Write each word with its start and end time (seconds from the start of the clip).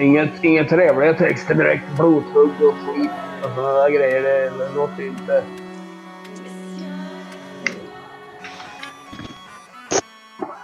inga, 0.00 0.28
inget, 0.42 0.68
trevliga 0.68 1.14
texter 1.14 1.54
direkt. 1.54 1.84
Blothugg 1.96 2.62
och 2.62 2.74
skit 2.74 3.10
och 3.42 3.50
sådana 3.54 3.72
där 3.72 3.90
grejer. 3.90 4.22
Det 4.22 4.74
låter 4.74 5.06
inte... 5.06 5.44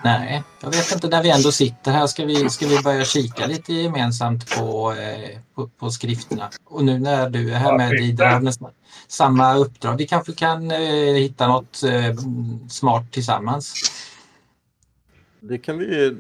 Nej, 0.05 0.43
jag 0.61 0.71
vet 0.71 0.93
inte. 0.93 1.09
När 1.09 1.23
vi 1.23 1.31
ändå 1.31 1.53
sitter 1.53 1.93
här 1.93 2.07
ska 2.07 2.25
vi, 2.25 2.51
ska 2.51 2.67
vi 2.67 2.83
börja 2.83 3.05
kika 3.05 3.47
lite 3.47 3.73
gemensamt 3.73 4.57
på, 4.57 4.93
eh, 4.93 5.39
på, 5.55 5.69
på 5.69 5.91
skrifterna. 5.91 6.49
Och 6.65 6.85
nu 6.85 6.99
när 6.99 7.31
du 7.31 7.53
är 7.53 7.59
här 7.59 7.79
med 7.79 8.21
har 8.33 8.41
nästan 8.41 8.71
samma 9.09 9.55
uppdrag. 9.55 9.97
Vi 9.97 10.07
kanske 10.07 10.33
kan 10.33 10.71
eh, 10.71 11.15
hitta 11.15 11.49
något 11.49 11.83
eh, 11.83 12.15
smart 12.69 13.13
tillsammans. 13.13 13.75
Det 15.49 15.59
kan 15.59 15.79
vi 15.79 16.17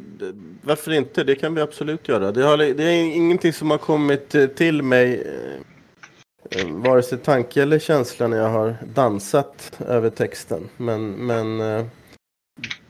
Varför 0.63 0.93
inte? 0.93 1.25
Det 1.25 1.35
kan 1.35 1.55
vi 1.55 1.61
absolut 1.61 2.09
göra. 2.09 2.33
Det, 2.33 2.43
har, 2.43 2.57
det 2.57 2.85
är 2.85 3.17
ingenting 3.17 3.53
som 3.53 3.71
har 3.71 3.79
kommit 3.79 4.35
eh, 4.35 4.47
till 4.47 4.83
mig 4.83 5.23
eh, 5.23 6.61
eh, 6.61 6.71
vare 6.71 7.03
sig 7.03 7.19
tanke 7.19 7.63
eller 7.63 7.79
känsla 7.79 8.29
när 8.29 8.37
jag 8.37 8.49
har 8.49 8.75
dansat 8.95 9.81
över 9.89 10.11
texten. 10.11 10.69
Men, 10.77 11.11
men 11.11 11.61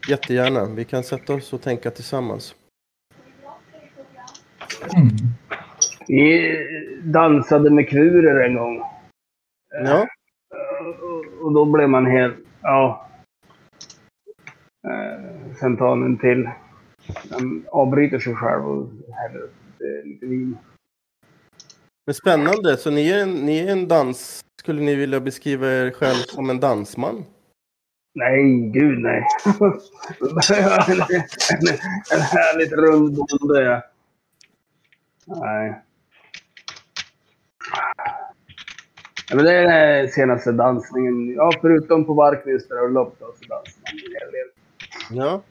jättegärna. 0.08 0.64
Vi 0.64 0.84
kan 0.84 1.02
sätta 1.02 1.34
oss 1.34 1.52
och 1.52 1.62
tänka 1.62 1.90
tillsammans. 1.90 2.54
Mm. 4.96 5.08
Vi 6.08 6.56
dansade 7.02 7.70
med 7.70 7.88
kvurer 7.88 8.48
en 8.48 8.54
gång. 8.54 8.82
Ja. 9.84 10.06
Och 11.42 11.52
då 11.52 11.64
blev 11.64 11.88
man 11.88 12.06
helt... 12.06 12.36
Ja. 12.62 13.06
Sen 15.60 15.76
tar 15.76 15.88
han 15.88 16.02
en 16.02 16.18
till. 16.18 16.50
Han 17.30 17.64
avbryter 17.72 18.18
sig 18.18 18.34
själv 18.34 18.66
och 18.68 18.88
häller 19.12 19.40
upp 19.40 19.54
lite 20.04 20.26
vin. 20.26 20.58
Men 22.06 22.14
spännande. 22.14 22.76
Så 22.76 22.90
ni 22.90 23.10
är, 23.10 23.22
en, 23.22 23.32
ni 23.32 23.58
är 23.58 23.72
en 23.72 23.88
dans... 23.88 24.40
Skulle 24.60 24.82
ni 24.82 24.94
vilja 24.94 25.20
beskriva 25.20 25.66
er 25.66 25.90
själv 25.90 26.14
som 26.14 26.50
en 26.50 26.60
dansman? 26.60 27.24
Nej, 28.14 28.70
gud 28.70 28.98
nej. 28.98 29.26
en, 29.44 29.66
en, 30.90 31.68
en 32.12 32.20
härligt 32.20 32.72
rund 32.72 33.16
bonde. 33.16 33.82
Nej. 35.26 35.82
Ja, 39.28 39.36
men 39.36 39.44
det 39.44 39.52
är 39.52 40.02
den 40.02 40.08
senaste 40.08 40.52
dansningen. 40.52 41.34
Ja, 41.34 41.52
förutom 41.60 42.04
på 42.04 42.14
Barknys 42.14 42.68
bröllop 42.68 43.16
då, 43.18 43.26
så 43.26 43.48
dansar 43.48 43.80
man 43.82 43.92
en 43.92 43.98
hel 43.98 44.32
del. 44.32 44.55
Ja. 45.10 45.42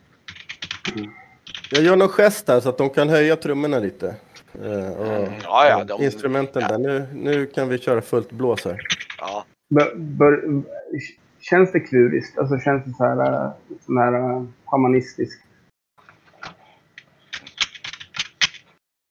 Jag 1.72 1.84
gör 1.84 1.96
någon 1.96 2.10
gest 2.10 2.48
här 2.48 2.60
så 2.60 2.70
att 2.70 2.78
de 2.78 2.90
kan 2.90 3.10
höja 3.10 3.36
trummorna 3.36 3.80
lite. 3.80 4.16
Uh, 4.62 4.92
och, 4.92 5.08
mm, 5.08 5.34
ja, 5.44 5.68
ja, 5.70 5.84
de, 5.84 6.04
instrumenten 6.04 6.62
ja. 6.62 6.68
där. 6.68 6.78
Nu, 6.78 7.08
nu 7.14 7.46
kan 7.46 7.70
vi 7.70 7.78
köra 7.78 8.02
fullt 8.02 8.32
blås 8.32 8.66
här. 8.66 8.82
Ja. 9.20 9.46
Bör, 9.70 9.96
bör, 9.96 10.64
känns 11.40 11.72
det 11.72 11.80
kluriskt? 11.80 12.38
Alltså 12.38 12.58
känns 12.58 12.86
det 12.86 12.94
så 12.94 13.04
här, 13.04 13.52
sån 13.86 13.98
här 13.98 14.46
shamanistiskt? 14.66 15.42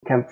Kent? 0.08 0.26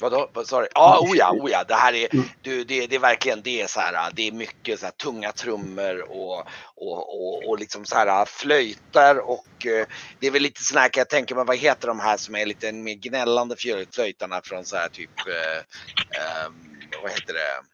Vadå? 0.00 0.30
Du? 0.34 0.68
Ja, 0.74 0.98
oh 1.00 1.16
ja, 1.16 1.32
oh 1.32 1.50
ja. 1.50 1.64
Det 1.64 1.74
här 1.74 1.92
är, 1.92 2.08
du, 2.42 2.64
det, 2.64 2.86
det 2.86 2.96
är 2.96 3.00
verkligen 3.00 3.42
det 3.42 3.62
är 3.62 3.66
så 3.66 3.80
här, 3.80 4.10
det 4.12 4.28
är 4.28 4.32
mycket 4.32 4.80
så 4.80 4.86
här, 4.86 4.92
tunga 4.92 5.32
trummor 5.32 6.10
och, 6.10 6.46
och, 6.74 7.24
och, 7.24 7.48
och 7.48 7.58
liksom 7.58 7.84
så 7.84 7.96
här 7.96 8.24
flöjtar 8.24 9.18
och 9.18 9.66
eh, 9.66 9.86
det 10.20 10.26
är 10.26 10.30
väl 10.30 10.42
lite 10.42 10.62
sån 10.62 10.78
här 10.78 10.88
kan 10.88 11.00
jag 11.00 11.08
tänka 11.08 11.34
mig, 11.34 11.44
vad 11.44 11.56
heter 11.56 11.88
de 11.88 12.00
här 12.00 12.16
som 12.16 12.34
är 12.34 12.46
lite 12.46 12.72
mer 12.72 12.94
gnällande 12.94 13.56
flöjtarna 13.92 14.40
från 14.44 14.64
så 14.64 14.76
här 14.76 14.88
typ, 14.88 15.10
eh, 15.28 15.58
eh, 16.20 16.50
vad 17.02 17.10
heter 17.10 17.32
det? 17.34 17.73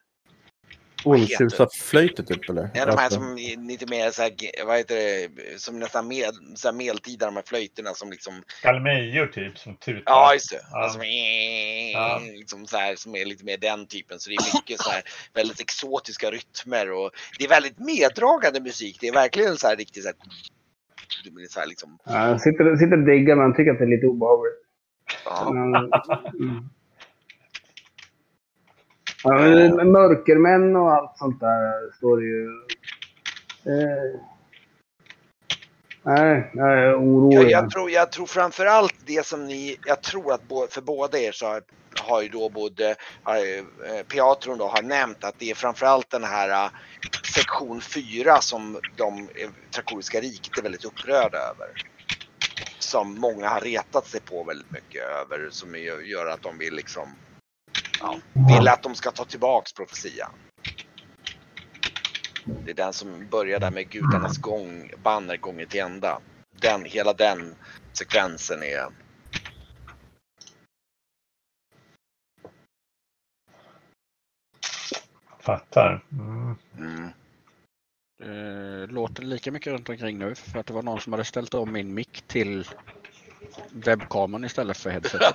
Ondtjusarflöjter 1.03 2.23
typ 2.23 2.49
eller? 2.49 2.69
Ja, 2.73 2.85
de 2.85 2.97
här 2.97 3.09
som 3.09 3.37
är 3.37 3.67
lite 3.67 3.85
mer 3.85 4.11
så 4.11 4.21
här, 4.21 4.31
vad 4.65 4.77
heter 4.77 4.95
det, 4.95 5.61
som 5.61 5.79
nästan 5.79 6.07
med, 6.07 6.31
så 6.55 6.67
här 6.67 6.75
medeltida, 6.75 7.25
de 7.25 7.35
här 7.35 7.43
flöjterna 7.45 7.93
som 7.93 8.11
liksom... 8.11 8.33
Kalmejor 8.61 9.27
typ, 9.27 9.57
som 9.57 9.75
tutar. 9.75 10.03
Ja, 10.05 10.33
just 10.33 10.51
det. 10.51 10.61
Ja. 10.71 10.83
Alltså, 10.83 11.03
ja. 11.93 12.21
liksom 12.37 12.67
så 12.67 12.77
här, 12.77 12.95
som 12.95 13.15
är 13.15 13.25
lite 13.25 13.45
mer 13.45 13.57
den 13.57 13.87
typen. 13.87 14.19
Så 14.19 14.29
det 14.29 14.35
är 14.35 14.57
mycket 14.57 14.79
så 14.79 14.89
här 14.89 15.03
väldigt 15.33 15.59
exotiska 15.61 16.31
rytmer 16.31 16.91
och 16.91 17.11
det 17.39 17.45
är 17.45 17.49
väldigt 17.49 17.79
meddragande 17.79 18.59
musik. 18.59 18.97
Det 19.01 19.07
är 19.07 19.13
verkligen 19.13 19.57
så 19.57 19.67
här 19.67 19.75
riktigt 19.75 20.03
så 20.03 20.09
här... 20.09 20.17
Så 21.49 21.59
här 21.59 21.67
liksom... 21.67 21.97
Ja, 22.03 22.39
sitter 22.39 22.93
och 22.93 23.05
diggar 23.05 23.35
men 23.35 23.55
tycker 23.55 23.71
att 23.71 23.77
det 23.77 23.83
är 23.83 23.95
lite 23.95 24.07
obehagligt. 24.07 24.55
Ja. 25.25 25.51
Mm. 26.39 26.69
Ja, 29.23 29.33
mörkermän 29.85 30.75
och 30.75 30.93
allt 30.93 31.17
sånt 31.17 31.39
där 31.39 31.91
står 31.97 32.17
det 32.17 32.25
ju. 32.25 32.45
Eh, 33.65 34.19
nej, 36.03 36.51
jag 36.53 36.73
är 36.79 36.95
orolig. 36.99 37.37
Jag, 37.37 37.51
jag, 37.51 37.71
tror, 37.71 37.91
jag 37.91 38.11
tror 38.11 38.25
framförallt 38.25 38.95
det 39.05 39.25
som 39.25 39.47
ni, 39.47 39.77
jag 39.85 40.01
tror 40.01 40.33
att 40.33 40.41
för 40.69 40.81
båda 40.81 41.19
er 41.19 41.31
så 41.31 41.45
har, 41.45 41.61
har 41.99 42.21
ju 42.21 42.29
då 42.29 42.49
både 42.49 42.89
äh, 42.89 44.03
Piatron 44.07 44.57
då 44.57 44.67
har 44.67 44.81
nämnt 44.81 45.23
att 45.23 45.35
det 45.37 45.51
är 45.51 45.55
framförallt 45.55 46.09
den 46.09 46.23
här 46.23 46.65
äh, 46.65 46.71
sektion 47.35 47.81
4 47.81 48.41
som 48.41 48.79
de 48.97 49.19
äh, 49.19 49.49
Trakoriska 49.75 50.19
riket 50.19 50.57
är 50.57 50.61
väldigt 50.61 50.85
upprörda 50.85 51.37
över. 51.37 51.67
Som 52.79 53.19
många 53.19 53.49
har 53.49 53.61
retat 53.61 54.07
sig 54.07 54.21
på 54.21 54.43
väldigt 54.43 54.71
mycket 54.71 55.03
över 55.03 55.47
som 55.49 55.75
gör 56.05 56.25
att 56.25 56.41
de 56.41 56.57
vill 56.57 56.73
liksom 56.73 57.07
ja, 58.01 58.19
vill 58.47 58.67
att 58.67 58.83
de 58.83 58.95
ska 58.95 59.11
ta 59.11 59.25
tillbaks 59.25 59.73
profetian. 59.73 60.31
Det 62.65 62.71
är 62.71 62.75
den 62.75 62.93
som 62.93 63.27
börjar 63.31 63.59
där 63.59 63.71
med 63.71 63.89
gudarnas 63.89 64.37
gång, 64.37 64.91
banner 65.03 65.37
gånger 65.37 65.65
till 65.65 65.79
ända. 65.79 66.19
Den, 66.61 66.85
hela 66.85 67.13
den 67.13 67.55
sekvensen 67.93 68.63
är... 68.63 68.87
Fattar. 75.39 76.03
Mm. 76.11 76.55
Mm. 76.77 77.09
Det 78.17 78.87
låter 78.87 79.23
lika 79.23 79.51
mycket 79.51 79.73
runt 79.73 79.89
omkring 79.89 80.17
nu 80.17 80.35
för 80.35 80.59
att 80.59 80.65
det 80.65 80.73
var 80.73 80.83
någon 80.83 81.01
som 81.01 81.13
hade 81.13 81.25
ställt 81.25 81.53
om 81.53 81.71
min 81.71 81.93
mick 81.93 82.21
till 82.27 82.67
webbkameran 83.71 84.45
istället 84.45 84.77
för 84.77 84.89
headset. 84.89 85.21
ja, 85.21 85.33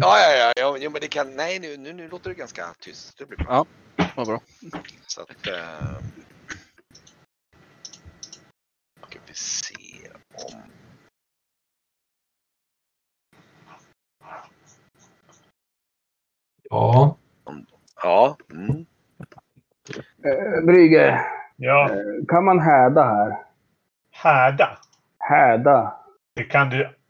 ja, 0.00 0.52
ja, 0.56 0.78
ja, 0.78 0.90
men 0.90 1.00
det 1.00 1.08
kan, 1.08 1.36
nej 1.36 1.58
nu, 1.58 1.76
nu, 1.76 1.92
nu 1.92 2.08
låter 2.08 2.30
det 2.30 2.36
ganska 2.36 2.66
tyst. 2.80 3.18
Det 3.18 3.26
blir 3.26 3.38
bra. 3.38 3.66
Ja, 3.96 4.06
vad 4.16 4.26
bra. 4.26 4.40
Så 5.06 5.20
att, 5.20 5.46
äh, 5.46 5.98
ska 9.08 9.18
vi 9.26 9.34
se 9.34 10.08
om... 10.34 10.62
Ja. 16.70 17.16
Ja. 18.02 18.36
Mm. 18.52 18.86
Äh, 20.24 20.64
Brygge. 20.64 21.20
Ja. 21.56 21.90
Kan 22.28 22.44
man 22.44 22.60
häda 22.60 23.04
här? 23.04 23.38
Häda? 24.10 24.78
Häda. 25.18 25.96
Det 26.34 26.44
kan 26.44 26.70
du 26.70 27.01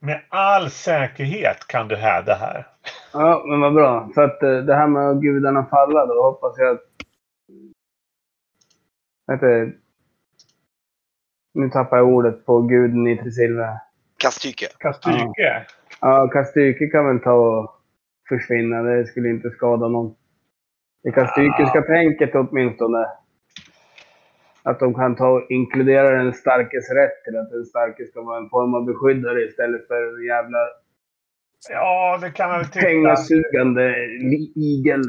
med 0.00 0.20
all 0.28 0.70
säkerhet 0.70 1.66
kan 1.66 1.88
du 1.88 1.96
häda 1.96 2.34
här. 2.34 2.66
Ja, 3.12 3.44
men 3.46 3.60
vad 3.60 3.74
bra. 3.74 4.10
För 4.14 4.24
att 4.24 4.40
det 4.40 4.74
här 4.74 4.86
med 4.86 5.10
att 5.10 5.20
gudarna 5.20 5.66
falla, 5.66 6.06
då 6.06 6.22
hoppas 6.22 6.58
jag 6.58 6.74
att... 6.74 6.82
Heter 9.32 9.72
Nu 11.54 11.70
tappar 11.70 11.96
jag 11.96 12.08
ordet 12.08 12.46
på 12.46 12.62
guden 12.62 13.06
i 13.06 13.16
Tresilva. 13.16 13.80
Kastyke. 14.16 14.66
Kastyke? 14.78 15.32
Ja, 15.34 15.64
ja 16.00 16.28
Kastyke 16.28 16.86
kan 16.86 17.06
väl 17.06 17.20
ta 17.20 17.32
och 17.32 17.80
försvinna. 18.28 18.82
Det 18.82 19.06
skulle 19.06 19.28
inte 19.28 19.50
skada 19.50 19.88
någon. 19.88 20.14
Det 21.02 21.12
kastykiska 21.12 21.78
ja. 21.78 21.82
tänket 21.82 22.34
åtminstone 22.34 23.06
att 24.62 24.80
de 24.80 24.94
kan 24.94 25.16
ta 25.16 25.28
och 25.28 25.50
inkludera 25.50 26.22
den 26.22 26.32
starkes 26.32 26.90
rätt 26.90 27.24
till 27.24 27.36
att 27.36 27.50
den 27.50 27.64
starke 27.64 28.06
ska 28.06 28.22
vara 28.22 28.38
en 28.38 28.48
form 28.48 28.74
av 28.74 28.84
beskyddare 28.84 29.44
istället 29.44 29.86
för 29.86 30.18
en 30.18 30.26
jävla 30.26 30.58
Ja, 31.68 32.18
det 32.20 32.30
kan 32.30 32.48
man 32.48 32.58
väl 32.58 32.68
tycka. 32.68 32.86
Pengasugande 32.86 33.96
igel. 34.54 35.02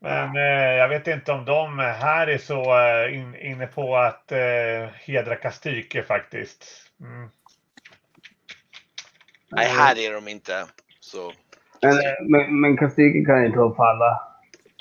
Men 0.00 0.36
eh, 0.36 0.76
jag 0.76 0.88
vet 0.88 1.06
inte 1.06 1.32
om 1.32 1.44
de 1.44 1.78
här 1.78 2.26
är 2.26 2.38
så 2.38 2.78
eh, 2.78 3.18
in, 3.18 3.34
inne 3.34 3.66
på 3.66 3.96
att 3.96 4.32
eh, 4.32 4.88
hedra 4.94 5.36
Kastyke 5.36 6.02
faktiskt. 6.02 6.64
Mm. 7.00 7.28
Nej, 9.50 9.68
här 9.68 9.98
är 9.98 10.12
de 10.12 10.28
inte. 10.28 10.52
Så. 11.00 11.32
Men, 11.82 11.96
men, 12.30 12.60
men 12.60 12.76
Kastyke 12.76 13.24
kan 13.24 13.44
ju 13.44 13.52
ta 13.52 13.74
falla 13.74 14.27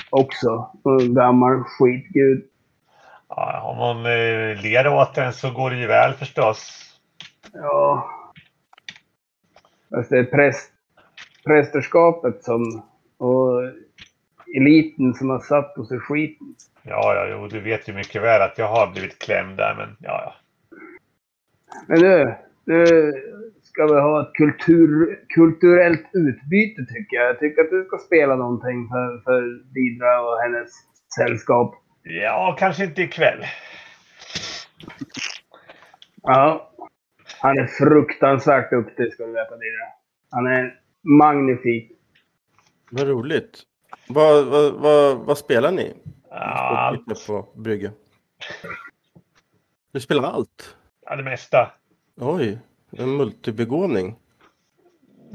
också. 0.09 0.69
En 0.83 1.13
gammal 1.13 1.63
skitgud. 1.63 2.43
Ja, 3.29 3.61
om 3.61 3.77
man 3.77 4.05
eh, 4.05 4.61
ler 4.61 4.87
åt 4.87 5.15
den 5.15 5.33
så 5.33 5.51
går 5.51 5.69
det 5.69 5.77
ju 5.77 5.87
väl 5.87 6.13
förstås. 6.13 6.83
Ja. 7.53 8.09
Fast 9.89 10.09
det 10.09 10.19
är 10.19 10.23
präst, 10.23 10.71
prästerskapet 11.45 12.43
som, 12.43 12.83
och 13.17 13.61
eliten 14.55 15.13
som 15.13 15.29
har 15.29 15.39
satt 15.39 15.77
oss 15.77 15.91
i 15.91 15.99
skiten. 15.99 16.55
Ja, 16.83 17.15
ja, 17.15 17.27
jo, 17.31 17.47
du 17.47 17.59
vet 17.59 17.89
ju 17.89 17.93
mycket 17.93 18.21
väl 18.21 18.41
att 18.41 18.57
jag 18.57 18.67
har 18.67 18.91
blivit 18.91 19.19
klämd 19.19 19.57
där, 19.57 19.75
men 19.77 19.97
ja, 19.99 20.21
ja. 20.25 20.35
Men 21.87 21.99
du, 21.99 22.35
nu 22.65 23.11
ska 23.77 23.93
vi 23.93 24.01
ha 24.01 24.21
ett 24.21 24.33
kultur, 24.33 25.19
kulturellt 25.29 26.09
utbyte 26.13 26.85
tycker 26.93 27.17
jag. 27.17 27.29
Jag 27.29 27.39
tycker 27.39 27.61
att 27.61 27.69
du 27.69 27.85
ska 27.85 27.97
spela 27.97 28.35
någonting 28.35 28.87
för, 28.87 29.21
för 29.23 29.41
Didra 29.73 30.21
och 30.21 30.39
hennes 30.41 30.69
sällskap. 31.17 31.75
Ja, 32.03 32.55
kanske 32.59 32.83
inte 32.83 33.01
ikväll. 33.01 33.43
Ja. 36.21 36.73
Han 37.41 37.57
är 37.57 37.67
fruktansvärt 37.67 38.69
duktig 38.69 39.13
ska 39.13 39.25
du 39.25 39.31
veta 39.31 39.55
Didra. 39.55 39.85
Han 40.31 40.47
är 40.47 40.79
magnifik. 41.01 41.91
Vad 42.91 43.07
roligt. 43.07 43.63
Vad, 44.09 44.45
vad, 44.45 44.73
vad, 44.73 45.17
vad 45.17 45.37
spelar 45.37 45.71
ni? 45.71 45.93
Allt. 46.31 47.27
På 47.27 47.47
brygga. 47.55 47.91
Du 49.91 49.99
spelar 49.99 50.23
allt? 50.23 50.77
Ja, 51.05 51.15
det 51.15 51.23
mesta. 51.23 51.71
Oj, 52.15 52.59
en 52.97 53.17
multibegåvning. 53.17 54.15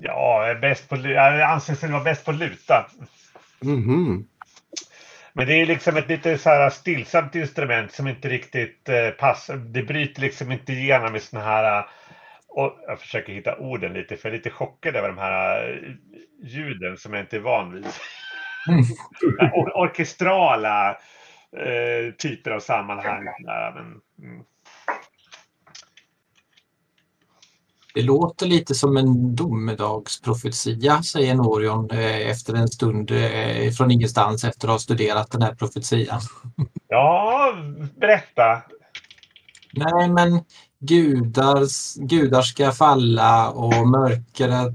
Ja, 0.00 0.54
bäst 0.60 0.88
på, 0.88 0.96
anses 1.48 1.82
vara 1.82 2.04
bäst 2.04 2.24
på 2.24 2.32
luta. 2.32 2.86
Mhm. 3.60 4.28
Men 5.34 5.46
det 5.46 5.54
är 5.54 5.66
liksom 5.66 5.96
ett 5.96 6.08
lite 6.08 6.38
så 6.38 6.50
här 6.50 6.70
stillsamt 6.70 7.34
instrument 7.34 7.92
som 7.92 8.08
inte 8.08 8.28
riktigt 8.28 8.88
eh, 8.88 9.10
passar. 9.10 9.56
Det 9.56 9.82
bryter 9.82 10.20
liksom 10.22 10.52
inte 10.52 10.72
igenom 10.72 11.16
i 11.16 11.20
såna 11.20 11.42
här... 11.44 11.78
eh, 11.78 11.84
Och 12.48 12.78
jag 12.86 13.00
försöker 13.00 13.32
hitta 13.32 13.58
orden 13.58 13.92
lite, 13.92 14.16
för 14.16 14.28
jag 14.28 14.34
är 14.34 14.38
lite 14.38 14.50
chockad 14.50 14.96
över 14.96 15.08
de 15.08 15.18
här 15.18 15.68
eh, 15.70 15.90
ljuden 16.48 16.96
som 16.96 17.12
jag 17.14 17.22
inte 17.22 17.36
är 17.36 17.40
van 17.40 17.72
vid. 17.72 17.86
Or 19.52 19.76
orkestrala 19.76 20.90
eh, 21.56 22.14
typer 22.18 22.50
av 22.50 22.60
sammanhang. 22.60 23.24
Ja, 23.38 23.72
men, 23.74 24.00
mm. 24.30 24.44
Det 27.94 28.02
låter 28.02 28.46
lite 28.46 28.74
som 28.74 28.96
en 28.96 29.36
domedagsprofetia, 29.36 31.02
säger 31.02 31.34
Norion 31.34 31.90
eh, 31.90 32.30
efter 32.30 32.54
en 32.54 32.68
stund 32.68 33.10
eh, 33.10 33.70
från 33.70 33.90
ingenstans 33.90 34.44
efter 34.44 34.68
att 34.68 34.72
ha 34.72 34.78
studerat 34.78 35.30
den 35.30 35.42
här 35.42 35.54
profetian. 35.54 36.20
Ja, 36.88 37.54
berätta. 38.00 38.62
Nej, 39.72 40.08
men 40.08 40.40
gudar, 40.80 41.66
gudar 42.08 42.42
ska 42.42 42.72
falla 42.72 43.50
och 43.50 43.88
mörkret 43.88 44.74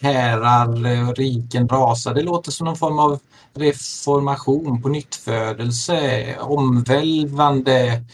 härar 0.00 0.86
eh, 0.86 1.08
och 1.08 1.16
riken 1.16 1.68
rasar. 1.68 2.14
Det 2.14 2.22
låter 2.22 2.50
som 2.50 2.64
någon 2.64 2.76
form 2.76 2.98
av 2.98 3.18
reformation 3.54 4.82
på 4.82 4.88
nyttfödelse, 4.88 6.36
omvälvande 6.40 8.04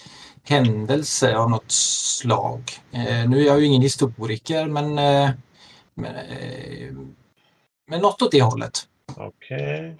händelse 0.48 1.36
av 1.36 1.50
något 1.50 1.70
slag. 1.70 2.62
Eh, 2.92 3.28
nu 3.28 3.40
är 3.40 3.46
jag 3.46 3.60
ju 3.60 3.66
ingen 3.66 3.82
historiker 3.82 4.66
men, 4.66 4.98
eh, 4.98 5.30
men, 5.94 6.16
eh, 6.16 6.92
men 7.86 8.00
något 8.00 8.22
åt 8.22 8.32
det 8.32 8.42
hållet. 8.42 8.72
Okej. 9.16 9.96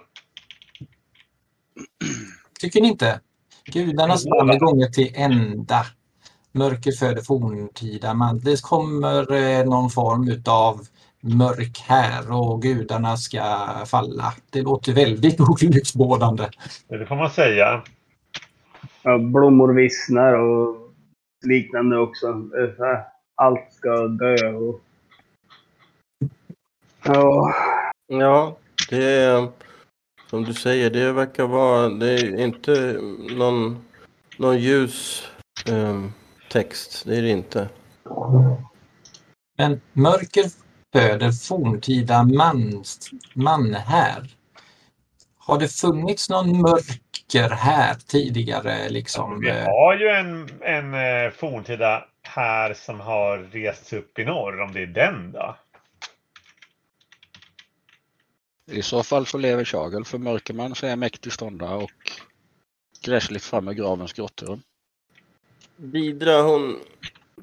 Tycker 2.59 2.81
ni 2.81 2.87
inte? 2.87 3.19
Gudarnas 3.65 4.25
namn 4.25 4.49
är 4.49 4.59
gånger 4.59 4.87
till 4.87 5.13
ända. 5.15 5.85
Mörker 6.51 6.91
föder 6.91 7.21
forntida 7.21 8.13
man. 8.13 8.39
Det 8.39 8.61
kommer 8.61 9.33
eh, 9.33 9.65
någon 9.65 9.89
form 9.89 10.29
utav 10.29 10.87
mörk 11.21 11.83
här 11.87 12.31
och 12.31 12.61
gudarna 12.61 13.17
ska 13.17 13.67
falla. 13.85 14.33
Det 14.49 14.61
låter 14.61 14.93
väldigt 14.93 15.39
olycksbådande. 15.63 16.49
Det 16.87 17.05
får 17.05 17.15
man 17.15 17.29
säga. 17.29 17.83
Ja, 19.07 19.17
blommor 19.17 19.73
vissnar 19.73 20.33
och 20.33 20.93
liknande 21.45 21.97
också. 21.97 22.49
Allt 23.35 23.73
ska 23.73 24.07
dö. 24.07 24.53
Och... 24.53 24.81
Ja, 27.03 27.53
Ja, 28.09 28.57
det 28.89 29.03
är 29.03 29.51
som 30.29 30.43
du 30.43 30.53
säger, 30.53 30.89
det 30.89 31.11
verkar 31.11 31.47
vara, 31.47 31.89
det 31.89 32.11
är 32.11 32.39
inte 32.39 32.99
någon, 33.37 33.85
någon 34.37 34.57
ljus 34.57 35.27
ehm, 35.65 36.13
text, 36.51 37.03
det 37.05 37.17
är 37.17 37.21
det 37.21 37.29
inte. 37.29 37.69
Men 39.57 39.81
mörker 39.93 40.43
föder 40.93 41.31
forntida 41.31 42.23
man, 42.23 42.83
man 43.33 43.73
här. 43.73 44.36
Har 45.47 45.59
det 45.59 45.67
funnits 45.67 46.29
någon 46.29 46.61
mörker 46.61 47.49
här 47.49 47.95
tidigare? 47.95 48.89
Liksom? 48.89 49.39
Vi 49.39 49.49
eh, 49.49 49.63
har 49.65 49.97
ju 49.97 50.07
en, 50.07 50.49
en 50.61 50.93
eh, 50.93 51.31
forntida 51.31 52.05
här 52.21 52.73
som 52.73 52.99
har 52.99 53.37
rests 53.37 53.93
upp 53.93 54.19
i 54.19 54.25
norr, 54.25 54.61
om 54.61 54.73
det 54.73 54.81
är 54.81 54.87
den 54.87 55.31
då. 55.31 55.55
I 58.71 58.81
så 58.81 59.03
fall 59.03 59.25
så 59.25 59.37
lever 59.37 59.65
Chagel 59.65 60.05
för 60.05 60.17
Mörkerman 60.17 60.75
så 60.75 60.87
är 60.87 60.95
mäktig 60.95 61.33
ståndare 61.33 61.75
och 61.75 62.11
gräsligt 63.05 63.43
fram 63.43 63.67
ur 63.67 63.73
gravens 63.73 64.13
grottor. 64.13 64.59
Vidra 65.75 66.41
hon 66.41 66.79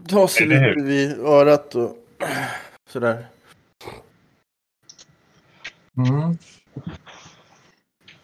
tar 0.08 0.26
sig 0.26 0.46
lite 0.46 0.82
vid 0.82 1.20
örat 1.20 1.74
och 1.74 1.96
sådär. 2.88 3.26
Mm. 5.96 6.38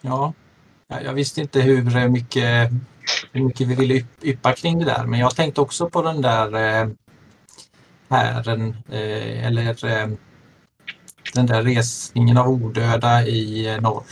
Ja, 0.01 0.33
Ja, 0.87 1.01
jag 1.01 1.13
visste 1.13 1.41
inte 1.41 1.61
hur 1.61 2.09
mycket, 2.09 2.71
hur 3.31 3.43
mycket 3.43 3.67
vi 3.67 3.75
ville 3.75 3.93
ypp- 3.93 4.23
yppa 4.23 4.53
kring 4.53 4.79
det 4.79 4.85
där, 4.85 5.05
men 5.05 5.19
jag 5.19 5.35
tänkte 5.35 5.61
också 5.61 5.89
på 5.89 6.01
den 6.01 6.21
där 6.21 6.53
eh, 6.55 6.89
hären, 8.09 8.75
eh, 8.89 9.45
eller 9.47 9.85
eh, 9.85 10.07
den 11.33 11.45
där 11.45 11.63
resningen 11.63 12.37
av 12.37 12.47
odöda 12.49 13.25
i 13.27 13.67
eh, 13.73 13.81
norr. 13.81 14.03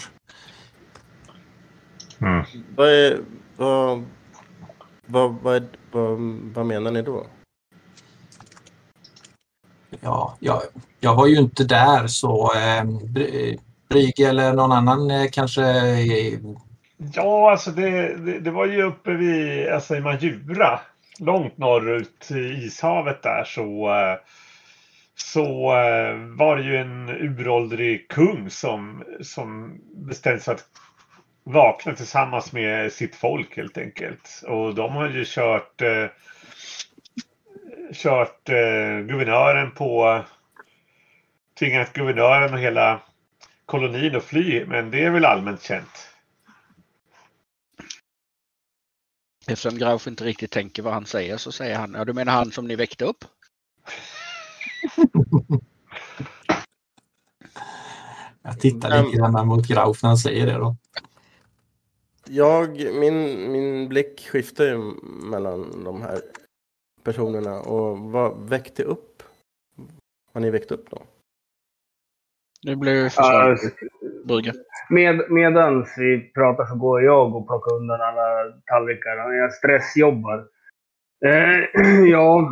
Mm. 2.22 2.46
Vad, 2.76 2.90
är, 2.90 3.20
vad, 3.58 4.06
vad, 5.06 5.36
vad, 5.92 6.20
vad 6.54 6.66
menar 6.66 6.92
ni 6.92 7.02
då? 7.02 7.26
Ja, 10.02 10.38
jag, 10.40 10.62
jag 11.00 11.16
var 11.16 11.28
ju 11.28 11.36
inte 11.36 11.64
där 11.64 12.08
så 12.08 12.54
eh, 12.54 12.84
Bry- 13.90 14.30
eller 14.30 14.54
någon 14.54 14.72
annan 14.72 15.12
eh, 15.12 15.28
kanske 15.32 15.62
Ja, 17.14 17.52
alltså 17.52 17.72
det, 17.72 18.16
det, 18.18 18.40
det 18.40 18.52
var 18.52 18.66
ju 18.66 18.84
uppe 18.84 19.14
vid, 19.14 19.70
alltså 19.70 19.96
i 19.96 20.02
Majura, 20.02 20.80
långt 21.20 21.58
norrut 21.58 22.32
i 22.32 22.66
ishavet 22.66 23.24
där 23.24 23.44
så, 23.44 23.94
eh, 23.94 24.18
så 25.16 25.44
eh, 25.78 26.16
var 26.16 26.58
det 26.58 26.64
ju 26.64 26.78
en 26.78 27.10
uråldrig 27.10 28.08
kung 28.08 28.50
som, 28.50 29.04
som 29.22 29.80
bestämde 29.94 30.40
sig 30.40 30.54
att 30.54 30.66
vakna 31.44 31.96
tillsammans 31.96 32.54
med 32.54 32.92
sitt 32.92 33.16
folk 33.16 33.58
helt 33.58 33.78
enkelt. 33.78 34.44
Och 34.48 34.76
de 34.76 34.92
har 34.92 35.10
ju 35.10 35.26
kört, 35.26 35.82
eh, 35.82 36.06
kört 37.94 38.50
eh, 38.50 39.00
guvernören 39.00 39.72
på, 39.72 40.22
tvingat 41.60 41.94
guvernören 41.94 42.54
och 42.54 42.60
hela 42.60 43.02
kolonin 43.70 44.16
att 44.16 44.24
fly, 44.24 44.66
men 44.66 44.92
det 44.92 45.04
är 45.04 45.12
väl 45.12 45.26
allmänt 45.26 45.62
känt. 45.62 46.08
Eftersom 49.48 49.78
Grauf 49.78 50.08
inte 50.08 50.24
riktigt 50.24 50.52
tänker 50.52 50.84
vad 50.84 50.94
han 50.94 51.06
säger 51.06 51.38
så 51.38 51.52
säger 51.52 51.76
han, 51.76 51.94
ja 51.94 52.06
du 52.06 52.14
menar 52.14 52.34
han 52.34 52.52
som 52.52 52.68
ni 52.68 52.76
väckte 52.76 53.06
upp? 53.06 53.26
Jag 58.42 58.60
tittar 58.60 59.04
lite 59.04 59.18
grann 59.18 59.48
mot 59.48 59.68
Grauf 59.68 60.04
när 60.04 60.08
han 60.08 60.18
säger 60.18 60.46
det 60.46 60.54
då. 60.54 60.76
Jag, 62.26 62.70
min, 62.94 63.52
min 63.52 63.90
blick 63.90 64.30
skiftar 64.30 64.66
ju 64.66 64.78
mellan 65.04 65.84
de 65.84 66.02
här 66.02 66.22
personerna 67.04 67.60
och 67.62 68.00
vad 68.00 68.50
väckte 68.50 68.84
upp? 68.84 69.24
Har 70.34 70.42
ni 70.42 70.50
väckt 70.50 70.72
upp 70.72 70.90
dem? 70.90 71.04
Nu 72.66 72.76
blir 72.76 72.94
vi 72.94 73.04
ja, 73.04 73.10
försvaret, 73.10 73.60
Brygge. 74.28 74.54
med, 74.90 75.32
medans 75.32 75.94
vi 75.98 76.32
pratar 76.34 76.66
så 76.66 76.76
går 76.76 77.02
jag 77.02 77.36
och 77.36 77.48
plockar 77.48 77.76
undan 77.76 78.02
alla 78.02 78.54
tallrikar. 78.66 79.34
Jag 79.34 79.54
stressjobbar. 79.54 80.46
Eh, 81.26 81.60
ja, 82.12 82.50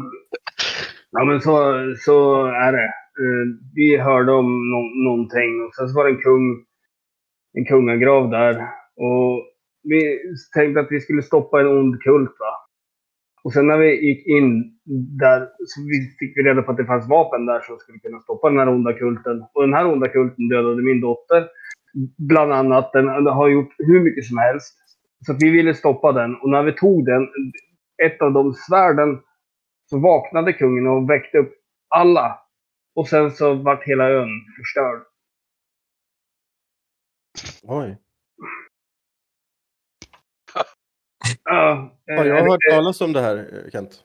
ja, 1.11 1.23
men 1.25 1.41
så, 1.41 1.55
så 1.99 2.45
är 2.45 2.71
det. 2.71 2.93
Eh, 3.23 3.45
vi 3.75 3.97
hörde 3.97 4.31
om 4.31 4.71
no 4.71 5.09
någonting 5.09 5.65
och 5.65 5.75
sen 5.75 5.89
så 5.89 5.95
var 5.97 6.05
det 6.05 6.11
en 6.11 6.21
kung, 6.21 6.65
en 7.53 7.65
kungagrav 7.65 8.29
där. 8.29 8.55
Och 8.95 9.45
vi 9.83 10.19
tänkte 10.53 10.79
att 10.79 10.91
vi 10.91 11.01
skulle 11.01 11.21
stoppa 11.21 11.59
en 11.59 11.67
ond 11.67 12.01
kult. 12.01 12.35
Va? 12.39 12.66
Och 13.47 13.53
sen 13.53 13.67
när 13.67 13.77
vi 13.77 14.07
gick 14.07 14.27
in 14.27 14.77
där 15.19 15.39
så 15.65 15.81
fick 16.19 16.37
vi 16.37 16.43
reda 16.43 16.61
på 16.61 16.71
att 16.71 16.77
det 16.77 16.85
fanns 16.85 17.09
vapen 17.09 17.45
där 17.45 17.61
som 17.61 17.77
skulle 17.77 17.99
kunna 17.99 18.19
stoppa 18.19 18.49
den 18.49 18.59
här 18.59 18.69
onda 18.69 18.93
kulten. 18.93 19.45
Och 19.53 19.61
den 19.61 19.73
här 19.73 19.91
onda 19.91 20.07
kulten 20.07 20.49
dödade 20.49 20.83
min 20.83 21.01
dotter. 21.01 21.47
Bland 22.17 22.53
annat. 22.53 22.93
Den, 22.93 23.07
har 23.27 23.49
gjort 23.49 23.73
hur 23.77 24.03
mycket 24.03 24.25
som 24.25 24.37
helst. 24.37 24.73
Så 25.25 25.33
vi 25.39 25.49
ville 25.49 25.73
stoppa 25.73 26.11
den. 26.11 26.35
Och 26.35 26.49
när 26.49 26.63
vi 26.63 26.73
tog 26.73 27.05
den, 27.05 27.27
ett 28.03 28.21
av 28.21 28.33
de 28.33 28.53
svärden, 28.53 29.19
så 29.89 29.99
vaknade 29.99 30.53
kungen 30.53 30.87
och 30.87 31.09
väckte 31.09 31.37
upp 31.37 31.53
alla. 31.95 32.39
Och 32.95 33.07
sen 33.07 33.31
så 33.31 33.53
vart 33.53 33.83
hela 33.83 34.09
ön 34.09 34.29
förstörd. 34.57 35.01
Oj. 37.63 37.97
Ja, 41.43 41.91
Har 42.07 42.25
jag 42.25 42.37
eh, 42.37 42.45
hört 42.45 42.59
talas 42.69 43.01
om 43.01 43.13
det 43.13 43.21
här, 43.21 43.69
Kent? 43.71 44.03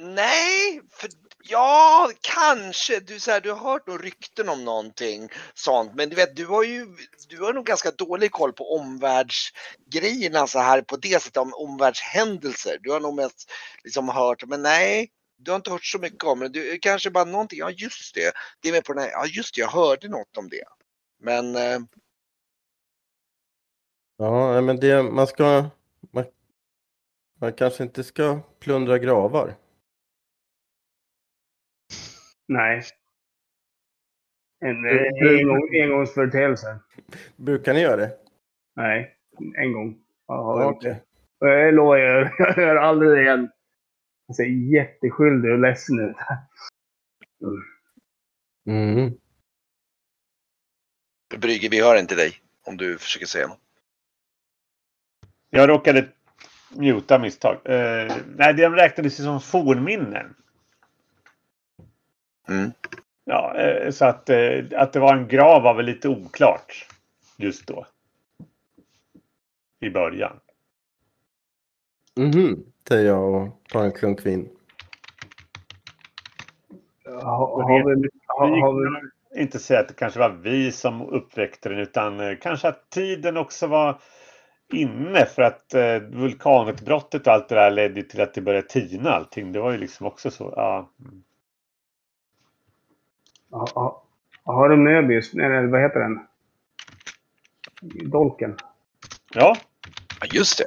Nej, 0.00 0.80
för 0.90 1.08
ja, 1.48 2.10
kanske. 2.20 3.00
Du, 3.00 3.20
så 3.20 3.30
här, 3.30 3.40
du 3.40 3.52
har 3.52 3.72
hört 3.72 3.86
några 3.86 4.02
rykten 4.02 4.48
om 4.48 4.64
någonting 4.64 5.28
sånt, 5.54 5.94
men 5.94 6.08
du 6.08 6.16
vet, 6.16 6.36
du 6.36 6.46
har 6.46 6.64
ju 6.64 6.86
du 7.28 7.42
har 7.42 7.52
nog 7.52 7.66
ganska 7.66 7.90
dålig 7.90 8.32
koll 8.32 8.52
på 8.52 8.76
omvärldsgrejerna 8.76 10.46
så 10.46 10.58
här 10.58 10.82
på 10.82 10.96
det 10.96 11.22
sättet, 11.22 11.36
om 11.36 11.54
omvärldshändelser. 11.54 12.78
Du 12.80 12.90
har 12.90 13.00
nog 13.00 13.14
mest 13.14 13.50
liksom 13.84 14.08
hört, 14.08 14.44
men 14.46 14.62
nej, 14.62 15.10
du 15.38 15.50
har 15.50 15.56
inte 15.56 15.70
hört 15.70 15.84
så 15.84 15.98
mycket 15.98 16.24
om 16.24 16.40
det. 16.40 16.48
Du 16.48 16.78
kanske 16.78 17.10
bara 17.10 17.24
någonting, 17.24 17.58
ja 17.58 17.70
just 17.70 18.14
det, 18.14 18.32
det 18.60 18.68
är 18.68 18.72
med 18.72 18.84
på 18.84 18.92
den 18.92 19.02
här, 19.02 19.10
ja 19.10 19.26
just 19.26 19.54
det, 19.54 19.60
jag 19.60 19.68
hörde 19.68 20.08
något 20.08 20.36
om 20.36 20.48
det. 20.48 20.64
Men 21.22 21.56
eh, 21.56 21.78
Ja, 24.20 24.60
men 24.60 24.76
det, 24.76 25.02
man 25.02 25.26
ska... 25.26 25.70
Man, 26.10 26.24
man 27.40 27.52
kanske 27.52 27.82
inte 27.82 28.04
ska 28.04 28.40
plundra 28.60 28.98
gravar. 28.98 29.54
Nej. 32.48 32.82
En 34.60 34.84
eh, 34.84 34.92
du- 35.20 35.38
engång, 35.38 35.82
engångsföreteelse. 35.82 36.78
Brukar 37.36 37.74
ni 37.74 37.80
göra 37.80 37.96
det? 37.96 38.18
Nej, 38.76 39.16
en 39.56 39.72
gång. 39.72 40.04
Ja. 40.26 40.66
Och 40.66 40.84
Jag 41.38 41.74
lovar, 41.74 41.96
jag 41.96 42.30
jag 42.38 42.58
gör 42.58 42.76
aldrig 42.76 43.10
det 43.10 43.22
igen. 43.22 43.50
Jag 44.26 44.36
ser 44.36 44.44
jätteskyldig 44.44 45.52
och 45.52 45.58
ledsen 45.58 46.00
ut. 46.00 46.16
Mm. 48.66 49.12
Brygge, 51.36 51.68
vi 51.68 51.80
hör 51.82 51.98
inte 51.98 52.14
dig 52.14 52.32
om 52.64 52.76
du 52.76 52.98
försöker 52.98 53.26
säga 53.26 53.46
något. 53.46 53.60
Jag 55.50 55.68
råkade 55.68 56.08
muta 56.70 57.18
misstag. 57.18 57.54
Eh, 57.64 58.12
nej, 58.36 58.54
det 58.54 58.68
räknades 58.68 59.20
ju 59.20 59.24
som 59.24 59.40
fornminnen. 59.40 60.34
Mm. 62.48 62.70
Ja, 63.24 63.56
eh, 63.56 63.90
så 63.90 64.04
att, 64.04 64.30
eh, 64.30 64.64
att 64.76 64.92
det 64.92 65.00
var 65.00 65.16
en 65.16 65.28
grav 65.28 65.62
var 65.62 65.74
väl 65.74 65.86
lite 65.86 66.08
oklart 66.08 66.86
just 67.36 67.66
då. 67.66 67.86
I 69.80 69.90
början. 69.90 70.40
Mhm, 72.16 72.64
säger 72.88 73.06
jag 73.06 73.34
och 73.34 73.48
tar 73.68 73.84
en 73.84 73.92
klunk 73.92 74.26
vin. 74.26 74.48
Har, 77.04 77.62
har 77.62 77.96
vi, 77.96 78.08
har, 78.26 78.48
har 78.48 79.00
vi, 79.32 79.40
Inte 79.40 79.58
säga 79.58 79.80
att 79.80 79.88
det 79.88 79.94
kanske 79.94 80.20
var 80.20 80.30
vi 80.30 80.72
som 80.72 81.02
uppväckte 81.02 81.68
den 81.68 81.78
utan 81.78 82.36
kanske 82.36 82.68
att 82.68 82.90
tiden 82.90 83.36
också 83.36 83.66
var 83.66 84.00
inne 84.72 85.26
för 85.26 85.42
att 85.42 85.74
eh, 85.74 85.98
vulkanutbrottet 85.98 87.26
och 87.26 87.32
allt 87.32 87.48
det 87.48 87.54
där 87.54 87.70
ledde 87.70 88.02
till 88.02 88.20
att 88.20 88.34
det 88.34 88.40
började 88.40 88.68
tina 88.68 89.10
allting. 89.10 89.52
Det 89.52 89.60
var 89.60 89.72
ju 89.72 89.78
liksom 89.78 90.06
också 90.06 90.30
så. 90.30 90.52
Ja. 90.56 90.90
Har, 93.50 93.68
har, 93.74 94.00
har 94.44 94.68
du 94.68 94.76
Möbius, 94.76 95.34
eller 95.34 95.66
vad 95.66 95.80
heter 95.80 96.00
den? 96.00 96.20
Dolken. 98.10 98.56
Ja, 99.34 99.56
Ja, 100.20 100.26
just 100.32 100.58
det. 100.58 100.64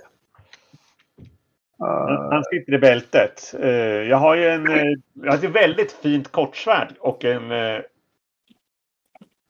Uh, 1.86 2.32
han 2.32 2.44
sitter 2.44 2.74
i 2.74 2.78
bältet. 2.78 3.56
Eh, 3.60 3.70
Jag 4.10 4.18
har 4.18 4.36
ju 4.36 4.48
en, 4.48 4.68
eh, 4.68 4.84
jag 5.14 5.32
har 5.32 5.38
ett 5.38 5.56
väldigt 5.56 5.92
fint 5.92 6.32
kortsvärd 6.32 6.94
och 7.00 7.26
en 7.26 7.52
eh, 7.52 7.82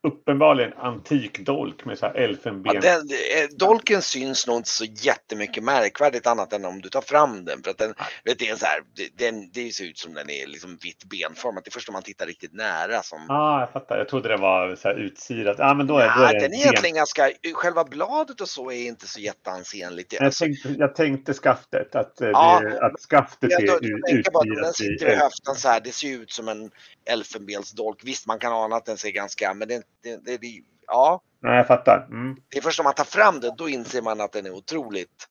uppenbarligen 0.07 0.73
antik 0.73 1.39
dolk 1.45 1.85
med 1.85 1.97
så 1.97 2.05
här 2.05 2.13
elfenben. 2.13 2.75
Ja, 2.75 2.81
den, 2.81 2.99
eh, 2.99 3.47
dolken 3.57 4.01
syns 4.01 4.47
nog 4.47 4.57
inte 4.57 4.69
så 4.69 4.85
jättemycket 4.85 5.63
märkvärdigt 5.63 6.27
annat 6.27 6.53
än 6.53 6.65
om 6.65 6.81
du 6.81 6.89
tar 6.89 7.01
fram 7.01 7.45
den. 7.45 7.63
För 7.63 7.71
att 7.71 7.77
den, 7.77 7.93
vet, 8.23 8.39
det, 8.39 8.49
är 8.49 8.55
så 8.55 8.65
här, 8.65 8.81
den, 9.17 9.51
det 9.51 9.71
ser 9.71 9.83
ut 9.85 9.97
som 9.97 10.13
den 10.13 10.29
är 10.29 10.47
liksom 10.47 10.77
vitt 10.81 11.03
benformat. 11.05 11.63
Det 11.65 11.69
är 11.69 11.71
först 11.71 11.89
om 11.89 11.93
man 11.93 12.03
tittar 12.03 12.25
riktigt 12.25 12.53
nära 12.53 13.03
som... 13.03 13.29
ah, 13.29 13.59
jag 13.59 13.71
fattar. 13.71 13.97
Jag 13.97 14.09
trodde 14.09 14.29
det 14.29 14.37
var 14.37 14.75
så 14.75 14.87
här 14.87 14.95
utsirat. 14.95 15.59
Ah, 15.59 15.73
men 15.73 15.87
då 15.87 15.97
är, 15.97 16.05
då 16.05 16.23
Ja, 16.23 16.29
är 16.29 16.33
det 16.33 16.39
den 16.39 16.45
är 16.45 16.49
ben. 16.49 16.59
egentligen 16.59 16.95
ganska, 16.95 17.31
själva 17.53 17.83
bladet 17.83 18.41
och 18.41 18.49
så 18.49 18.71
är 18.71 18.87
inte 18.87 19.07
så 19.07 19.19
jätteansenligt. 19.19 20.13
Jag 20.13 20.23
Alltså, 20.23 20.43
tänkte, 20.45 20.69
jag 20.77 20.95
tänkte 20.95 21.33
skaftet. 21.33 21.95
Att, 21.95 22.13
Ja. 22.19 22.59
det, 22.59 22.85
att 22.85 22.99
skaftet 23.01 23.51
är 23.51 23.65
jag, 23.65 23.83
u- 23.85 23.89
jag 23.89 24.05
tänker 24.13 24.31
bara 24.31 24.39
att 24.39 24.47
om 24.49 24.55
den 24.63 24.73
sitter 24.73 25.11
i 25.11 25.15
höften 25.15 25.55
så 25.55 25.67
här, 25.69 25.81
det 25.83 25.91
ser 25.91 26.07
ut 26.13 26.31
som 26.31 26.47
en 26.47 26.71
elfenbensdolk. 27.05 28.01
Visst, 28.03 28.27
man 28.27 28.39
kan 28.39 28.53
ana 28.53 28.75
att 28.75 28.85
den 28.85 28.97
ser 28.97 29.09
ganska, 29.11 29.53
men 29.53 29.67
det, 29.67 29.81
det, 30.03 30.25
det, 30.25 30.37
det 30.37 30.47
ja, 30.87 31.21
Nej, 31.39 31.57
jag 31.57 31.67
fattar. 31.67 32.07
Mm. 32.11 32.35
det 32.49 32.57
är 32.57 32.61
först 32.61 32.79
om 32.79 32.83
man 32.83 32.93
tar 32.93 33.03
fram 33.03 33.39
den, 33.39 33.55
då 33.57 33.69
inser 33.69 34.01
man 34.01 34.21
att 34.21 34.31
den 34.31 34.45
är 34.45 34.51
otroligt, 34.55 35.27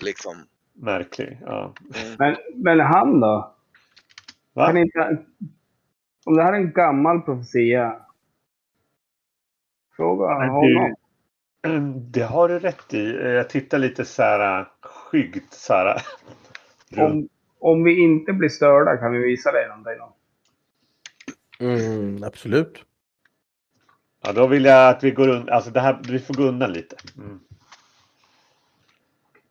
liksom. 0.00 0.46
Märklig. 0.72 1.38
Ja. 1.40 1.74
Mm. 1.94 2.16
men, 2.18 2.36
men 2.54 2.80
han 2.80 3.20
då? 3.20 3.54
Va? 4.52 4.66
Kan 4.66 4.76
inte, 4.76 5.24
om 6.24 6.36
det 6.36 6.42
här 6.42 6.52
är 6.52 6.56
en 6.56 6.72
gammal 6.72 7.20
profetia. 7.20 8.00
Fråga 9.96 10.38
Men 10.38 10.48
honom. 10.48 10.94
Mm, 11.66 12.12
Det 12.12 12.22
har 12.22 12.48
du 12.48 12.58
rätt 12.58 12.94
i. 12.94 13.10
Jag 13.12 13.50
tittar 13.50 13.78
lite 13.78 14.04
så 14.04 14.22
här 14.22 14.60
äh, 14.60 14.66
skyggt 14.82 15.52
så 15.52 15.72
här. 15.72 16.02
runt. 16.90 17.30
Om, 17.60 17.74
om 17.76 17.84
vi 17.84 18.00
inte 18.00 18.32
blir 18.32 18.48
störda 18.48 18.96
kan 18.96 19.12
vi 19.12 19.18
visa 19.18 19.52
dig 19.52 19.68
någonting. 19.68 19.94
Mm, 21.60 22.24
absolut. 22.24 22.84
Ja, 24.24 24.32
då 24.32 24.46
vill 24.46 24.64
jag 24.64 24.88
att 24.88 25.02
vi 25.04 25.10
går 25.10 25.28
undan. 25.28 25.54
Alltså 25.56 25.70
det 25.70 25.80
här, 25.80 26.00
vi 26.08 26.18
får 26.18 26.34
gå 26.34 26.42
undan 26.42 26.72
lite. 26.72 26.96
Mm. 27.16 27.40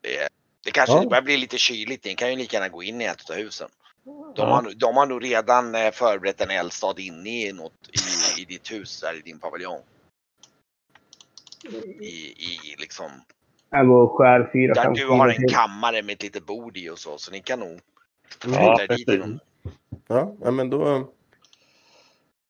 Det, 0.01 0.27
det 0.63 0.71
kanske 0.71 0.95
Ja. 0.95 1.09
börjar 1.09 1.21
bli 1.21 1.37
lite 1.37 1.57
kyligt. 1.57 2.05
Ni 2.05 2.15
kan 2.15 2.29
ju 2.31 2.35
lika 2.37 2.57
gärna 2.57 2.69
gå 2.69 2.83
in 2.83 3.01
i 3.01 3.05
ett 3.05 3.29
av 3.29 3.35
husen. 3.35 3.69
De, 4.03 4.33
Ja. 4.35 4.45
har, 4.45 4.61
nog- 4.61 4.77
de 4.77 4.97
har 4.97 5.05
nog 5.05 5.23
redan 5.23 5.75
eh, 5.75 5.91
förberett 5.91 6.41
en 6.41 6.49
eldstad 6.51 6.93
inne 6.99 7.29
i, 7.47 7.53
något, 7.53 7.73
i, 8.37 8.41
i 8.41 8.45
ditt 8.45 8.71
hus, 8.71 9.01
där 9.01 9.17
i 9.17 9.21
din 9.21 9.39
paviljong. 9.39 9.79
I, 11.99 12.05
i 12.45 12.75
liksom, 12.77 13.11
Jag 13.69 13.87
går 13.87 14.03
och 14.03 14.11
skär 14.17 14.49
fyra, 14.53 14.73
där 14.73 14.83
fem 14.83 14.93
du 14.93 15.07
har 15.07 15.27
en 15.29 15.47
kammare 15.49 16.01
med 16.01 16.13
ett 16.13 16.23
litet 16.23 16.45
bord 16.45 16.77
i 16.77 16.89
och 16.89 16.99
så, 16.99 17.17
så 17.17 17.31
ni 17.31 17.39
kan 17.41 17.59
nog 17.59 17.79
Ja, 18.45 18.77
flytta 18.77 18.95
dit. 18.95 19.41
Ja, 20.07 20.35
ja, 20.41 20.51
men 20.51 20.69
då... 20.69 21.09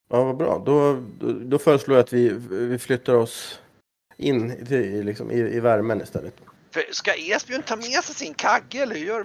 Ja, 0.08 0.24
vad 0.24 0.36
bra. 0.36 0.62
Då, 0.66 1.02
då, 1.20 1.32
då 1.32 1.58
föreslår 1.58 1.96
jag 1.96 2.02
att 2.02 2.12
vi, 2.12 2.28
vi 2.50 2.78
flyttar 2.78 3.14
oss 3.14 3.60
in 4.16 4.50
i, 4.70 5.02
liksom, 5.02 5.30
i, 5.30 5.38
i 5.38 5.60
värmen 5.60 6.00
istället. 6.00 6.34
För 6.74 6.82
ska 6.90 7.10
Esbjörn 7.14 7.62
ta 7.62 7.76
med 7.76 7.84
sig 7.84 8.14
sin 8.14 8.34
kagge 8.34 8.82
eller 8.82 8.94
hur 8.94 9.06
gör? 9.06 9.24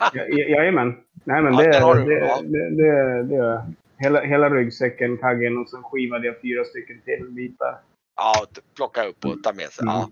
Ja, 0.00 0.08
ja- 0.28 0.48
Jajamän. 0.48 0.96
Nej, 1.24 1.42
men 1.42 1.54
Ja, 1.54 1.62
det, 1.62 1.78
Ja. 1.78 1.94
det, 2.42 2.70
det, 2.70 2.70
det, 2.70 3.22
det. 3.36 3.66
Hela, 3.98 4.20
hela 4.20 4.50
ryggsäcken, 4.50 5.16
kaggen 5.18 5.58
och 5.58 5.68
så 5.68 5.76
skivade 5.82 6.26
jag 6.26 6.40
fyra 6.40 6.64
stycken 6.64 7.00
till 7.04 7.26
bitar. 7.30 7.78
Ja, 8.16 8.46
plocka 8.76 9.04
upp 9.04 9.24
och 9.24 9.42
ta 9.42 9.52
med 9.52 9.66
sig. 9.72 9.84
Ja. 9.86 10.08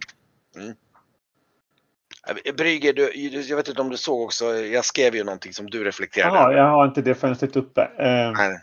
Mm. 0.57 0.69
Eh, 2.45 2.55
Brygger, 2.55 2.93
du, 2.93 3.11
jag 3.41 3.57
vet 3.57 3.69
inte 3.69 3.81
om 3.81 3.89
du 3.91 3.97
såg 3.97 4.23
också, 4.23 4.45
jag 4.55 4.85
skrev 4.85 5.15
ju 5.15 5.25
någonting 5.25 5.53
som 5.53 5.71
du 5.71 5.85
reflekterade 5.85 6.39
över. 6.39 6.53
jag 6.57 6.65
har 6.71 6.85
inte 6.87 7.03
det 7.03 7.15
fönstret 7.15 7.57
uppe. 7.57 7.83
Eh, 7.83 8.33
Nej, 8.37 8.59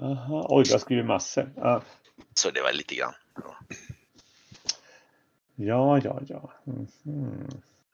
Jaha, 0.00 0.46
oj, 0.48 0.64
jag 0.66 0.74
har 0.74 0.78
skrivit 0.78 1.06
massor. 1.06 1.52
Ja, 1.56 1.82
Så 2.34 2.50
det 2.50 2.62
var 2.62 2.72
lite 2.72 2.94
grann. 2.94 3.14
ja, 5.54 6.00
ja. 6.04 6.20
ja. 6.28 6.52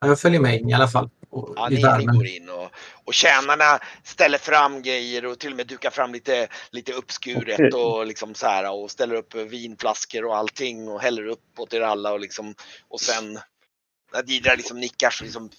Ja, 0.01 0.09
Jag 0.09 0.21
följer 0.21 0.41
med 0.41 0.61
in 0.61 0.69
i 0.69 0.75
alla 0.75 0.89
fall. 0.89 1.11
Och, 1.31 1.53
Ja, 1.57 1.69
ni, 1.69 1.77
ni 1.77 2.05
går 2.05 2.27
in 2.27 2.49
och, 2.49 2.71
och 3.05 3.15
tjänarna 3.15 3.79
ställer 4.05 4.39
fram 4.39 4.83
grejer 4.83 5.27
och 5.27 5.39
till 5.39 5.51
och 5.51 5.57
med 5.57 5.67
dukar 5.67 5.91
fram 5.91 6.13
lite, 6.13 6.49
lite 6.71 6.93
uppskuret 6.93 7.61
Okej. 7.61 7.73
och 7.73 8.07
liksom 8.07 8.35
så 8.35 8.47
här 8.47 8.73
och 8.73 8.91
ställer 8.91 9.15
upp 9.15 9.35
vinflaskor 9.35 10.25
och 10.25 10.37
allting 10.37 10.89
och 10.89 11.01
häller 11.01 11.27
upp 11.27 11.59
åt 11.59 11.75
er 11.75 11.81
alla 11.81 12.13
och 12.13 12.21
liksom 12.21 12.55
och 12.89 13.01
sen 13.01 13.39
när 14.13 14.23
Didra 14.23 14.55
liksom 14.55 14.81
nickar 14.81 15.11
så, 15.11 15.25
liksom, 15.25 15.51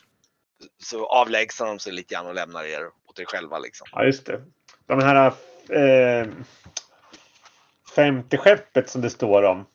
så 0.84 1.06
avlägsnar 1.06 1.68
de 1.68 1.80
sig 1.80 1.94
lite 1.94 2.14
grann 2.16 2.26
och 2.28 2.36
lämnar 2.36 2.64
er 2.64 2.86
åt 3.06 3.20
er 3.20 3.26
själva 3.26 3.60
liksom. 3.60 3.88
Ja, 3.92 4.06
just 4.06 4.26
det. 4.26 4.42
De 4.86 5.00
här 5.00 5.34
eh, 5.70 6.28
femte 7.96 8.38
skeppet 8.38 8.90
som 8.90 9.02
det 9.02 9.10
står 9.10 9.44
om. 9.44 9.66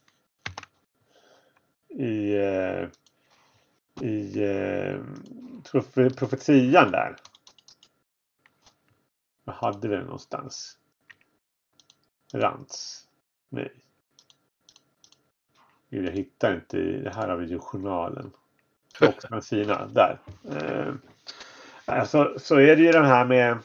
I, 1.88 2.35
eh, 2.37 2.88
i 4.00 4.42
eh, 4.45 5.00
profe- 5.64 6.16
profetian 6.16 6.90
där. 6.90 7.16
Jag 9.45 9.52
hade 9.52 9.88
den 9.88 10.04
någonstans. 10.04 10.78
Rans. 12.35 13.07
Nej. 13.49 13.73
Gud, 15.90 16.07
Jag 16.07 16.12
hittar 16.12 16.54
inte 16.54 16.78
i 16.78 17.00
det 17.02 17.14
här 17.14 17.28
har 17.28 17.37
vi 17.37 17.47
ju 17.47 17.59
journalen. 17.59 18.30
Och 19.00 19.45
sina 19.45 19.87
där. 19.87 20.18
Eh, 20.50 20.95
alltså, 21.85 22.35
så 22.38 22.57
är 22.57 22.76
det 22.76 22.83
ju 22.83 22.92
den 22.92 23.04
här 23.04 23.25
med 23.25 23.59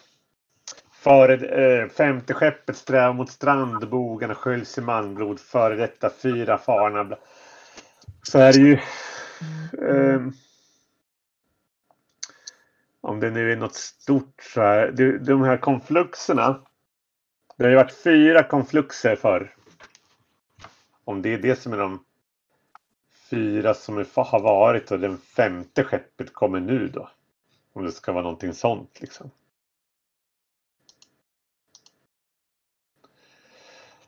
Före, 1.03 1.33
eh, 1.35 1.89
femte 1.89 2.33
skeppet 2.33 2.77
strävar 2.77 3.13
mot 3.13 3.29
strand, 3.31 3.89
bogarna 3.89 4.35
sköljs 4.35 4.77
i 4.77 4.81
manblod, 4.81 5.39
före 5.39 5.75
detta 5.75 6.09
fyra 6.09 6.57
farna. 6.57 7.03
bla- 7.03 7.17
Så 8.23 8.39
är 8.39 8.53
det 8.53 8.59
ju. 8.59 8.79
ehm, 9.89 10.31
om 13.01 13.19
det 13.19 13.29
nu 13.31 13.51
är 13.51 13.55
något 13.57 13.75
stort 13.75 14.43
så 14.53 14.61
här. 14.61 14.91
De, 14.91 15.17
de 15.17 15.41
här 15.41 15.57
konfluxerna. 15.57 16.61
Det 17.57 17.63
har 17.63 17.69
ju 17.71 17.75
varit 17.77 17.95
fyra 18.03 18.43
konfluxer 18.43 19.15
för. 19.15 19.55
Om 21.03 21.21
det 21.21 21.33
är 21.33 21.37
det 21.37 21.55
som 21.55 21.73
är 21.73 21.77
de 21.77 22.03
fyra 23.29 23.73
som 23.73 23.97
är, 23.97 24.07
har 24.15 24.39
varit 24.39 24.91
och 24.91 24.99
den 24.99 25.17
femte 25.17 25.83
skeppet 25.83 26.33
kommer 26.33 26.59
nu 26.59 26.87
då. 26.87 27.09
Om 27.73 27.83
det 27.85 27.91
ska 27.91 28.11
vara 28.11 28.23
någonting 28.23 28.53
sånt 28.53 29.01
liksom. 29.01 29.31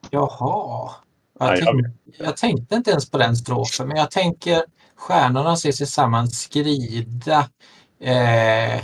Jaha. 0.10 0.92
Nej, 1.40 1.60
Jag, 1.60 1.60
jag 1.60 1.66
tänkte, 1.68 2.24
jag 2.24 2.38
tänkte 2.38 2.76
inte 2.76 2.92
ens 2.92 3.12
på 3.12 3.18
den 3.18 3.36
strofen, 3.36 3.88
men 3.88 3.98
jag 3.98 4.12
tänker 4.12 4.64
stjärnorna 4.96 5.56
ser 5.56 5.72
sig 5.72 5.88
samman 5.88 6.28
skrida. 6.28 7.40
Eh, 8.00 8.84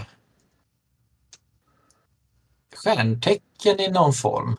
stjärntecken 2.83 3.79
i 3.79 3.91
någon 3.91 4.13
form. 4.13 4.55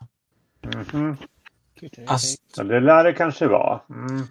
Mhm. 0.93 1.17
Ast, 2.07 2.39
Ja, 2.57 2.63
det 2.63 2.79
lär 2.79 3.03
det 3.03 3.13
kanske 3.13 3.47
vara. 3.47 3.81
Mm. 3.89 4.27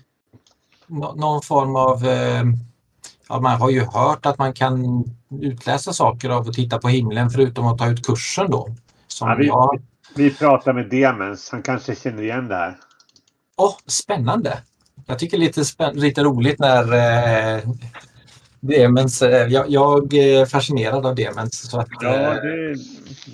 nå- 0.86 1.14
någon 1.14 1.42
form 1.42 1.76
av... 1.76 2.04
Eh, 2.06 2.42
ja, 3.28 3.40
man 3.40 3.60
har 3.60 3.70
ju 3.70 3.80
hört 3.84 4.26
att 4.26 4.38
man 4.38 4.52
kan 4.52 5.04
utläsa 5.40 5.92
saker 5.92 6.30
av 6.30 6.48
att 6.48 6.54
titta 6.54 6.78
på 6.78 6.88
himlen 6.88 7.30
förutom 7.30 7.66
att 7.66 7.78
ta 7.78 7.88
ut 7.88 8.06
kursen 8.06 8.50
då. 8.50 8.68
Som 9.06 9.28
Ja, 9.28 9.34
vi- 9.38 9.46
jag... 9.46 9.82
Vi 10.16 10.34
pratar 10.34 10.72
med 10.72 10.90
Demens. 10.90 11.48
Han 11.50 11.62
kanske 11.62 11.94
känner 11.94 12.22
igen 12.22 12.48
det 12.48 12.54
här. 12.54 12.76
Åh, 13.56 13.76
spännande! 13.86 14.58
Jag 15.06 15.18
tycker 15.18 15.38
lite, 15.38 15.60
spän- 15.60 15.94
lite 15.94 16.22
roligt 16.22 16.58
när 16.58 16.82
eh, 17.56 17.62
Demens... 18.60 19.22
Eh, 19.22 19.48
jag, 19.48 19.70
jag 19.70 20.14
är 20.14 20.46
fascinerad 20.46 21.06
av 21.06 21.14
Demens. 21.14 21.70
Så 21.70 21.80
att, 21.80 21.88
Ja, 22.00 22.34
eh, 22.34 22.42
det, 22.42 22.74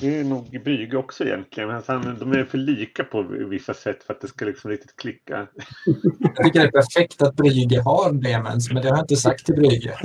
det 0.00 0.18
är 0.18 0.24
nog 0.24 0.60
Brygge 0.64 0.96
också 0.96 1.24
egentligen. 1.24 1.68
Men 1.68 1.82
han, 1.86 2.16
de 2.20 2.32
är 2.32 2.44
för 2.44 2.58
lika 2.58 3.04
på 3.04 3.22
vissa 3.22 3.74
sätt 3.74 4.02
för 4.02 4.14
att 4.14 4.20
det 4.20 4.28
ska 4.28 4.44
liksom 4.44 4.70
riktigt 4.70 4.96
klicka. 4.96 5.46
jag 6.34 6.44
tycker 6.46 6.60
det 6.60 6.66
är 6.66 6.70
perfekt 6.70 7.22
att 7.22 7.36
Brygge 7.36 7.80
har 7.80 8.12
Demens, 8.12 8.70
men 8.70 8.82
det 8.82 8.88
har 8.88 8.96
jag 8.96 9.04
inte 9.04 9.16
sagt 9.16 9.46
till 9.46 9.54
Brygge. 9.54 9.98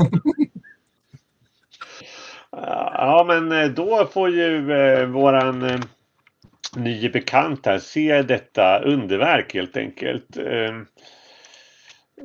Ja, 2.51 3.25
men 3.27 3.51
eh, 3.51 3.69
då 3.69 4.09
får 4.13 4.29
ju 4.29 4.71
eh, 4.71 5.05
våran 5.05 5.83
ny 6.75 7.01
nye 7.01 7.09
bekant 7.09 7.65
här 7.65 7.79
se 7.79 8.21
detta 8.21 8.79
underverk 8.79 9.53
helt 9.53 9.77
enkelt. 9.77 10.37
Ehm, 10.37 10.85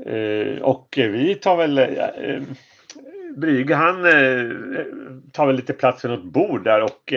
eh, 0.07 0.63
och 0.63 0.95
vi 0.97 1.35
tar 1.35 1.57
väl... 1.57 1.75
Bryge 1.75 2.47
Brygge 3.37 3.75
han 3.75 4.03
tar 5.33 5.47
väl 5.47 5.57
lite 5.57 5.73
plats 5.73 6.05
vid 6.05 6.11
något 6.11 6.33
bord 6.33 6.65
där 6.65 6.83
och 6.83 7.13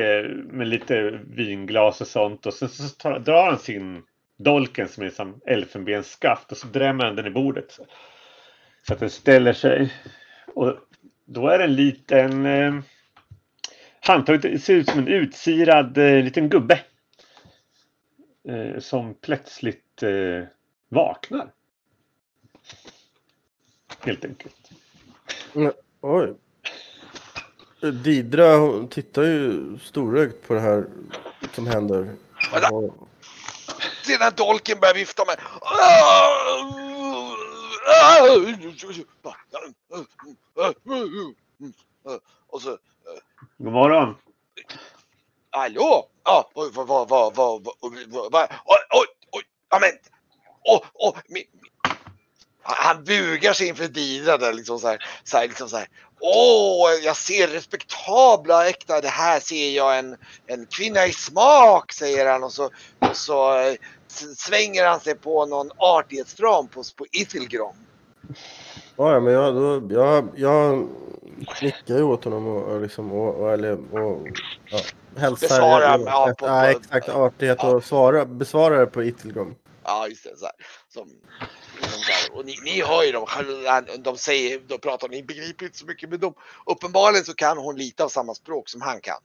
med 0.50 0.68
lite 0.68 1.20
vinglas 1.36 2.02
och 2.02 2.08
sånt 2.08 2.46
och 2.46 2.54
sen 2.54 2.70
så 2.70 2.88
tar, 2.88 3.20
drar 3.20 3.46
han 3.46 3.60
sin 3.60 4.04
dolken 4.44 4.88
som 4.88 5.04
är 5.04 5.10
som 5.10 5.42
elfenbensskaft 5.46 6.52
och 6.52 6.58
så 6.58 6.68
drämmer 6.68 7.06
han 7.06 7.16
den 7.16 7.28
i 7.28 7.30
bordet. 7.30 7.80
Så 8.88 8.94
att 8.94 9.00
den 9.00 9.10
ställer 9.10 9.54
sig. 9.54 9.94
Och 10.56 10.78
då 11.26 11.48
är 11.48 11.58
det 11.58 11.64
en 11.64 11.76
liten 11.76 12.46
eh, 12.46 12.74
handtaget 14.00 14.42
det 14.42 14.60
ser 14.60 14.74
ut 14.74 14.90
som 14.90 15.00
en 15.00 15.08
utsirad 15.08 15.98
eh, 15.98 16.24
liten 16.24 16.50
gubbe. 16.50 16.80
Eh, 18.48 18.80
som 18.80 19.14
plötsligt 19.14 20.04
eh, 20.04 20.44
vaknar. 20.90 21.52
Helt 24.00 24.26
enkelt. 24.26 24.72
Oj. 26.02 26.34
Didra 28.04 28.88
tittar 28.90 29.24
ju 29.24 29.78
storögt 29.80 30.48
på 30.48 30.54
det 30.54 30.60
här 30.60 30.86
som 31.54 31.68
händer. 31.68 32.16
Och- 32.72 33.08
Se 34.06 34.18
den 34.18 34.34
dolken 34.38 34.80
börjar 34.80 34.94
vifta 34.94 35.24
med. 35.26 35.38
Och 42.48 42.62
så, 42.62 42.78
God 43.58 43.74
morgon 43.74 44.16
hallå? 45.52 46.08
Ja, 46.24 46.50
oj, 46.54 46.70
vad, 46.74 46.88
vad, 46.88 47.10
vad, 47.10 47.36
vad, 47.36 47.64
vad, 47.64 47.94
vad, 48.08 48.32
vad, 48.32 48.50
oj, 48.66 48.82
oj, 48.90 49.08
oj, 49.32 49.44
ja 49.70 49.80
men, 49.80 49.92
min, 51.28 51.44
han 52.64 53.04
bugar 53.04 53.54
sig 53.54 53.68
inför 53.68 53.88
Didra 53.88 54.38
där 54.38 54.54
liksom 54.54 54.80
så 54.80 54.88
här, 54.88 54.98
så 55.24 55.38
här, 55.38 55.48
liksom 55.48 55.70
så 55.70 55.78
här. 55.78 55.88
Åh, 56.20 56.92
jag 57.04 57.18
ser 57.18 57.48
respektabla 57.48 58.70
äkta, 58.70 59.02
det 59.02 59.08
här 59.08 59.40
ser 59.40 59.70
jag 59.70 60.00
en, 60.00 60.18
en 60.48 60.66
kvinna 60.66 61.06
i 61.06 61.12
smak, 61.12 61.92
säger 61.92 62.32
han 62.32 62.44
och 62.44 62.52
så, 62.52 62.70
och 63.00 63.16
så 63.18 63.60
eh, 63.60 63.76
svänger 64.38 64.86
han 64.86 65.00
sig 65.00 65.16
på 65.16 65.46
någon 65.46 65.72
artighetsram 65.78 66.68
på, 66.68 66.84
på 66.98 67.06
Ithilgrom. 67.12 67.76
Ja, 68.96 69.14
ja, 69.14 69.20
men 69.20 69.34
jag, 69.34 69.56
då, 69.56 69.94
jag, 69.96 70.30
jag 70.36 70.88
nickar 71.62 71.98
ju 71.98 72.04
åt 72.04 72.24
honom 72.24 72.48
och, 72.48 72.64
och, 72.64 72.82
liksom, 72.82 73.12
och, 73.12 73.36
och, 73.36 73.54
eller, 73.54 73.96
och 73.96 74.28
ja, 74.72 74.80
hälsar. 75.18 75.48
Besvarar, 75.48 75.90
jag- 76.00 76.02
ja, 76.02 76.34
på- 76.38 76.46
ja, 76.46 76.72
exakt. 76.72 77.10
Artighet 77.10 77.58
ja. 77.62 77.76
och 77.76 77.84
svara, 77.84 78.26
besvarar 78.26 78.80
det 78.80 78.86
på 78.86 79.04
Itilgrom. 79.04 79.56
Ja, 79.84 80.08
just 80.08 80.24
det. 80.24 80.38
Så 80.38 80.46
här. 80.46 80.54
Som, 80.90 81.10
här. 81.82 82.38
Och 82.38 82.46
ni, 82.46 82.56
ni 82.64 82.82
hör 82.82 83.04
ju 83.04 83.12
dem, 83.12 83.26
de 84.00 84.18
säger, 84.18 84.60
de 84.68 84.78
pratar, 84.78 85.10
ni 85.10 85.24
begriper 85.24 85.66
inte 85.66 85.78
så 85.78 85.86
mycket, 85.86 86.10
men 86.10 86.20
de, 86.20 86.34
uppenbarligen 86.66 87.26
så 87.26 87.34
kan 87.34 87.58
hon 87.58 87.76
lite 87.78 88.04
av 88.04 88.10
samma 88.10 88.34
språk 88.34 88.70
som 88.70 88.82
han 88.82 89.02
kan. 89.02 89.18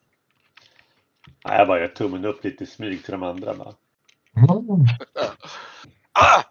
Nej, 1.44 1.58
jag 1.58 1.68
bara 1.68 1.80
gör 1.80 1.88
tummen 1.88 2.24
upp 2.24 2.44
lite 2.44 2.64
i 2.64 2.66
smyg 2.66 3.04
till 3.04 3.12
de 3.12 3.22
andra. 3.22 3.54
Bara. 3.54 3.72
Mm. 4.36 4.50
Ah! 6.12 6.42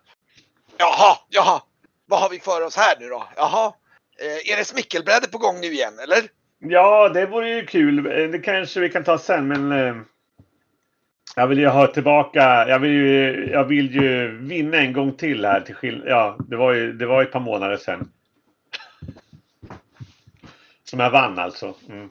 Jaha, 0.77 1.17
jaha. 1.29 1.61
Vad 2.05 2.19
har 2.21 2.29
vi 2.29 2.39
för 2.39 2.61
oss 2.61 2.75
här 2.75 2.99
nu 2.99 3.09
då? 3.09 3.27
Jaha. 3.35 3.73
Eh, 4.19 4.51
är 4.53 4.57
det 4.57 4.65
smickelbräde 4.65 5.27
på 5.27 5.37
gång 5.37 5.61
nu 5.61 5.67
igen, 5.67 5.99
eller? 5.99 6.29
Ja, 6.59 7.09
det 7.09 7.25
vore 7.25 7.49
ju 7.49 7.65
kul. 7.65 8.05
Eh, 8.05 8.29
det 8.29 8.39
kanske 8.39 8.79
vi 8.79 8.89
kan 8.89 9.03
ta 9.03 9.17
sen, 9.17 9.47
men 9.47 9.71
eh, 9.71 9.95
jag 11.35 11.47
vill 11.47 11.59
ju 11.59 11.67
ha 11.67 11.87
tillbaka. 11.87 12.67
Jag 12.67 12.79
vill 12.79 12.91
ju, 12.91 13.49
jag 13.51 13.63
vill 13.65 13.95
ju 13.95 14.37
vinna 14.37 14.77
en 14.77 14.93
gång 14.93 15.13
till 15.13 15.45
här. 15.45 15.61
Till 15.61 15.75
skill- 15.75 16.03
ja, 16.07 16.37
det 16.49 16.55
var 16.55 16.73
ju 16.73 16.93
det 16.93 17.05
var 17.05 17.21
ett 17.23 17.31
par 17.31 17.39
månader 17.39 17.77
sedan. 17.77 18.11
Som 20.83 20.99
jag 20.99 21.09
vann 21.11 21.39
alltså. 21.39 21.75
Mm. 21.89 22.09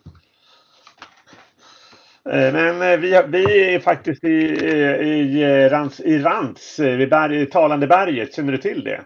Eh, 2.30 2.52
men 2.52 3.00
vi, 3.00 3.22
vi 3.28 3.74
är 3.74 3.80
faktiskt 3.80 4.24
i, 4.24 4.44
eh, 4.66 5.00
i, 5.08 5.68
Rans, 5.68 6.00
i 6.00 6.18
Rans, 6.18 6.78
vid 6.78 7.10
berg, 7.10 7.46
Talande 7.46 7.86
berget. 7.86 8.34
Känner 8.34 8.52
du 8.52 8.58
till 8.58 8.84
det? 8.84 8.96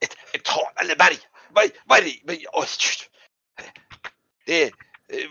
Ett, 0.00 0.14
ett 0.34 0.44
talande 0.44 0.96
berg. 0.98 1.16
Vad, 1.50 1.64
vad 1.86 1.98
är 1.98 2.02
det? 2.02 2.10
Vad 2.24 2.36
det 4.46 4.64
eh, 4.64 4.70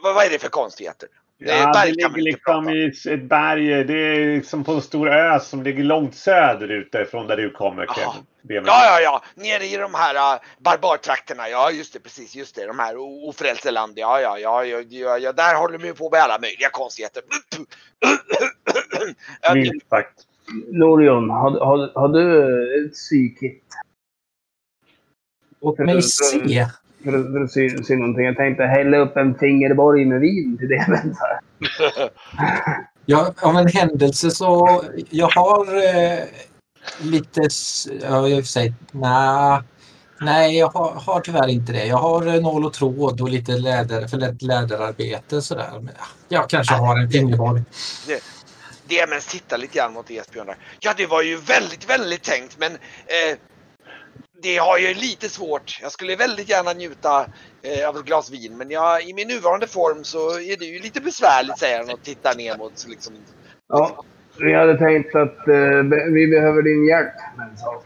vad, 0.04 0.16
vad 0.16 0.26
är 0.26 0.30
det 0.30 0.40
för 0.40 0.50
konstigheter? 0.50 1.10
Ja, 1.44 1.86
det 1.86 1.92
ligger 1.92 2.22
liksom 2.22 2.70
i 2.70 2.86
ett 2.86 3.24
berg. 3.24 3.84
Det 3.84 3.94
är 3.94 4.36
liksom 4.36 4.64
på 4.64 4.72
en 4.72 4.82
stor 4.82 5.10
ö 5.10 5.40
som 5.40 5.64
ligger 5.64 5.84
långt 5.84 6.16
söderut 6.16 6.92
därifrån 6.92 7.28
där 7.28 7.38
du 7.38 7.52
kommer 7.52 7.88
Ja, 7.96 8.66
ja, 8.66 9.00
ja. 9.02 9.24
Nere 9.36 9.66
i 9.66 9.78
de 9.78 9.94
här 9.94 10.36
uh, 10.36 10.42
barbartrakterna. 10.58 11.50
Ja, 11.50 11.72
just 11.72 11.94
det. 11.94 12.00
Precis, 12.00 12.36
just 12.36 12.56
det. 12.56 12.68
De 12.68 12.80
här 12.80 12.98
ofrälseland. 13.28 13.94
Ja, 13.96 14.22
ja, 14.22 14.40
ja, 14.40 14.66
ja, 14.66 15.18
ja. 15.18 15.34
Där 15.34 15.56
håller 15.56 15.78
de 15.78 15.88
ju 15.88 15.94
på 15.94 16.10
med 16.10 16.20
alla 16.20 16.40
möjliga 16.40 16.70
konstigheter. 16.70 17.24
Minst 19.54 19.90
sagt. 19.90 20.28
Lorion, 20.68 21.30
har, 21.30 21.52
har, 21.52 21.92
har 21.96 22.10
du 22.10 22.86
ett 22.86 22.94
psykit? 22.94 23.64
Låt 25.62 25.78
mig 25.78 26.02
se. 26.02 26.68
För 27.04 27.20
att, 27.20 27.32
för 27.32 27.44
att 27.44 27.52
se, 27.52 27.84
se 27.84 27.96
någonting. 27.96 28.26
Jag 28.26 28.38
tänkte 28.38 28.64
hälla 28.64 28.98
upp 28.98 29.18
en 29.18 29.36
fingerborg 29.36 30.06
med 30.06 30.20
vin 30.20 30.58
till 30.58 30.70
det. 30.70 30.86
Men 30.88 31.16
så 31.16 31.26
här. 31.26 32.10
Ja, 33.06 33.34
av 33.42 33.58
en 33.58 33.68
händelse 33.68 34.32
så 34.32 34.82
jag 35.10 35.30
har 35.30 35.78
eh, 35.78 36.20
lite, 37.02 37.42
ja, 38.02 38.28
jag 38.28 38.46
säger, 38.46 38.74
nej, 38.92 39.62
Nej, 40.24 40.58
jag 40.58 40.68
har, 40.68 40.92
har 40.92 41.22
tyvärr 41.22 41.48
inte 41.48 41.72
det. 41.72 41.86
Jag 41.86 41.98
har 41.98 42.28
eh, 42.28 42.42
nål 42.42 42.66
och 42.66 42.74
tråd 42.74 43.22
och 43.22 43.30
lite 43.30 43.52
läder, 43.52 44.08
för 44.08 44.18
lätt 44.18 44.42
läderarbete 44.42 45.42
sådär. 45.42 45.70
Men, 45.74 45.94
ja, 45.98 46.06
jag 46.30 46.50
kanske 46.50 46.74
har 46.74 47.00
en 47.00 47.10
fingerborg. 47.10 47.64
Det 48.88 49.10
men 49.10 49.22
sitta 49.22 49.58
lite 49.58 49.78
grann 49.78 49.94
mot 49.94 50.12
Esbjörn 50.12 50.48
där. 50.48 50.58
Ja, 50.80 50.94
det 50.98 51.06
var 51.06 51.22
ju 51.22 51.38
väldigt, 51.38 51.90
väldigt 51.90 52.24
tänkt, 52.24 52.58
men 52.60 52.72
eh, 52.72 53.38
det 54.42 54.58
har 54.58 54.78
ju 54.78 54.94
lite 54.94 55.30
svårt. 55.30 55.80
Jag 55.82 55.92
skulle 55.92 56.16
väldigt 56.16 56.50
gärna 56.50 56.74
njuta 56.74 57.26
eh, 57.62 57.90
av 57.90 57.98
ett 57.98 58.06
glas 58.06 58.30
vin, 58.32 58.58
men 58.58 58.70
jag, 58.72 59.04
i 59.04 59.14
min 59.14 59.28
nuvarande 59.28 59.68
form 59.68 60.04
så 60.04 60.30
är 60.40 60.58
det 60.58 60.66
ju 60.66 60.80
lite 60.80 61.02
besvärligt, 61.02 61.58
säger 61.60 61.78
han 61.80 61.90
och 61.90 62.04
tittar 62.04 62.36
ner 62.36 62.58
mot 62.58 62.86
liksom. 62.88 63.14
Ja, 63.68 64.04
vi 64.38 64.54
hade 64.54 64.78
tänkt 64.78 65.16
att 65.16 65.48
eh, 65.48 65.84
vi 66.14 66.28
behöver 66.28 66.62
din 66.62 66.86
hjälp 66.88 67.14
med 67.38 67.48
en 67.50 67.58
sak. 67.58 67.86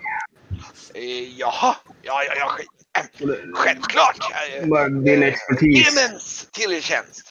Eh, 0.93 1.37
jaha, 1.39 1.75
ja, 2.01 2.23
ja, 2.23 2.33
ja. 2.39 2.51
sj- 2.57 3.51
Självklart! 3.53 4.17
Eh, 4.61 4.85
din 4.85 5.23
expertis. 5.23 5.97
Emens 5.97 6.47
till 6.51 6.81
tjänst. 6.81 7.29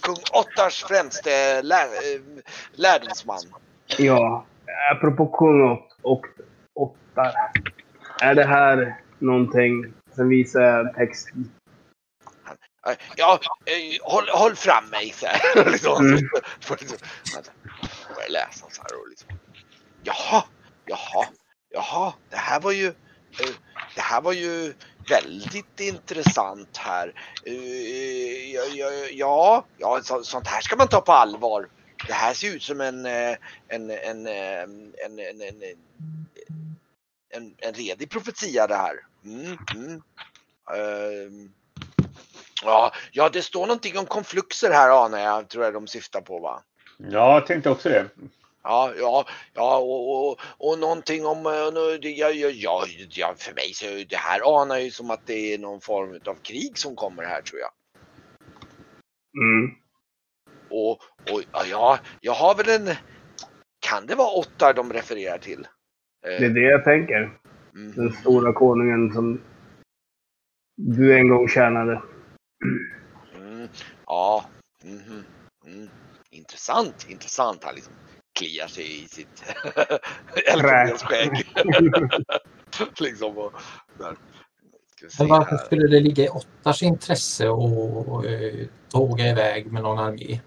Kung 0.00 0.16
Ottars 0.32 0.84
främste 0.84 1.62
lär, 1.62 1.84
eh, 1.84 2.20
lärdomsman. 2.72 3.42
Ja, 3.98 4.44
apropå 4.92 5.26
kung 5.26 5.70
och, 5.70 5.88
och 6.02 6.26
åttar. 6.74 7.32
Är 8.22 8.34
det 8.34 8.44
här 8.44 9.00
någonting? 9.18 9.92
Sen 10.16 10.28
visar 10.28 10.60
jag 10.60 10.94
texten. 10.94 11.50
Eh, 12.86 12.94
Ja, 13.16 13.40
eh, 13.66 14.12
håll, 14.12 14.28
håll 14.28 14.56
fram 14.56 14.84
mig 14.90 15.10
så 15.10 15.26
här. 15.26 15.70
liksom, 15.72 16.06
Mm. 16.06 16.28
jag 18.18 18.30
läsa 18.30 18.66
så 18.70 18.82
här 18.82 19.00
och 19.00 19.08
liksom. 19.08 19.28
Jaha, 20.02 20.44
jaha, 20.86 21.26
jaha, 21.70 22.12
det 22.30 22.36
här 22.36 22.60
var 22.60 22.72
ju, 22.72 22.86
eh, 22.86 23.54
det 23.94 24.00
här 24.00 24.20
var 24.20 24.32
ju 24.32 24.74
väldigt 25.08 25.80
intressant 25.80 26.76
här. 26.76 27.12
Eh, 27.46 28.54
ja, 28.54 28.62
ja, 28.74 28.90
ja, 29.10 29.64
ja 29.78 30.00
så, 30.02 30.22
sånt 30.22 30.46
här 30.46 30.60
ska 30.60 30.76
man 30.76 30.88
ta 30.88 31.00
på 31.00 31.12
allvar. 31.12 31.68
Det 32.06 32.12
här 32.12 32.34
ser 32.34 32.54
ut 32.56 32.62
som 32.62 32.80
en, 32.80 33.06
en, 33.06 33.36
en, 33.68 34.26
en, 34.26 34.26
en, 37.30 37.54
en, 37.58 37.74
redig 37.74 38.10
profetia 38.10 38.66
det 38.66 38.74
här. 38.74 38.96
Mm, 39.24 39.58
mm. 39.74 40.02
Ehm, 40.76 41.52
Ja, 42.62 42.92
ja, 43.12 43.28
det 43.28 43.42
står 43.42 43.66
någonting 43.66 43.98
om 43.98 44.06
konfluxer 44.06 44.70
här 44.70 45.04
anar 45.04 45.18
jag, 45.18 45.48
tror 45.48 45.64
jag 45.64 45.74
de 45.74 45.86
syftar 45.86 46.20
på 46.20 46.38
va? 46.38 46.62
Ja, 46.96 47.34
jag 47.34 47.46
tänkte 47.46 47.70
också 47.70 47.88
det. 47.88 48.08
Ja, 48.62 48.92
ja, 48.98 49.26
ja 49.54 49.78
och, 49.78 50.30
och, 50.30 50.40
och 50.58 50.78
någonting 50.78 51.26
om, 51.26 51.46
eh, 51.46 52.10
ja, 52.10 52.30
ja, 52.30 52.86
ja, 53.10 53.34
för 53.38 53.54
mig 53.54 53.74
så 53.74 53.86
är 53.86 54.04
det 54.04 54.16
här 54.16 54.60
anar 54.60 54.78
ju 54.78 54.90
som 54.90 55.10
att 55.10 55.26
det 55.26 55.54
är 55.54 55.58
någon 55.58 55.80
form 55.80 56.20
av 56.26 56.34
krig 56.34 56.78
som 56.78 56.96
kommer 56.96 57.22
här 57.22 57.42
tror 57.42 57.60
jag. 57.60 57.70
Mm. 59.42 59.74
Och, 60.70 60.90
och 61.32 61.42
ja, 61.52 61.64
ja, 61.66 61.98
jag 62.20 62.32
har 62.32 62.54
väl 62.54 62.68
en, 62.68 62.96
kan 63.80 64.06
det 64.06 64.14
vara 64.14 64.30
åtta 64.30 64.72
de 64.72 64.92
refererar 64.92 65.38
till? 65.38 65.66
Eh, 66.26 66.40
Det 66.40 66.46
är 66.46 66.50
det 66.50 66.60
jag 66.60 66.84
tänker. 66.84 67.38
mm. 67.74 67.92
Den 67.92 68.12
stora 68.12 68.52
konungen 68.52 69.12
som 69.12 69.40
du 70.76 71.14
en 71.16 71.28
gång 71.28 71.48
tjänade. 71.48 72.02
Mm, 73.36 73.68
ja, 74.06 74.44
mhm, 74.84 75.24
mm. 75.66 75.88
intressant, 76.30 77.06
intressant. 77.08 77.64
Han 77.64 77.74
liksom 77.74 77.92
kliar 78.38 78.66
sig 78.66 79.04
i 79.04 79.08
sitt 79.08 79.44
elfenbensskägg. 80.54 81.46
liksom 83.00 83.38
och, 83.38 83.52
där. 83.98 84.16
Men 85.18 85.28
varför 85.28 85.56
skulle 85.56 85.86
det 85.88 86.00
ligga 86.00 86.24
i 86.24 86.28
Ottars 86.28 86.82
intresse 86.82 87.44
att 87.48 88.24
eh, 88.24 88.66
tåga 88.88 89.26
iväg 89.30 89.72
med 89.72 89.82
någon 89.82 89.98
armé? 89.98 90.40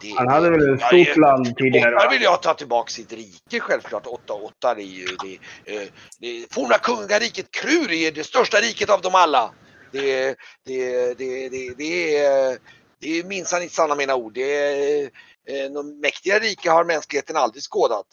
Det, 0.00 0.08
det, 0.08 0.14
Han 0.18 0.28
hade 0.28 0.50
väl 0.50 0.74
ett 0.74 0.80
Ja, 0.80 0.86
stort 0.86 1.14
det- 1.14 1.20
land 1.20 1.56
tidigare? 1.56 1.94
Va? 1.94 2.08
vill 2.10 2.22
jag 2.22 2.42
ta 2.42 2.54
tillbaka 2.54 2.90
sitt 2.90 3.12
rike 3.12 3.60
självklart. 3.60 4.06
Åtta 4.06 4.32
åttar 4.32 4.76
är 4.76 4.80
ju 4.82 5.06
det, 5.06 5.38
eh, 5.76 5.88
det 6.20 6.54
forna 6.54 6.78
kungariket 6.78 7.50
Krur 7.50 7.92
är 7.92 8.12
det 8.12 8.24
största 8.24 8.56
riket 8.56 8.90
av 8.90 9.00
dem 9.00 9.14
alla. 9.14 9.50
Det, 9.92 10.26
det, 10.64 11.14
det, 11.18 11.48
det, 11.48 11.74
det 11.78 12.16
är, 12.18 12.58
det 13.00 13.18
är 13.18 13.24
minsann 13.24 13.62
inte 13.62 13.74
sanna 13.74 13.94
mina 13.94 14.14
ord. 14.14 14.34
Det 14.34 14.54
är, 14.56 15.10
eh, 15.48 15.70
någon 15.70 16.00
mäktigare 16.00 16.38
rike 16.40 16.70
har 16.70 16.84
mänskligheten 16.84 17.36
aldrig 17.36 17.62
skådat. 17.62 18.06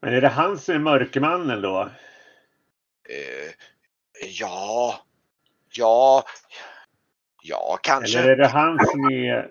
Men 0.00 0.14
är 0.14 0.20
det 0.20 0.28
han 0.28 0.58
som 0.58 0.74
är 0.74 0.78
mörkermannen 0.78 1.62
då? 1.62 1.90
Eh, 3.08 3.50
ja, 4.40 5.00
ja, 5.72 6.24
ja 7.42 7.78
kanske. 7.82 8.18
Eller 8.18 8.30
är 8.30 8.36
det 8.36 8.46
han 8.46 8.86
som 8.86 9.04
är 9.10 9.50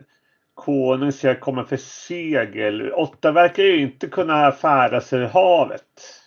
konung 0.53 1.11
ska 1.11 1.39
komma 1.39 1.65
för 1.65 1.77
segel? 1.77 2.91
Åtta 2.91 3.31
verkar 3.31 3.63
ju 3.63 3.81
inte 3.81 4.07
kunna 4.07 4.51
färdas 4.51 5.13
över 5.13 5.27
havet. 5.27 6.19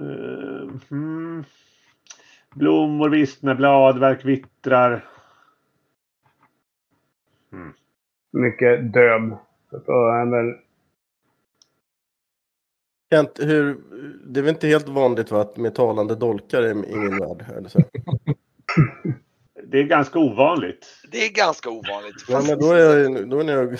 Uh, 0.00 0.70
hmm. 0.88 1.44
Blommor 2.54 3.08
vissnar, 3.08 3.54
bladverk 3.54 4.24
vittrar. 4.24 5.04
Mycket. 8.30 8.92
Så 9.70 10.08
är 10.08 10.18
han 10.18 10.30
väl... 10.30 10.54
Kent, 13.10 13.38
hur, 13.38 13.80
det 14.26 14.40
är 14.40 14.44
väl 14.44 14.54
inte 14.54 14.68
helt 14.68 14.88
vanligt 14.88 15.30
va, 15.30 15.40
att 15.40 15.56
med 15.56 15.74
talande 15.74 16.14
dolkar 16.14 16.62
i, 16.62 16.70
i 16.70 16.96
min 16.96 17.18
värld? 17.18 17.44
Eller 17.56 17.68
så. 17.68 17.78
Det 19.70 19.78
är 19.78 19.84
ganska 19.84 20.18
ovanligt. 20.18 20.86
Det 21.10 21.26
är 21.26 21.30
ganska 21.30 21.70
ovanligt. 21.70 22.14
Ja, 22.28 22.42
men 22.46 22.58
då 22.58 22.72
är, 22.72 22.78
jag, 22.78 23.28
då, 23.30 23.40
är 23.40 23.52
jag, 23.52 23.78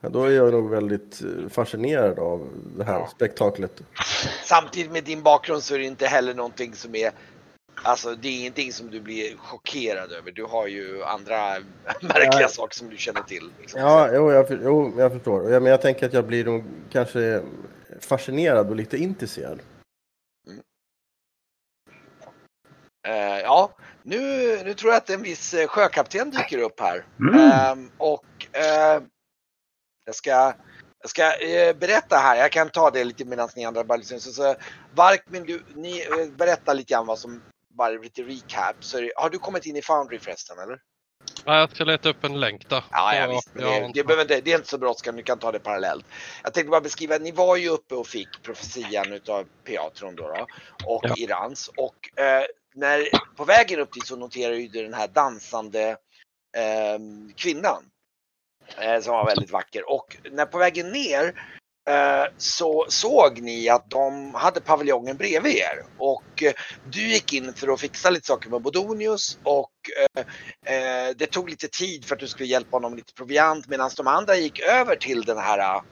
då 0.12 0.24
är 0.24 0.30
jag 0.30 0.52
nog 0.52 0.70
väldigt 0.70 1.22
eh, 1.22 1.48
fascinerad 1.48 2.18
av 2.18 2.48
det 2.76 2.84
här 2.84 3.06
spektaklet. 3.06 3.82
Samtidigt 4.44 4.92
med 4.92 5.04
din 5.04 5.22
bakgrund 5.22 5.62
så 5.62 5.74
är 5.74 5.78
det 5.78 5.84
inte 5.84 6.06
heller 6.06 6.34
någonting 6.34 6.74
som 6.74 6.94
är 6.94 7.10
Alltså 7.84 8.14
det 8.14 8.28
är 8.28 8.40
ingenting 8.40 8.72
som 8.72 8.90
du 8.90 9.00
blir 9.00 9.36
chockerad 9.36 10.12
över. 10.12 10.32
Du 10.32 10.44
har 10.44 10.66
ju 10.66 11.02
andra 11.04 11.36
märkliga 12.00 12.40
Ja. 12.40 12.48
saker 12.48 12.74
som 12.74 12.90
du 12.90 12.96
känner 12.96 13.22
till. 13.22 13.50
Liksom. 13.60 13.80
Ja, 13.80 14.08
jo, 14.14 14.32
jag, 14.32 14.46
jo, 14.62 14.94
jag 14.98 15.12
förstår. 15.12 15.50
Ja, 15.50 15.60
men 15.60 15.70
jag 15.70 15.82
tänker 15.82 16.06
att 16.06 16.12
jag 16.12 16.26
blir 16.26 16.44
nog 16.44 16.64
kanske 16.92 17.42
fascinerad 18.00 18.68
och 18.70 18.76
lite 18.76 18.96
intresserad. 18.96 19.60
Eh, 23.08 23.40
ja, 23.42 23.70
nu, 24.02 24.18
nu 24.64 24.74
tror 24.74 24.92
jag 24.92 24.98
att 24.98 25.10
en 25.10 25.22
viss 25.22 25.54
eh, 25.54 25.66
sjökapten 25.66 26.30
dyker 26.30 26.58
upp 26.58 26.80
här. 26.80 27.04
Mm. 27.20 27.50
Ehm, 27.50 27.90
och 27.98 28.24
eh, 28.52 29.02
jag 30.04 30.14
ska, 30.14 30.30
jag 31.00 31.10
ska 31.10 31.36
eh, 31.36 31.76
berätta 31.76 32.16
här, 32.16 32.36
jag 32.36 32.52
kan 32.52 32.70
ta 32.70 32.90
det 32.90 33.04
lite 33.04 33.24
medan 33.24 33.48
ni 33.56 33.64
andra 33.64 33.84
bara 33.84 33.98
lyssnar. 33.98 34.18
Så, 34.18 34.32
så, 34.32 34.54
Varkmin, 34.94 35.44
du, 35.44 35.62
ni 35.74 36.00
eh, 36.00 36.36
berättar 36.36 36.74
lite 36.74 36.92
grann 36.92 37.06
vad 37.06 37.18
som, 37.18 37.42
bara 37.68 37.90
lite 37.90 38.22
recap. 38.22 38.76
Så, 38.80 39.10
har 39.16 39.30
du 39.30 39.38
kommit 39.38 39.66
in 39.66 39.76
i 39.76 39.82
Foundry 39.82 40.18
förresten 40.18 40.58
eller? 40.58 40.78
Ja, 41.44 41.58
jag 41.58 41.70
ska 41.70 41.84
leta 41.84 42.08
upp 42.08 42.24
en 42.24 42.40
länk 42.40 42.68
då. 42.68 42.82
Ja, 42.90 43.14
ja 43.14 43.26
visst. 43.26 43.50
Har 43.54 43.80
det, 43.80 43.90
det, 43.94 44.04
behöver 44.04 44.22
inte, 44.22 44.40
det 44.40 44.52
är 44.52 44.56
inte 44.56 44.68
så 44.68 44.78
brådskande, 44.78 45.20
du 45.20 45.24
kan 45.24 45.38
ta 45.38 45.52
det 45.52 45.58
parallellt. 45.58 46.06
Jag 46.42 46.54
tänkte 46.54 46.70
bara 46.70 46.80
beskriva, 46.80 47.18
ni 47.18 47.32
var 47.32 47.56
ju 47.56 47.68
uppe 47.68 47.94
och 47.94 48.06
fick 48.06 48.42
profetian 48.42 49.12
utav 49.12 49.46
Peatron 49.64 50.16
då, 50.16 50.28
då 50.28 50.46
och 50.86 51.04
Ja. 51.04 51.14
Irans. 51.16 51.70
Och 51.76 52.20
eh, 52.20 52.44
när, 52.74 53.08
på 53.36 53.44
vägen 53.44 53.80
upp 53.80 53.92
dit 53.92 54.06
så 54.06 54.16
noterar 54.16 54.54
ju 54.54 54.68
du 54.68 54.82
den 54.82 54.94
här 54.94 55.08
dansande 55.08 55.96
eh, 56.56 56.98
kvinnan. 57.36 57.84
Eh, 58.78 59.00
som 59.00 59.12
var 59.12 59.26
väldigt 59.26 59.50
vacker. 59.50 59.90
Och 59.90 60.16
när 60.30 60.46
på 60.46 60.58
vägen 60.58 60.90
ner 60.90 61.34
eh, 61.88 62.32
så 62.36 62.86
såg 62.88 63.40
ni 63.40 63.68
att 63.68 63.90
de 63.90 64.34
hade 64.34 64.60
paviljongen 64.60 65.16
bredvid 65.16 65.56
er. 65.56 65.84
Och 65.98 66.42
eh, 66.42 66.52
du 66.90 67.00
gick 67.00 67.32
in 67.32 67.54
för 67.54 67.68
att 67.68 67.80
fixa 67.80 68.10
lite 68.10 68.26
saker 68.26 68.50
med 68.50 68.62
Bodonius 68.62 69.38
och 69.42 69.72
eh, 70.14 70.24
eh, 70.74 71.10
det 71.16 71.26
tog 71.26 71.50
lite 71.50 71.68
tid 71.68 72.04
för 72.04 72.14
att 72.14 72.20
du 72.20 72.28
skulle 72.28 72.48
hjälpa 72.48 72.76
honom 72.76 72.90
med 72.90 72.96
lite 72.96 73.14
proviant 73.14 73.68
medan 73.68 73.90
de 73.96 74.06
andra 74.06 74.36
gick 74.36 74.60
över 74.60 74.96
till 74.96 75.22
den 75.22 75.38
här 75.38 75.82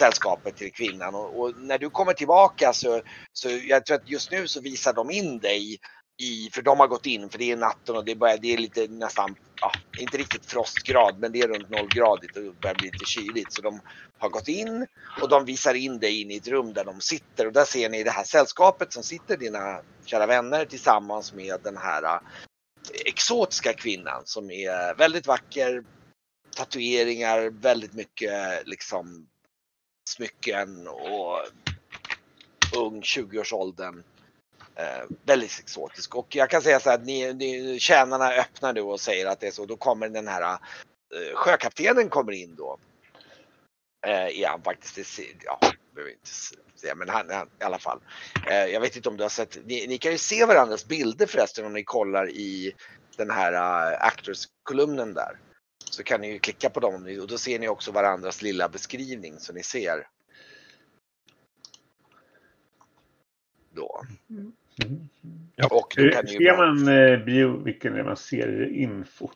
sällskapet 0.00 0.56
till 0.56 0.72
kvinnan 0.72 1.14
och, 1.14 1.40
och 1.40 1.56
när 1.56 1.78
du 1.78 1.90
kommer 1.90 2.12
tillbaka 2.12 2.72
så, 2.72 3.02
så 3.32 3.48
jag 3.50 3.86
tror 3.86 3.96
att 3.96 4.10
just 4.10 4.30
nu 4.30 4.48
så 4.48 4.60
visar 4.60 4.92
de 4.92 5.10
in 5.10 5.38
dig 5.38 5.78
i, 6.18 6.50
för 6.52 6.62
de 6.62 6.80
har 6.80 6.86
gått 6.86 7.06
in 7.06 7.30
för 7.30 7.38
det 7.38 7.52
är 7.52 7.56
natten 7.56 7.96
och 7.96 8.04
det, 8.04 8.14
börjar, 8.14 8.38
det 8.38 8.54
är 8.54 8.58
lite 8.58 8.88
nästan, 8.88 9.36
ja, 9.60 9.72
inte 9.96 10.18
riktigt 10.18 10.46
frostgrad 10.46 11.18
men 11.18 11.32
det 11.32 11.40
är 11.40 11.48
runt 11.48 11.70
nollgradigt 11.70 12.36
och 12.36 12.42
det 12.42 12.60
börjar 12.60 12.74
bli 12.74 12.86
lite 12.86 13.04
kyligt 13.04 13.52
så 13.52 13.62
de 13.62 13.80
har 14.18 14.28
gått 14.28 14.48
in 14.48 14.86
och 15.22 15.28
de 15.28 15.44
visar 15.44 15.74
in 15.74 15.98
dig 15.98 16.20
in 16.20 16.30
i 16.30 16.36
ett 16.36 16.48
rum 16.48 16.72
där 16.72 16.84
de 16.84 17.00
sitter 17.00 17.46
och 17.46 17.52
där 17.52 17.64
ser 17.64 17.88
ni 17.88 18.02
det 18.02 18.10
här 18.10 18.24
sällskapet 18.24 18.92
som 18.92 19.02
sitter, 19.02 19.36
dina 19.36 19.82
kära 20.06 20.26
vänner 20.26 20.64
tillsammans 20.64 21.32
med 21.32 21.60
den 21.64 21.76
här 21.76 22.02
äh, 22.02 22.20
exotiska 23.06 23.72
kvinnan 23.72 24.22
som 24.24 24.50
är 24.50 24.94
väldigt 24.94 25.26
vacker. 25.26 25.84
Tatueringar, 26.56 27.50
väldigt 27.50 27.94
mycket 27.94 28.66
liksom 28.66 29.28
smycken 30.08 30.88
och 30.88 31.40
ung, 32.76 33.02
20-årsåldern. 33.02 34.04
Eh, 34.78 35.04
väldigt 35.24 35.58
exotisk. 35.58 36.14
Och 36.14 36.36
jag 36.36 36.50
kan 36.50 36.62
säga 36.62 36.80
så 36.80 36.88
här 36.88 36.96
att 36.96 37.04
ni, 37.04 37.34
ni, 37.34 37.78
tjänarna 37.80 38.32
öppnar 38.32 38.72
nu 38.72 38.80
och 38.80 39.00
säger 39.00 39.26
att 39.26 39.40
det 39.40 39.46
är 39.46 39.50
så. 39.50 39.66
Då 39.66 39.76
kommer 39.76 40.08
den 40.08 40.28
här 40.28 40.42
eh, 40.42 41.34
sjökaptenen 41.34 42.08
kommer 42.08 42.32
in 42.32 42.54
då. 42.56 42.78
Eh, 44.06 44.40
är 44.40 44.48
han 44.48 44.62
faktiskt, 44.62 45.16
det 45.16 45.22
ja, 45.44 45.60
behöver 45.94 46.12
inte 46.12 46.30
säga, 46.74 46.94
men 46.94 47.08
han, 47.08 47.30
han 47.30 47.48
i 47.60 47.64
alla 47.64 47.78
fall. 47.78 48.00
Eh, 48.50 48.64
jag 48.64 48.80
vet 48.80 48.96
inte 48.96 49.08
om 49.08 49.16
du 49.16 49.24
har 49.24 49.28
sett, 49.28 49.58
ni, 49.64 49.86
ni 49.86 49.98
kan 49.98 50.12
ju 50.12 50.18
se 50.18 50.44
varandras 50.44 50.86
bilder 50.86 51.26
förresten 51.26 51.66
om 51.66 51.72
ni 51.72 51.84
kollar 51.84 52.30
i 52.30 52.74
den 53.16 53.30
här 53.30 53.52
uh, 53.52 54.06
Actors-kolumnen 54.06 55.14
där. 55.14 55.38
Så 55.90 56.02
kan 56.02 56.20
ni 56.20 56.32
ju 56.32 56.38
klicka 56.38 56.70
på 56.70 56.80
dem 56.80 57.18
och 57.20 57.26
då 57.26 57.38
ser 57.38 57.58
ni 57.58 57.68
också 57.68 57.92
varandras 57.92 58.42
lilla 58.42 58.68
beskrivning 58.68 59.38
så 59.38 59.52
ni 59.52 59.62
ser. 59.62 60.08
Då. 63.70 64.04
Mm. 64.30 64.52
Och 65.70 65.94
då 65.96 66.10
kan 66.10 66.24
ni 66.24 66.32
ju 66.32 66.38
Ser 66.38 66.56
man 66.56 66.88
eh, 66.88 67.18
bio, 67.18 67.62
vilken 67.62 67.96
är 67.96 68.02
man 68.02 68.16
ser 68.16 68.72
info? 68.72 69.28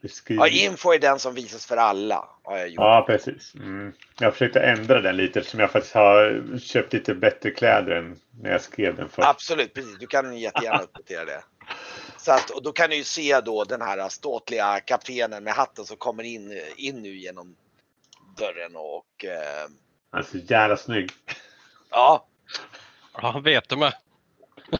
Beskrivning. 0.00 0.46
Ja, 0.46 0.68
info 0.70 0.92
är 0.92 0.98
den 0.98 1.18
som 1.18 1.34
visas 1.34 1.66
för 1.66 1.76
alla. 1.76 2.28
Har 2.42 2.58
jag 2.58 2.68
gjort. 2.68 2.76
Ja, 2.76 3.04
precis. 3.06 3.54
Mm. 3.54 3.92
Jag 4.18 4.32
försökte 4.32 4.60
ändra 4.60 5.00
den 5.00 5.16
lite 5.16 5.38
eftersom 5.38 5.60
jag 5.60 5.70
faktiskt 5.70 5.94
har 5.94 6.58
köpt 6.58 6.92
lite 6.92 7.14
bättre 7.14 7.50
kläder 7.50 7.96
än 7.96 8.20
när 8.40 8.50
jag 8.50 8.60
skrev 8.60 8.96
den 8.96 9.08
först. 9.08 9.28
Absolut, 9.28 9.74
precis. 9.74 9.98
Du 9.98 10.06
kan 10.06 10.38
jättegärna 10.38 10.78
uppdatera 10.82 11.24
det. 11.24 11.42
Så 12.16 12.32
att, 12.32 12.50
och 12.50 12.62
då 12.62 12.72
kan 12.72 12.90
du 12.90 12.96
ju 12.96 13.04
se 13.04 13.40
då 13.40 13.64
den 13.64 13.82
här 13.82 14.08
ståtliga 14.08 14.80
kaptenen 14.80 15.44
med 15.44 15.54
hatten 15.54 15.84
som 15.84 15.96
kommer 15.96 16.22
in, 16.22 16.60
in 16.76 17.02
nu 17.02 17.16
genom 17.16 17.56
dörren 18.38 18.76
och 18.76 19.24
eh, 19.24 19.70
Han 20.10 20.20
är 20.20 20.24
så 20.24 20.38
jävla 20.38 20.76
snygg. 20.76 21.10
ja, 21.90 22.26
Ja, 23.14 23.30
han 23.30 23.42
vet 23.42 23.68
det 23.68 23.76
med. 23.76 23.92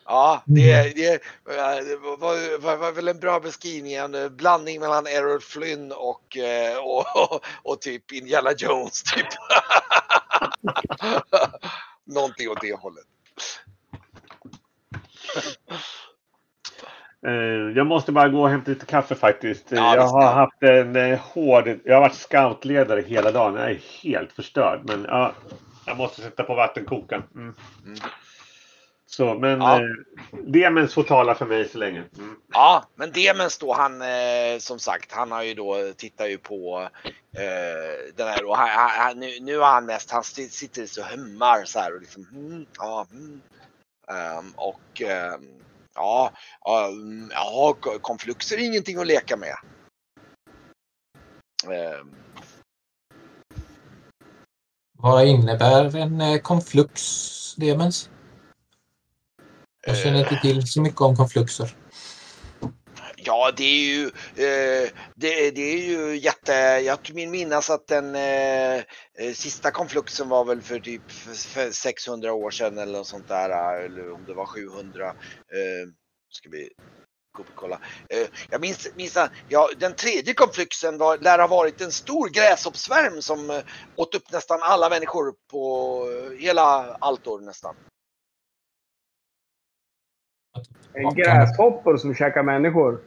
Ja, 0.04 0.42
det, 0.46 0.96
det, 0.96 1.14
eh, 1.14 1.85
det 1.85 1.96
var, 1.96 2.58
var, 2.58 2.76
var 2.76 2.92
väl 2.92 3.08
en 3.08 3.20
bra 3.20 3.40
beskrivning. 3.40 3.92
En 3.92 4.37
blandning 4.37 4.80
mellan 4.80 5.06
Errol 5.06 5.40
Flynn 5.40 5.92
och, 5.92 6.37
eh, 6.37 6.78
och, 6.78 7.32
och, 7.32 7.44
och 7.72 7.80
typ 7.80 8.12
Indiana 8.12 8.50
Jones. 8.58 9.02
Typ. 9.02 9.26
Någonting 12.04 12.48
åt 12.48 12.61
det 12.61 12.74
hållet. 12.74 13.04
Eh, 17.26 17.76
Jag 17.76 17.87
måste 17.87 18.12
bara 18.12 18.28
gå 18.28 18.42
och 18.42 18.48
hämta 18.48 18.70
lite 18.70 18.87
kaffe 18.87 19.14
faktiskt. 19.14 19.66
Ja, 19.70 19.96
jag 19.96 20.06
har 20.06 20.32
haft 20.32 20.62
en 20.62 20.96
eh, 20.96 21.18
hård... 21.18 21.80
Jag 21.85 21.94
har 21.94 22.00
varit 22.00 22.14
scoutledare 22.14 23.00
hela 23.00 23.30
dagen. 23.32 23.54
Jag 23.54 23.70
är 23.70 23.80
helt 24.02 24.32
förstörd. 24.32 24.80
Men 24.85 25.06
ja, 25.08 25.32
jag 25.87 25.96
måste 25.96 26.22
sätta 26.22 26.42
på 26.44 26.54
vattenkokaren. 26.54 27.22
Mm. 27.35 27.54
Mm. 27.85 27.98
Så, 29.16 29.35
men 29.35 29.61
Ja. 29.61 29.77
eh, 29.77 29.88
Demens 30.46 30.94
får 30.94 31.03
tala 31.03 31.35
för 31.35 31.46
mig 31.46 31.68
så 31.68 31.79
länge. 31.79 32.05
Mm. 32.18 32.37
Ja, 32.53 32.85
men 32.94 33.12
Demens 33.12 33.59
då, 33.59 33.72
han 33.72 34.03
eh, 34.03 34.59
som 34.59 34.79
sagt, 34.79 35.12
han 35.12 35.33
har 35.33 35.42
ju 35.42 35.55
då, 35.55 35.92
tittar 35.96 36.27
ju 36.27 36.38
på 36.38 36.88
eh, 37.37 38.14
den 38.16 38.29
här 38.29 38.44
och 38.44 38.57
han, 38.57 38.68
han, 38.90 39.20
nu, 39.20 39.40
nu 39.40 39.59
har 39.59 39.66
han 39.66 39.87
mest, 39.87 40.11
han 40.11 40.25
sitter 40.25 40.87
så 40.87 41.03
hummar 41.03 41.64
så 41.64 41.79
här 41.79 41.94
och 41.94 42.01
liksom, 42.01 42.27
mm, 42.33 42.66
ja, 42.79 43.07
mm. 43.12 43.40
Ehm, 44.09 44.53
och 44.57 45.03
ehm, 45.03 45.62
ja, 45.94 46.33
ja, 46.64 46.87
mm, 46.87 47.31
ja, 47.33 47.77
konfluxer 48.01 48.57
är 48.57 48.64
ingenting 48.64 48.98
att 48.98 49.07
leka 49.07 49.37
med. 49.37 49.57
Ehm, 51.72 52.14
Vad 54.98 55.27
innebär 55.27 55.96
en 55.96 56.20
eh, 56.20 56.38
konflux, 56.38 57.55
Demens? 57.57 58.11
Jag 59.87 59.97
känner 59.97 60.18
inte 60.18 60.38
till 60.42 60.66
så 60.66 60.81
mycket 60.81 61.01
om 61.01 61.16
konfluxer. 61.16 61.75
Ja, 63.25 63.53
det 63.57 63.64
är 63.64 63.85
ju, 63.85 64.05
eh, 64.37 64.90
det, 65.14 65.51
det 65.51 65.62
är 65.62 65.79
ju 65.79 66.16
jätte, 66.16 66.53
jag 66.85 66.99
vill 67.14 67.29
minnas 67.29 67.71
att 67.71 67.87
den 67.87 68.14
eh, 68.14 68.75
eh, 68.75 69.33
sista 69.35 69.71
konfluxen 69.71 70.29
var 70.29 70.45
väl 70.45 70.62
för 70.62 70.81
typ 70.81 71.03
600 71.73 72.33
år 72.33 72.51
sedan 72.51 72.79
eller 72.79 72.99
något 72.99 73.07
sånt 73.07 73.29
där, 73.29 73.51
eh, 73.51 73.85
eller 73.85 74.12
om 74.12 74.25
det 74.27 74.35
var 74.35 74.47
700. 74.47 75.07
Eh, 75.09 75.14
ska 76.31 76.49
vi 76.49 76.68
gå 77.37 77.42
och 77.42 77.49
kolla. 77.55 77.81
Eh, 78.09 78.27
jag 78.51 78.61
minns, 78.61 78.88
minns 78.97 79.18
ja, 79.49 79.68
den 79.79 79.95
tredje 79.95 80.35
konfluxen 80.35 80.99
var, 80.99 81.18
lär 81.18 81.38
ha 81.38 81.47
varit 81.47 81.81
en 81.81 81.92
stor 81.92 82.29
gräshoppssvärm 82.29 83.23
som 83.23 83.51
eh, 83.51 83.61
åt 83.97 84.14
upp 84.14 84.33
nästan 84.33 84.59
alla 84.62 84.88
människor 84.88 85.35
på 85.51 86.05
hela 86.38 86.97
Altor 87.01 87.40
nästan. 87.40 87.75
En 90.94 91.14
gräshoppor 91.14 91.96
som 91.96 92.14
käkar 92.14 92.42
människor. 92.42 93.00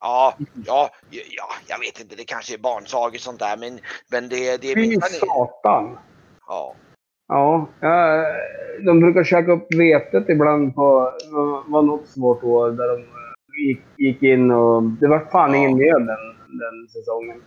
Ja, 0.00 0.34
ja, 0.66 0.90
ja, 1.10 1.48
jag 1.66 1.78
vet 1.78 2.00
inte, 2.00 2.16
det 2.16 2.24
kanske 2.24 2.54
är 2.54 2.58
barnsagor 2.58 3.18
sånt 3.18 3.38
där, 3.38 3.56
men, 3.56 3.80
men 4.10 4.28
det, 4.28 4.60
det 4.62 4.72
är 4.72 4.74
Fy 4.74 4.96
satan! 5.00 5.98
Ja. 6.46 6.74
Ja, 7.28 7.66
ja, 7.80 8.24
de 8.84 9.00
brukar 9.00 9.24
käka 9.24 9.52
upp 9.52 9.74
vetet 9.74 10.28
ibland 10.28 10.74
på, 10.74 11.12
det 11.20 11.70
var 11.70 11.82
något 11.82 12.08
svårt 12.08 12.44
år 12.44 12.70
där 12.70 12.88
de 12.88 13.04
gick, 13.62 13.80
gick 13.96 14.22
in 14.22 14.50
och 14.50 14.82
det 14.82 15.08
var 15.08 15.28
fan 15.32 15.50
Ja. 15.50 15.56
ingen 15.56 15.78
nöd 15.78 16.06
den, 16.06 16.58
den 16.58 16.88
säsongen. 16.88 17.42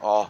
Ja, 0.00 0.28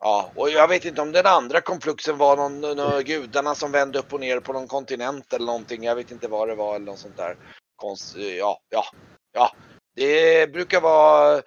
ja, 0.00 0.30
och 0.34 0.50
jag 0.50 0.68
vet 0.68 0.84
inte 0.84 1.02
om 1.02 1.12
den 1.12 1.26
andra 1.26 1.60
konfluxen 1.60 2.18
var 2.18 2.36
någon, 2.36 2.60
någon 2.60 3.04
gudarna 3.04 3.54
som 3.54 3.72
vände 3.72 3.98
upp 3.98 4.12
och 4.12 4.20
ner 4.20 4.40
på 4.40 4.52
någon 4.52 4.66
kontinent 4.68 5.32
eller 5.32 5.46
någonting. 5.46 5.84
Jag 5.84 5.96
vet 5.96 6.10
inte 6.10 6.28
vad 6.28 6.48
det 6.48 6.54
var 6.54 6.74
eller 6.74 6.86
något 6.86 6.98
sånt 6.98 7.16
där. 7.16 7.36
Konst, 7.76 8.16
ja, 8.16 8.58
ja, 8.70 8.84
ja. 9.32 9.52
Det 9.94 10.52
brukar 10.52 10.80
vara, 10.80 11.36
eh, 11.36 11.42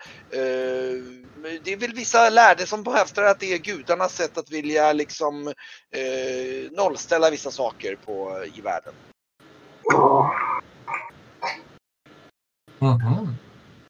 det 1.64 1.74
är 1.74 1.78
väl 1.78 1.94
vissa 1.94 2.30
lärde 2.30 2.66
som 2.66 2.84
behäftar 2.84 3.24
att 3.24 3.40
det 3.40 3.54
är 3.54 3.58
gudarnas 3.58 4.16
sätt 4.16 4.38
att 4.38 4.52
vilja 4.52 4.94
liksom 4.94 5.48
eh, 5.48 6.72
nollställa 6.72 7.30
vissa 7.30 7.52
saker 7.52 7.96
på, 8.06 8.44
i 8.54 8.62
världen. 8.62 8.94
Ja. 9.84 10.34
Mhm. 12.80 13.36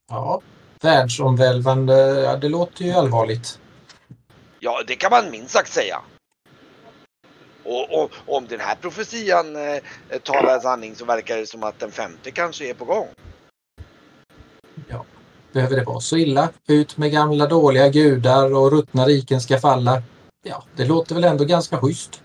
Ja, 0.07 0.41
världsomvälvande. 0.81 2.21
Ja, 2.21 2.35
det 2.35 2.49
låter 2.49 2.85
ju 2.85 2.91
allvarligt. 2.91 3.59
Ja, 4.59 4.83
det 4.87 4.95
kan 4.95 5.11
man 5.11 5.31
minst 5.31 5.51
sagt 5.51 5.71
säga. 5.71 6.01
Och, 7.69 8.03
och 8.03 8.11
om 8.25 8.47
den 8.47 8.59
här 8.59 8.75
profetian 8.75 9.55
eh, 9.55 10.19
talar 10.23 10.59
sanning 10.59 10.95
så 10.95 11.05
verkar 11.05 11.37
det 11.37 11.47
som 11.47 11.63
att 11.63 11.79
den 11.79 11.91
femte 11.91 12.31
kanske 12.31 12.69
är 12.69 12.73
på 12.73 12.85
gång. 12.85 13.07
Behöver 15.51 15.75
det 15.75 15.83
vara 15.83 15.99
så 15.99 16.17
illa? 16.17 16.49
Ut 16.67 16.97
med 16.97 17.11
gamla 17.11 17.47
dåliga 17.47 17.89
gudar 17.89 18.55
och 18.55 18.71
ruttna 18.71 19.05
riken 19.05 19.41
ska 19.41 19.57
falla. 19.57 20.03
Ja, 20.43 20.63
det 20.75 20.85
låter 20.85 21.15
väl 21.15 21.23
ändå 21.23 21.45
ganska 21.45 21.77
schysst. 21.77 22.23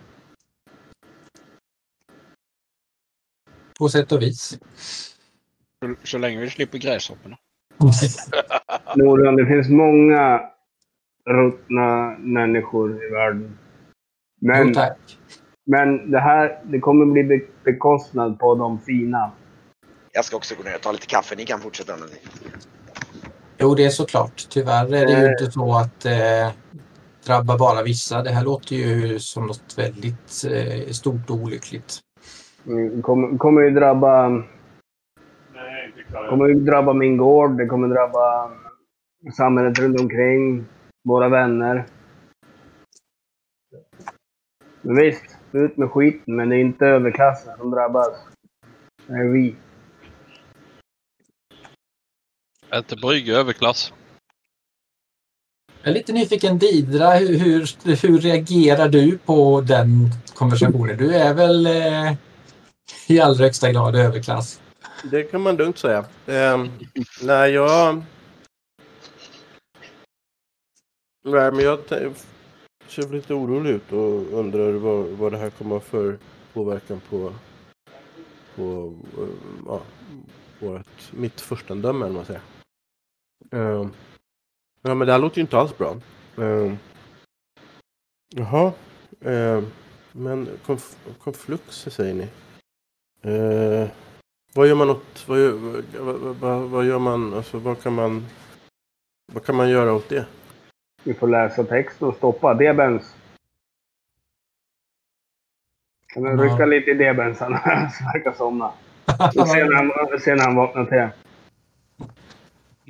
På 3.78 3.88
sätt 3.88 4.12
och 4.12 4.22
vis. 4.22 4.58
Så, 5.84 5.94
så 6.04 6.18
länge 6.18 6.40
vi 6.40 6.50
slipper 6.50 6.78
gräshopporna. 6.78 7.38
Nordland, 8.96 9.36
det 9.36 9.46
finns 9.46 9.68
många 9.68 10.40
ruttna 11.30 12.16
människor 12.18 13.04
i 13.04 13.10
världen. 13.10 13.58
Men, 14.40 14.68
Jo, 14.68 14.74
tack. 14.74 15.18
Men 15.66 16.10
det 16.10 16.20
här 16.20 16.60
det 16.64 16.80
kommer 16.80 17.06
bli 17.06 17.24
be- 17.24 17.46
bekostnad 17.64 18.38
på 18.38 18.54
de 18.54 18.78
fina. 18.80 19.30
Jag 20.12 20.24
ska 20.24 20.36
också 20.36 20.54
gå 20.54 20.62
ner 20.62 20.74
och 20.74 20.80
ta 20.80 20.92
lite 20.92 21.06
kaffe. 21.06 21.34
Ni 21.36 21.44
kan 21.44 21.60
fortsätta 21.60 21.96
när 21.96 22.06
ni... 22.06 22.18
Jo, 23.58 23.74
det 23.74 23.84
är 23.84 23.90
såklart. 23.90 24.46
Tyvärr 24.50 24.86
är 24.94 25.06
det 25.06 25.12
ju 25.12 25.24
Eh. 25.26 25.30
inte 25.30 25.50
så 25.50 25.76
att 25.76 26.04
eh, 26.06 26.52
drabba 27.26 27.58
bara 27.58 27.82
vissa. 27.82 28.22
Det 28.22 28.30
här 28.30 28.44
låter 28.44 28.76
ju 28.76 29.18
som 29.18 29.46
något 29.46 29.78
väldigt 29.78 30.44
eh, 30.50 30.90
stort 30.92 31.30
och 31.30 31.36
olyckligt. 31.36 31.98
Mm, 32.66 33.02
kommer, 33.02 33.38
kommer 33.38 33.60
ju 33.62 33.70
drabba, 33.70 34.28
Nej, 34.28 35.86
inte 35.86 36.02
klar. 36.10 36.28
kommer 36.28 36.48
ju 36.48 36.54
drabba 36.54 36.92
min 36.92 37.16
gård. 37.16 37.56
Det 37.58 37.66
kommer 37.66 37.88
drabba 37.88 38.50
samhället 39.36 39.78
runt 39.78 40.00
omkring. 40.00 40.64
Våra 41.08 41.28
vänner. 41.28 41.86
Men 44.82 44.96
visst, 44.96 45.36
ut 45.58 45.76
med 45.76 45.90
skiten. 45.90 46.36
Men 46.36 46.48
det 46.48 46.56
är 46.56 46.60
inte 46.60 46.86
överklassen 46.86 47.56
som 47.58 47.70
drabbas. 47.70 48.08
Det 49.06 49.12
är 49.12 49.32
vi. 49.32 49.56
Är 52.70 52.78
inte 52.78 52.96
Brygge 52.96 53.36
överklass? 53.36 53.92
Jag 55.82 55.90
är 55.90 55.94
lite 55.94 56.12
nyfiken 56.12 56.58
Didra, 56.58 57.10
hur, 57.10 57.38
hur, 57.38 57.96
hur 58.06 58.18
reagerar 58.18 58.88
du 58.88 59.18
på 59.18 59.60
den 59.60 60.10
konversationen? 60.34 60.96
Du 60.96 61.14
är 61.14 61.34
väl 61.34 61.66
eh, 61.66 62.14
i 63.06 63.20
allra 63.20 63.44
högsta 63.44 63.72
grad 63.72 63.96
överklass? 63.96 64.60
Det 65.10 65.22
kan 65.22 65.40
man 65.40 65.56
lugnt 65.56 65.78
säga. 65.78 66.04
Um, 66.26 66.70
nej, 67.22 67.50
jag... 67.50 68.02
Nej, 71.24 71.52
men 71.52 71.64
jag 71.64 71.86
t- 72.94 73.02
ser 73.02 73.12
lite 73.12 73.34
orolig 73.34 73.70
ut 73.70 73.92
och 73.92 74.38
undrar 74.38 74.72
vad, 74.72 75.06
vad 75.06 75.32
det 75.32 75.38
här 75.38 75.50
kommer 75.50 75.80
för 75.80 76.18
påverkan 76.52 77.00
på, 77.10 77.32
på 78.56 78.94
eh, 79.18 79.28
ja, 79.66 79.82
vårt, 80.58 81.12
mitt 81.12 81.40
förstandöme, 81.40 82.04
eller 82.04 82.14
vad 82.14 82.14
man 82.14 82.24
säger. 82.24 82.42
Uh, 83.54 83.88
ja, 84.82 84.94
men 84.94 85.06
det 85.06 85.12
här 85.12 85.18
låter 85.18 85.38
ju 85.38 85.42
inte 85.42 85.58
alls 85.58 85.78
bra. 85.78 85.96
Uh, 86.38 86.74
jaha. 88.34 88.72
Uh, 89.26 89.64
men 90.12 90.48
konf 90.66 90.96
konflux 91.18 91.86
säger 91.90 92.14
ni. 92.14 92.28
Uh, 93.30 93.88
vad 94.54 94.68
gör 94.68 94.74
man 94.74 94.90
åt, 94.90 95.28
vad 95.28 95.40
gör, 95.40 95.82
vad, 95.98 96.36
vad, 96.36 96.62
vad 96.70 96.86
gör 96.86 96.98
man, 96.98 97.34
alltså 97.34 97.58
vad 97.58 97.82
kan 97.82 97.94
man, 97.94 98.26
vad 99.32 99.44
kan 99.44 99.56
man 99.56 99.70
göra 99.70 99.92
åt 99.92 100.08
det? 100.08 100.26
Vi 101.04 101.14
får 101.14 101.28
läsa 101.28 101.64
texten 101.64 102.08
och 102.08 102.14
stoppa. 102.16 102.54
Debens. 102.54 103.14
Kan 106.06 106.22
du 106.22 106.30
Ja. 106.30 106.36
rycka 106.52 106.66
lite 106.66 106.90
i 106.90 106.94
Debens? 106.94 107.40
Han 107.40 107.52
verkar 108.14 108.32
somna. 108.36 108.72
Och 109.36 109.48
se 109.48 109.64
när 109.64 109.74
han, 109.76 110.20
se 110.20 110.34
när 110.34 110.44
han 110.44 110.56
vaknar 110.56 110.84
till. 110.84 111.08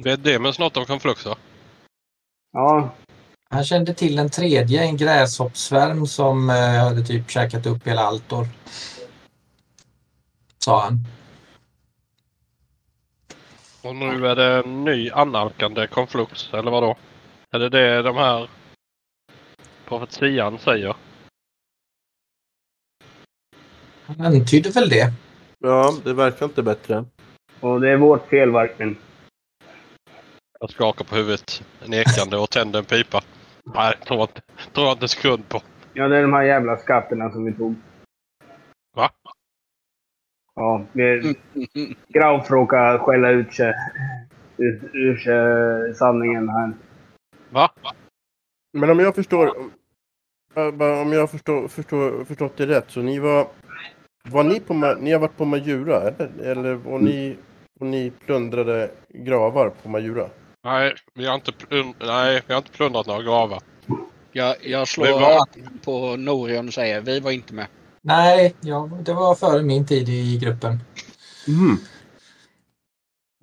Vet 0.04 0.24
Demens 0.24 0.58
något 0.58 0.76
om 0.76 0.84
konfluxer? 0.84 1.36
Ja, 2.52 2.94
Han 3.50 3.64
kände 3.64 3.94
till 3.94 4.18
en 4.18 4.30
tredje, 4.30 4.82
en 4.82 4.96
gräshoppsvärm 4.96 6.06
som 6.06 6.50
eh, 6.50 6.56
hade 6.56 7.02
typ 7.02 7.30
käkat 7.30 7.66
upp 7.66 7.86
hela 7.86 8.00
Altor. 8.00 8.46
Sa 10.58 10.80
han. 10.80 10.98
Och 13.82 13.96
nu 13.96 14.26
är 14.26 14.36
det 14.36 14.58
en 14.64 14.84
ny 14.84 15.10
annalkande 15.10 15.86
konflux, 15.86 16.48
eller 16.52 16.70
vad 16.70 16.82
då? 16.82 16.96
Är 17.54 17.58
det 17.58 17.68
det 17.68 18.02
de 18.02 18.16
här 18.16 18.48
profetian 19.84 20.58
säger? 20.58 20.96
Han 24.06 24.20
antydde 24.20 24.70
väl 24.70 24.88
det. 24.88 25.12
Ja, 25.58 25.92
det 26.04 26.14
verkar 26.14 26.46
inte 26.46 26.62
bättre. 26.62 27.04
och 27.60 27.80
det 27.80 27.90
är 27.90 27.96
vårt 27.96 28.28
fel, 28.28 28.50
Varkmin. 28.50 28.96
Jag 30.60 30.70
skakar 30.70 31.04
på 31.04 31.14
huvudet 31.14 31.62
nekande 31.86 32.36
och 32.36 32.50
tänder 32.50 32.78
en 32.78 32.84
pipa. 32.84 33.20
Nej, 33.74 33.94
tror 34.06 34.18
jag 34.18 34.28
inte, 34.28 34.40
tror 34.72 34.86
jag 34.86 34.94
inte 34.94 35.04
en 35.04 35.08
sekund 35.08 35.48
på. 35.48 35.62
Ja, 35.92 36.08
det 36.08 36.18
är 36.18 36.22
de 36.22 36.32
här 36.32 36.42
jävla 36.42 36.76
skatterna 36.76 37.30
som 37.30 37.44
vi 37.44 37.52
tog. 37.52 37.74
Va? 38.96 39.10
Ja, 40.54 40.84
vi... 40.92 41.36
Grauf 42.08 42.50
råkade 42.50 42.98
skälla 42.98 43.30
ut 43.30 43.54
sig. 43.54 43.74
Ur, 44.56 44.90
ur 44.92 45.16
sig 45.16 45.94
sanningen 45.94 46.48
här. 46.48 46.72
Va? 47.54 47.70
Men 48.72 48.90
om 48.90 49.00
jag 49.00 49.14
förstår, 49.14 49.58
om- 49.58 51.12
jag 51.12 51.30
förstår, 51.30 51.68
förstår, 51.68 52.24
förstått 52.24 52.56
det 52.56 52.66
rätt 52.66 52.90
så 52.90 53.00
ni 53.00 53.18
var, 53.18 53.48
var 54.28 54.44
ni 54.44 54.60
på, 54.60 54.74
ni 54.74 55.12
har 55.12 55.18
varit 55.20 55.36
på 55.36 55.44
Majura 55.44 56.00
eller? 56.00 56.32
Eller 56.42 56.74
var 56.74 56.98
ni, 56.98 57.36
och 57.80 57.86
ni 57.86 58.10
plundrade 58.10 58.90
gravar 59.08 59.70
på 59.70 59.88
Majura? 59.88 60.30
Nej, 60.64 60.94
vi 61.14 61.26
har 61.26 61.34
inte, 61.34 61.50
plund- 61.52 61.94
nej, 62.00 62.42
vi 62.46 62.52
har 62.54 62.58
inte 62.58 62.72
plundrat 62.72 63.06
några 63.06 63.22
gravar. 63.22 63.62
Jag, 64.32 64.56
jag 64.66 64.88
slår 64.88 65.06
var- 65.06 65.48
på 65.84 66.16
Norion 66.16 66.68
och 66.68 66.74
säger 66.74 67.00
vi 67.00 67.20
var 67.20 67.30
inte 67.30 67.54
med. 67.54 67.66
Nej, 68.02 68.54
ja, 68.60 68.90
det 69.04 69.12
var 69.14 69.34
före 69.34 69.62
min 69.62 69.86
tid 69.86 70.08
i 70.08 70.38
gruppen. 70.38 70.78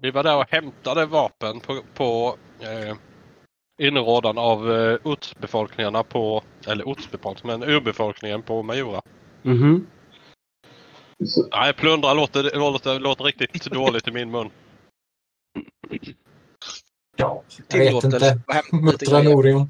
Vi 0.02 0.12
var 0.12 0.24
där 0.24 0.38
och 0.38 0.45
hämtade 0.52 1.06
vapen 1.06 1.60
på, 1.60 1.80
på 1.93 2.36
eh, 2.60 2.95
inrådan 3.82 4.38
av 4.38 4.72
eh, 4.72 4.98
ortsbefolkningarna 5.04 6.04
på, 6.04 6.44
eller 6.67 6.84
ortsbefolkningen, 6.84 7.60
men 7.60 7.70
urbefolkningen 7.70 8.41
på 8.41 8.63
Majora. 8.63 9.02
Mhm. 9.41 9.88
Nej, 11.52 11.74
plundra 11.74 12.13
låter, 12.13 12.58
låter, 12.60 13.00
låter 13.00 13.24
riktigt 13.24 13.65
dåligt 13.65 14.08
i 14.08 14.12
min 14.12 14.32
mun. 14.32 14.50
Ja, 17.17 17.44
jag 17.67 17.80
vet 17.80 18.04
inte. 18.04 18.41
Muttra. 18.72 19.22
Norion. 19.22 19.70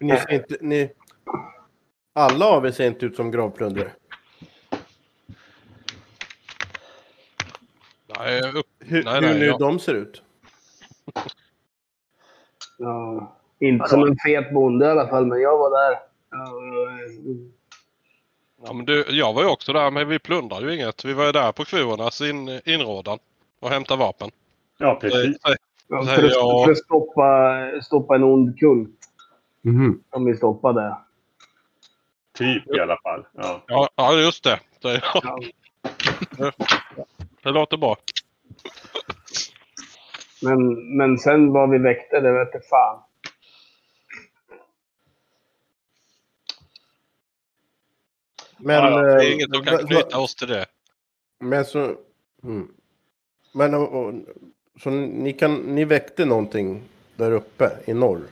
Ni 0.00 0.16
ser 0.16 0.32
inte, 0.32 0.56
ni, 0.60 0.90
alla 2.12 2.46
av 2.46 2.66
er 2.66 2.70
ser 2.70 2.86
inte 2.86 3.06
ut 3.06 3.16
som 3.16 3.30
gravplundrare. 3.30 3.92
Nej, 8.18 8.40
upp, 8.54 8.66
Hur, 8.78 9.04
Nej, 9.04 9.14
hur 9.14 9.20
nej, 9.20 9.38
nu 9.38 9.46
ja. 9.46 9.58
de 9.58 9.78
ser 9.78 9.94
ut? 9.94 10.22
Ja, 12.78 13.36
inte 13.60 13.88
som 13.88 14.02
en 14.02 14.16
fet 14.26 14.52
bonde 14.54 14.86
i 14.86 14.88
alla 14.90 15.08
fall, 15.08 15.26
men 15.26 15.40
jag 15.40 15.58
var 15.58 15.70
där. 15.70 15.98
Ja, 18.66 18.72
men 18.72 18.84
du, 18.86 19.04
jag 19.08 19.32
var 19.32 19.42
ju 19.42 19.48
också 19.48 19.72
där, 19.72 19.90
men 19.90 20.08
vi 20.08 20.18
plundrade 20.18 20.66
ju 20.66 20.74
inget. 20.74 21.04
Vi 21.04 21.12
var 21.12 21.26
ju 21.26 21.32
där 21.32 21.52
på 21.52 21.64
kvuornas 21.64 22.20
in, 22.20 22.60
inrådan 22.64 23.18
och 23.60 23.70
hämtade 23.70 23.98
vapen. 24.00 24.30
Ja, 24.78 24.98
precis. 25.00 25.36
Eh, 25.46 25.54
Ja, 25.88 26.02
Nej, 26.02 26.16
för, 26.16 26.24
att, 26.24 26.30
jag- 26.32 26.64
för 26.64 26.72
att 26.72 26.78
stoppa, 26.78 27.60
stoppa 27.82 28.14
en 28.14 28.22
ond 28.24 28.58
kult. 28.58 28.90
Mhm. 29.62 30.02
Som 30.12 30.24
vi 30.24 30.36
stoppade. 30.36 30.96
Typ 32.38 32.76
i 32.76 32.80
alla 32.80 32.96
fall. 33.02 33.26
Ja. 33.32 33.62
Ja, 33.66 33.88
ja 33.96 34.12
just 34.14 34.44
det. 34.44 34.60
Det, 34.82 35.02
Ja. 35.14 35.38
det 37.42 37.50
låter 37.50 37.76
bra. 37.76 37.96
Men, 40.42 40.96
men 40.96 41.18
sen 41.18 41.52
vad 41.52 41.70
vi 41.70 41.78
väckte, 41.78 42.20
det 42.20 42.32
vet 42.32 42.48
jag 42.52 42.66
fan. 42.66 43.02
Men, 48.58 48.74
Ja, 48.74 49.02
Det 49.02 49.12
är 49.12 49.26
eh, 49.26 49.32
inget 49.32 49.54
som 49.54 49.64
kan 49.64 49.78
knyta 49.78 50.18
oss 50.18 50.34
till 50.34 50.48
det. 50.48 50.66
Men 51.40 51.64
så... 51.64 51.96
Mm. 52.44 52.68
Men 53.54 53.74
och, 53.74 54.14
så 54.82 54.90
ni, 54.90 55.32
kan, 55.32 55.54
ni 55.54 55.84
väckte 55.84 56.24
någonting 56.24 56.82
där 57.16 57.32
uppe 57.32 57.70
i 57.86 57.94
norr 57.94 58.22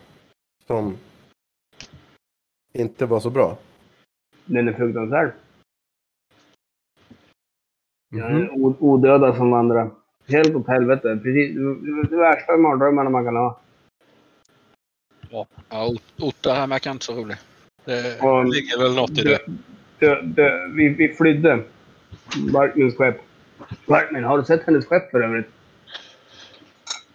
som 0.66 0.96
inte 2.72 3.06
var 3.06 3.20
så 3.20 3.30
bra? 3.30 3.58
Den 4.44 4.68
är 4.68 4.72
fruktansvärd. 4.72 5.32
Jag 8.10 8.32
Mhm. 8.32 8.42
är 8.42 8.50
odöda 8.82 9.36
som 9.36 9.52
andra. 9.52 9.90
Helt 10.28 10.54
åt 10.54 10.68
helvete. 10.68 11.18
Precis. 11.22 11.56
Det 12.10 12.16
värsta 12.16 12.56
mardrömmarna 12.56 13.10
man 13.10 13.24
kan 13.24 13.36
ha. 13.36 13.60
Ja, 15.30 15.46
Ot- 15.70 16.22
Ottar 16.22 16.54
här 16.54 16.66
verkar 16.66 16.90
inte 16.90 17.04
så 17.04 17.12
rolig. 17.14 17.36
Det 17.84 18.20
Och- 18.22 18.44
ligger 18.44 18.78
väl 18.82 18.94
något 18.94 19.10
i 19.18 19.22
det. 19.22 19.38
Dö, 19.98 20.22
dö, 20.22 20.66
vi, 20.66 20.88
vi 20.88 21.08
flydde. 21.14 21.62
Barkmins 22.52 22.96
skepp. 22.96 23.16
Barkmin, 23.86 24.24
har 24.24 24.38
du 24.38 24.44
sett 24.44 24.62
hennes 24.66 24.86
skepp 24.86 25.10
för 25.10 25.20
övrigt? 25.22 25.46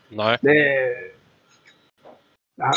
Nej. 0.10 0.38
Det. 0.42 0.96
Han, 2.62 2.74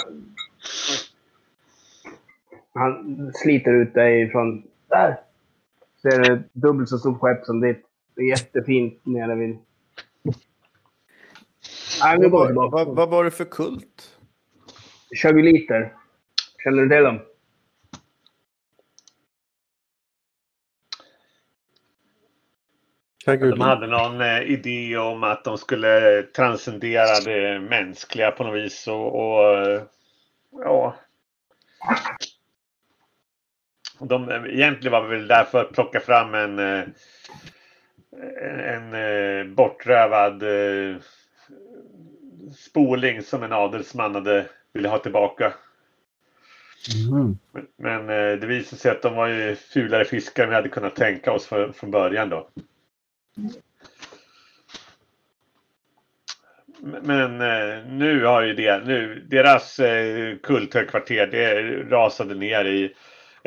han 2.75 3.33
sliter 3.35 3.73
ut 3.73 3.95
dig 3.95 4.31
från... 4.31 4.63
Där! 4.89 5.21
Är 6.03 6.19
det 6.19 6.33
ett 6.33 6.53
dubbelt 6.53 6.89
så 6.89 6.99
stort 6.99 7.21
skepp 7.21 7.45
som 7.45 7.61
ditt. 7.61 7.85
Det 8.19 8.25
är 8.25 8.29
jättefint 8.29 9.07
nere 9.07 9.35
vid... 9.35 9.59
Nej, 12.03 12.19
vi 12.21 12.29
Vad, 12.29 12.55
vad, 12.55 12.97
vad 12.97 13.09
var 13.09 13.25
det 13.25 13.31
för 13.31 13.45
kult? 13.45 14.19
Chaguliter. 15.23 15.95
Känner 16.65 16.83
du 16.83 16.89
till 16.89 17.05
dem? 17.05 17.21
De 23.25 23.61
hade 23.61 23.87
någon 23.87 24.21
eh, 24.21 24.43
idé 24.43 24.97
om 24.97 25.25
att 25.25 25.45
de 25.45 25.59
skulle 25.59 26.23
transcendera 26.23 27.21
det 27.25 27.61
mänskliga 27.61 28.31
på 28.31 28.45
något 28.45 28.57
vis. 28.57 28.89
Och, 28.89 29.15
och 29.15 29.59
eh, 29.59 29.83
ja. 30.53 30.97
De, 34.01 34.31
egentligen 34.31 34.93
var 34.93 35.09
vi 35.09 35.17
väl 35.17 35.29
där 35.29 35.45
för 35.45 35.61
att 35.61 35.73
plocka 35.73 36.01
fram 36.01 36.35
en, 36.35 36.59
eh, 38.17 38.75
en, 38.75 38.95
eh, 38.95 39.55
bortrövad 39.55 40.43
eh, 40.43 40.97
spoling 42.57 43.23
som 43.23 43.43
en 43.43 43.53
adelsman 43.53 44.15
hade 44.15 44.47
ville 44.73 44.89
ha 44.89 44.99
tillbaka. 44.99 45.55
Men, 47.53 47.69
men 47.77 48.01
eh, 48.01 48.41
det 48.41 48.47
visade 48.47 48.81
sig 48.81 48.91
att 48.91 49.03
de 49.03 49.15
var 49.15 49.29
ju 49.29 49.57
fulare 49.57 50.05
fiskar 50.05 50.43
än 50.43 50.49
vi 50.49 50.55
hade 50.55 50.69
kunnat 50.69 50.97
tänka 50.97 51.33
oss 51.33 51.47
för, 51.47 51.73
från 51.73 51.91
början 51.91 52.29
då. 52.29 52.49
Men 57.03 57.39
nu 57.99 58.25
har 58.25 58.43
ju 58.43 58.55
det, 58.55 58.85
nu, 58.85 59.27
deras 59.29 59.81
kulthögkvarter 60.43 61.27
det 61.27 61.63
rasade 61.83 62.35
ner 62.35 62.65
i 62.65 62.95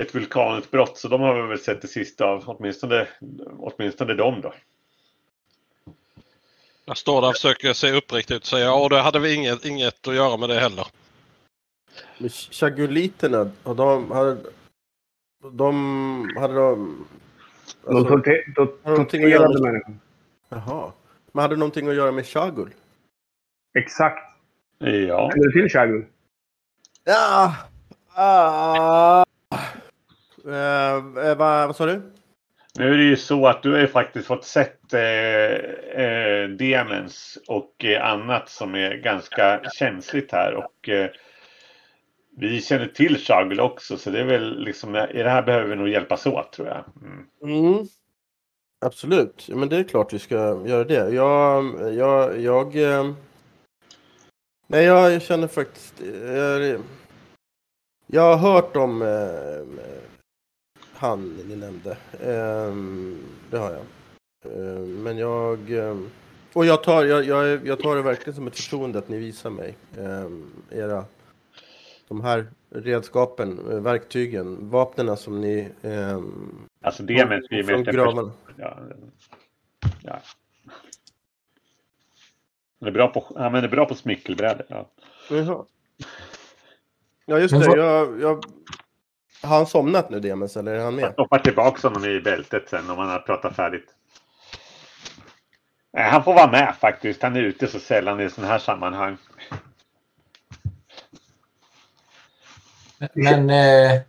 ett 0.02 0.16
vulkanutbrott 0.16 0.98
så 0.98 1.08
de 1.08 1.22
har 1.22 1.42
vi 1.42 1.48
väl 1.48 1.60
sett 1.60 1.82
det 1.82 1.88
sista 1.88 2.26
av, 2.26 2.44
åtminstone, 2.46 3.08
åtminstone 3.58 4.14
de 4.14 4.42
då. 4.42 4.54
Jag 6.86 6.98
står 6.98 7.22
där 7.22 7.28
och 7.30 7.36
försöker 7.36 7.74
se 7.74 7.92
uppriktigt 7.92 8.36
ut 8.36 8.42
och 8.42 8.48
säga 8.48 8.66
ja, 8.66 8.88
det 8.90 9.02
hade 9.02 9.20
vi 9.20 9.34
inget, 9.34 9.66
inget 9.66 10.08
att 10.08 10.16
göra 10.16 10.38
med 10.38 10.50
det 10.50 10.60
heller. 10.60 10.88
Men 12.18 12.30
chaguliterna, 12.30 13.52
och 13.64 13.76
de 13.76 14.12
hade... 14.12 14.38
De 15.52 16.36
hade 16.40 16.54
de... 16.54 17.06
De 17.86 17.96
Alltså, 17.96 18.14
har 18.14 18.20
göra 18.90 18.98
torterade 19.06 19.54
med- 19.54 19.62
människor. 19.62 19.96
jaha. 20.50 20.92
Men 21.32 21.42
hade 21.42 21.56
någonting 21.56 21.88
att 21.88 21.96
göra 21.96 22.12
med 22.12 22.28
chagul? 22.28 22.74
Exakt. 23.80 24.20
Ja. 24.78 25.32
Känner 25.32 25.48
du 25.48 25.52
till 25.62 25.70
Shagul? 25.72 26.06
Ja. 27.04 27.56
Ah. 28.14 29.26
Eh, 30.46 30.96
eh, 31.26 31.38
vad, 31.38 31.68
vad 31.68 31.76
sa 31.76 31.86
du? 31.86 32.02
Nu 32.80 32.94
är 32.94 32.98
det 32.98 33.04
ju 33.04 33.18
så 33.18 33.48
att 33.48 33.64
du 33.64 33.72
har 33.72 33.80
ju 33.80 33.88
faktiskt 33.88 34.28
fått 34.28 34.46
sett 34.46 34.94
eh, 34.94 35.02
eh, 36.04 36.50
demens 36.50 37.38
och 37.48 37.86
eh, 37.86 38.12
annat 38.12 38.50
som 38.50 38.76
är 38.76 38.96
ganska 38.96 39.62
känsligt 39.74 40.32
här. 40.32 40.54
Och 40.54 40.90
eh, 40.90 41.10
vi 42.38 42.62
känner 42.62 42.88
till 42.88 43.18
Shagul 43.18 43.60
också 43.60 43.98
så 43.98 44.10
det 44.10 44.20
är 44.20 44.26
väl 44.26 44.64
liksom, 44.64 44.96
i 44.96 45.24
det 45.24 45.30
här 45.30 45.44
behöver 45.44 45.68
vi 45.68 45.76
nog 45.76 45.90
hjälpas 45.90 46.26
åt 46.26 46.52
tror 46.52 46.68
jag. 46.68 46.84
Mm. 47.02 47.66
Mm. 47.66 47.86
Absolut, 48.86 49.50
men 49.50 49.70
det 49.70 49.78
är 49.78 49.84
klart 49.84 50.14
vi 50.14 50.20
ska 50.20 50.36
göra 50.66 50.84
det. 50.84 51.10
Jag, 51.10 51.94
jag, 51.94 52.40
jag, 52.40 52.76
eh, 52.76 53.12
nej, 54.68 54.86
jag 54.86 55.22
känner 55.22 55.48
faktiskt, 55.48 56.02
jag, 56.36 56.80
jag 58.08 58.36
har 58.36 58.54
hört 58.54 58.76
om 58.76 59.02
eh, 59.02 59.82
han 61.02 61.34
ni 61.48 61.56
nämnde. 61.56 61.92
Eh, 62.12 62.76
det 63.50 63.58
har 63.58 63.72
jag. 63.72 63.86
Eh, 64.46 64.80
men 64.82 65.18
jag, 65.18 65.72
eh, 65.72 65.98
och 66.54 66.66
jag 66.66 66.84
tar, 66.84 67.06
jag, 67.06 67.26
jag, 67.26 67.68
jag 67.68 67.80
tar 67.80 67.96
det 67.96 68.02
verkligen 68.02 68.36
som 68.36 68.48
ett 68.48 68.56
förtroende 68.56 69.00
att 69.00 69.10
ni 69.10 69.18
visar 69.18 69.50
mig 69.50 69.78
eh, 69.98 70.30
era, 70.80 71.06
de 72.08 72.22
här 72.22 72.48
redskapen, 72.70 73.72
eh, 73.72 73.80
verktygen, 73.80 74.70
vapnen 74.70 75.18
som 75.18 75.42
ni 75.42 75.70
eh, 75.82 76.22
Alltså 76.82 77.04
demens 77.04 77.46
är 77.50 77.56
ju 77.56 77.64
från 77.64 77.80
mest 77.80 77.88
en 77.88 77.96
gravarna. 77.96 78.32
Ja, 78.58 78.78
ja. 80.04 80.22
Han 82.80 82.88
är 82.88 82.92
bra 82.92 83.08
på, 83.08 83.36
han 83.36 83.56
är 83.56 83.68
bra 83.68 83.86
på 83.86 83.96
smyckelbrädor. 83.96 84.66
Ja. 84.70 84.90
Jaha. 85.30 85.66
Ja 87.26 87.40
just 87.40 87.60
det, 87.60 87.78
jag, 87.78 88.22
jag... 88.22 88.44
Har 89.44 89.56
han 89.58 89.66
somnat 89.66 90.10
nu 90.10 90.20
Demes 90.20 90.58
eller 90.58 90.72
är 90.74 90.84
han 90.84 90.94
Jag 91.00 91.02
med? 91.02 91.14
stoppar 91.14 91.40
tillbaka 91.40 91.88
honom 91.88 92.06
i 92.06 92.20
bältet 92.22 92.64
sen 92.70 92.90
om 92.90 92.98
han 92.98 93.10
har 93.10 93.20
pratat 93.20 93.56
färdigt. 93.56 93.86
Nej, 95.94 96.10
han 96.10 96.24
får 96.24 96.34
vara 96.34 96.52
med 96.52 96.76
faktiskt. 96.82 97.22
Han 97.24 97.36
är 97.36 97.42
ute 97.42 97.68
så 97.68 97.80
sällan 97.80 98.20
i 98.22 98.30
sådana 98.30 98.52
här 98.54 98.60
sammanhang. 98.60 99.18
Men, 103.14 103.50
eh, 103.50 104.02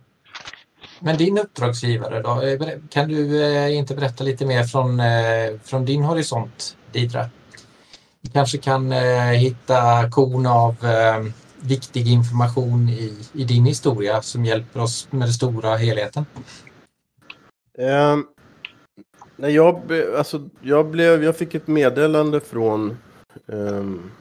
men 0.99 1.17
din 1.17 1.37
uppdragsgivare 1.37 2.21
då? 2.21 2.41
Eh, 2.41 2.59
Kan 2.89 3.07
du 3.09 3.43
eh, 3.43 3.77
inte 3.77 3.95
berätta 3.95 4.23
lite 4.23 4.45
mer 4.45 4.63
från, 4.63 4.99
eh, 4.99 5.59
från 5.63 5.85
din 5.85 6.03
horisont, 6.03 6.77
Didra? 6.91 7.29
Du 8.21 8.31
kanske 8.31 8.57
kan 8.57 8.91
hitta 9.35 10.09
korn 10.11 10.45
av 10.45 10.75
viktig 11.63 12.07
information 12.07 12.89
i, 12.89 13.13
i 13.33 13.43
din 13.43 13.65
historia 13.65 14.21
som 14.21 14.45
hjälper 14.45 14.81
oss 14.81 15.07
med 15.11 15.21
den 15.21 15.33
stora 15.33 15.75
helheten. 15.75 16.25
Ehm, 17.77 18.25
nej, 19.35 19.55
jag, 19.55 19.81
alltså, 20.17 20.49
jag, 20.61 20.87
blev, 20.87 21.23
jag 21.23 21.37
fick 21.37 21.55
ett 21.55 21.67
meddelande 21.67 22.39
från 22.39 22.97
ehm, 23.47 24.11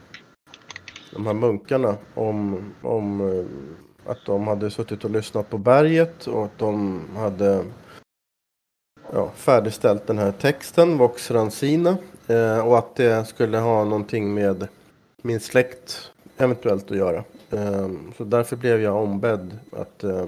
de 1.13 1.27
här 1.27 1.35
munkarna 1.35 1.97
om, 2.15 2.65
om 2.83 3.21
ehm, 3.21 3.77
att 4.07 4.27
de 4.27 4.47
hade 4.47 4.71
suttit 4.71 5.05
och 5.05 5.11
lyssnat 5.11 5.51
på 5.51 5.59
berget 5.59 6.27
och 6.27 6.45
att 6.45 6.59
de 6.59 7.01
hade 7.17 7.65
ja, 9.13 9.31
färdigställt 9.35 10.07
den 10.07 10.19
här 10.19 10.33
texten, 10.33 10.99
Vox 10.99 11.31
Ransina, 11.31 11.97
eh, 12.27 12.59
och 12.59 12.79
att 12.79 12.97
det 12.97 13.29
skulle 13.29 13.59
ha 13.59 13.85
någonting 13.85 14.35
med 14.35 14.69
min 15.23 15.41
släkt 15.41 16.12
eventuellt 16.43 16.91
att 16.91 16.97
göra. 16.97 17.25
Ehm, 17.51 18.13
så 18.17 18.25
därför 18.25 18.57
blev 18.57 18.83
jag 18.83 19.03
ombedd 19.03 19.59
att 19.73 20.05
eh, 20.05 20.25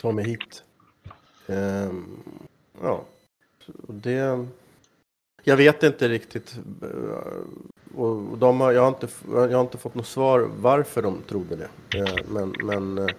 ta 0.00 0.12
mig 0.12 0.24
hit. 0.24 0.62
Ehm, 1.46 2.06
ja, 2.82 3.04
och 3.88 3.94
det... 3.94 4.46
Jag 5.44 5.56
vet 5.56 5.82
inte 5.82 6.08
riktigt. 6.08 6.58
Eh, 6.82 7.98
och 7.98 8.38
de 8.38 8.60
har, 8.60 8.72
jag, 8.72 8.82
har 8.82 8.88
inte, 8.88 9.08
jag 9.32 9.52
har 9.52 9.60
inte 9.60 9.78
fått 9.78 9.94
något 9.94 10.06
svar 10.06 10.50
varför 10.56 11.02
de 11.02 11.22
trodde 11.28 11.56
det. 11.56 11.98
Ehm, 11.98 12.26
men, 12.28 12.54
men, 12.62 12.98
eh, 12.98 13.14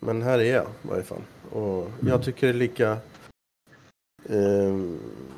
men 0.00 0.22
här 0.22 0.38
är 0.38 0.54
jag 0.54 0.66
i 0.84 0.88
varje 0.88 1.02
fall. 1.02 1.22
Och 1.50 1.90
jag 2.00 2.22
tycker 2.22 2.46
det 2.46 2.52
är 2.52 2.54
lika... 2.54 2.96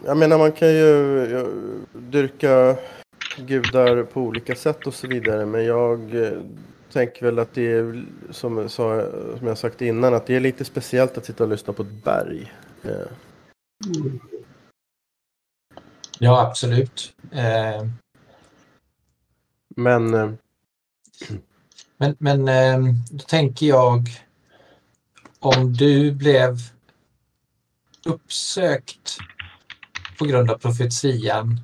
Jag 0.05 0.17
menar 0.17 0.39
man 0.39 0.53
kan 0.53 0.69
ju 0.69 1.47
dyrka 1.93 2.77
gudar 3.37 4.03
på 4.03 4.21
olika 4.21 4.55
sätt 4.55 4.87
och 4.87 4.95
så 4.95 5.07
vidare. 5.07 5.47
Men 5.47 5.65
jag 5.65 6.15
eh, 6.27 6.43
tänker 6.93 7.27
väl 7.27 7.39
att 7.39 7.55
det 7.55 7.73
är 7.73 8.05
som, 8.31 8.59
jag 8.59 8.71
sa, 8.71 9.07
som 9.39 9.47
jag 9.47 9.59
sagt 9.59 9.83
innan. 9.83 10.15
Att 10.15 10.27
det 10.27 10.37
är 10.37 10.41
lite 10.41 10.65
speciellt 10.65 11.19
att 11.19 11.25
sitta 11.25 11.45
och 11.45 11.51
lyssna 11.51 11.73
på 11.73 11.83
ett 11.83 12.05
berg. 12.05 12.53
Eh, 12.83 13.07
Ja, 16.23 16.47
absolut. 16.47 17.15
Eh, 17.33 17.87
Men 19.77 20.15
eh, 20.15 20.31
Men, 21.97 22.17
men 22.19 22.49
eh, 22.49 22.95
då 23.11 23.19
tänker 23.19 23.67
jag 23.67 24.09
om 25.39 25.73
du 25.73 26.13
blev 26.13 26.57
uppsökt 28.05 29.17
på 30.19 30.25
grund 30.25 30.51
av 30.51 30.59
profetian, 30.59 31.61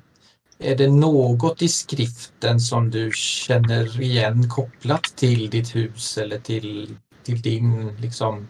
är 0.59 0.75
det 0.75 0.87
något 0.87 1.61
i 1.61 1.67
skriften 1.67 2.59
som 2.59 2.91
du 2.91 3.11
känner 3.13 4.01
igen 4.01 4.49
kopplat 4.49 5.03
till 5.03 5.49
ditt 5.49 5.75
hus 5.75 6.17
eller 6.17 6.39
till, 6.39 6.95
till 7.23 7.41
din 7.41 7.95
liksom 7.97 8.47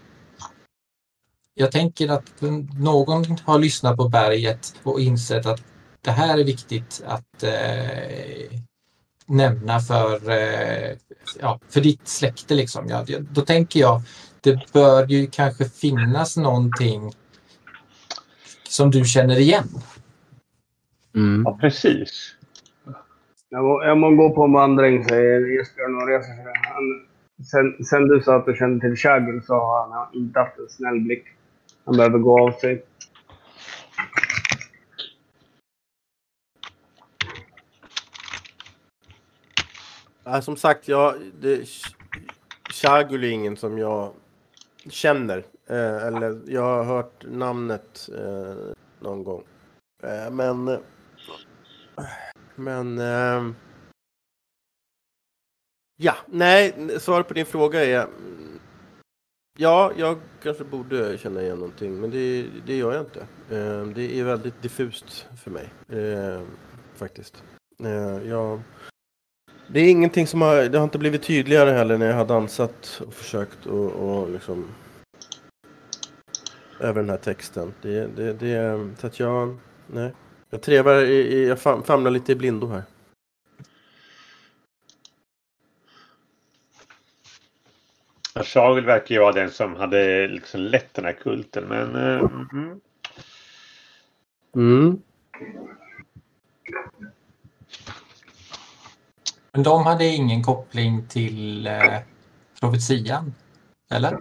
jag 1.59 1.71
tänker 1.71 2.09
att 2.09 2.41
någon 2.79 3.37
har 3.45 3.59
lyssnat 3.59 3.97
på 3.97 4.09
berget 4.09 4.75
och 4.83 5.01
insett 5.01 5.45
att 5.45 5.61
det 6.01 6.11
här 6.11 6.37
är 6.37 6.43
viktigt 6.43 7.03
att 7.05 7.43
eh, 7.43 8.59
nämna 9.25 9.79
för, 9.79 10.29
eh, 10.29 10.97
ja, 11.39 11.59
för 11.69 11.81
ditt 11.81 12.07
släkte. 12.07 12.55
Liksom. 12.55 12.87
Ja, 12.89 13.05
då 13.31 13.41
tänker 13.41 13.79
jag, 13.79 14.01
det 14.41 14.73
bör 14.73 15.07
ju 15.07 15.27
kanske 15.27 15.69
finnas 15.69 16.37
någonting 16.37 17.13
som 18.69 18.91
du 18.91 19.05
känner 19.05 19.39
igen. 19.39 19.81
Ja, 21.45 21.57
precis. 21.61 22.35
Jag 23.49 23.63
må, 23.63 23.83
jag 23.83 23.97
må 23.97 24.15
gå 24.15 24.35
på 24.35 24.43
en 24.43 24.53
vandring, 24.53 25.03
säger 25.03 25.61
Esbjörn 25.61 25.95
och 25.95 26.07
reser 26.07 26.33
sig. 26.33 26.45
Sen, 27.51 27.85
sen 27.85 28.07
du 28.07 28.21
sa 28.21 28.35
att 28.35 28.45
du 28.45 28.55
kände 28.55 28.87
till 28.87 28.95
Shagul 28.95 29.43
så 29.43 29.53
har 29.53 29.89
han 29.89 30.15
inte 30.15 30.39
haft 30.39 30.57
en 30.57 30.69
snäll 30.69 30.99
blick. 30.99 31.23
Han 31.85 31.97
behöver 31.97 32.19
gå 32.19 32.47
av 32.47 32.51
sig. 32.51 32.85
Ja, 40.23 40.41
som 40.41 40.57
sagt, 40.57 40.87
jag, 40.87 41.15
det, 41.41 41.67
Shagul 42.73 43.23
är 43.23 43.29
ingen 43.29 43.57
som 43.57 43.77
jag 43.77 44.11
känner. 44.89 45.37
Eh, 45.69 46.07
eller 46.07 46.39
jag 46.47 46.61
har 46.61 46.83
hört 46.83 47.25
namnet 47.27 48.09
eh, 48.17 48.73
någon 48.99 49.23
gång. 49.23 49.43
Eh, 50.03 50.31
men... 50.31 50.79
Men... 52.55 52.97
Eh, 52.99 53.53
ja, 55.97 56.15
nej, 56.27 56.73
svaret 56.99 57.27
på 57.27 57.33
din 57.33 57.45
fråga 57.45 57.85
är... 57.85 58.07
Ja, 59.59 59.91
jag 59.97 60.17
kanske 60.43 60.63
borde 60.63 61.17
känna 61.17 61.41
igen 61.41 61.57
någonting, 61.57 62.01
men 62.01 62.11
det, 62.11 62.45
det 62.65 62.77
gör 62.77 62.93
jag 62.93 63.01
inte. 63.01 63.19
Eh, 63.49 63.83
det 63.85 64.19
är 64.19 64.23
väldigt 64.23 64.61
diffust 64.61 65.27
för 65.43 65.51
mig, 65.51 65.69
eh, 65.89 66.41
faktiskt. 66.95 67.43
Eh, 67.83 68.27
jag... 68.27 68.61
Det 69.67 69.79
är 69.79 69.89
ingenting 69.91 70.27
som 70.27 70.41
har, 70.41 70.63
det 70.63 70.77
har 70.77 70.83
inte 70.83 70.97
blivit 70.97 71.23
tydligare 71.23 71.71
heller 71.71 71.97
när 71.97 72.05
jag 72.05 72.15
har 72.15 72.25
dansat 72.25 73.01
och 73.07 73.13
försökt 73.13 73.65
och, 73.65 73.91
och 73.91 74.29
liksom 74.29 74.67
över 76.79 77.01
den 77.01 77.09
här 77.09 77.17
texten. 77.17 77.73
Det, 77.81 78.07
det, 78.15 78.33
det, 78.33 78.89
så 78.99 79.07
att 79.07 79.19
jag, 79.19 79.57
nej. 79.87 80.13
Jag 80.49 80.61
trevar, 80.61 81.01
i, 81.03 81.47
jag 81.47 81.59
fam, 81.59 81.83
famlar 81.83 82.11
lite 82.11 82.31
i 82.31 82.35
blindo 82.35 82.67
här. 82.67 82.83
Shagel 88.43 88.85
verkar 88.85 89.15
ju 89.15 89.21
vara 89.21 89.33
den 89.33 89.51
som 89.51 89.75
hade 89.75 90.27
liksom 90.27 90.61
lett 90.61 90.93
den 90.93 91.05
här 91.05 91.13
kulten. 91.13 91.63
Men 91.63 91.95
eh, 91.95 92.19
mm. 92.51 92.79
Mm. 94.55 95.01
Men 99.51 99.63
de 99.63 99.85
hade 99.85 100.05
ingen 100.05 100.43
koppling 100.43 101.07
till 101.07 101.67
eh, 101.67 101.99
profetian? 102.59 103.33
Eller? 103.91 104.17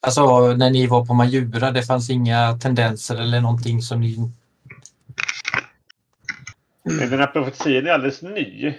Alltså 0.00 0.54
när 0.54 0.70
ni 0.70 0.86
var 0.86 1.06
på 1.06 1.14
Majura, 1.14 1.70
det 1.70 1.82
fanns 1.82 2.10
inga 2.10 2.58
tendenser 2.58 3.16
eller 3.16 3.40
någonting 3.40 3.82
som 3.82 4.00
ni... 4.00 4.30
Men 6.88 7.10
Den 7.10 7.18
här 7.18 7.26
profetian 7.26 7.86
är 7.86 7.90
alldeles 7.90 8.22
ny. 8.22 8.74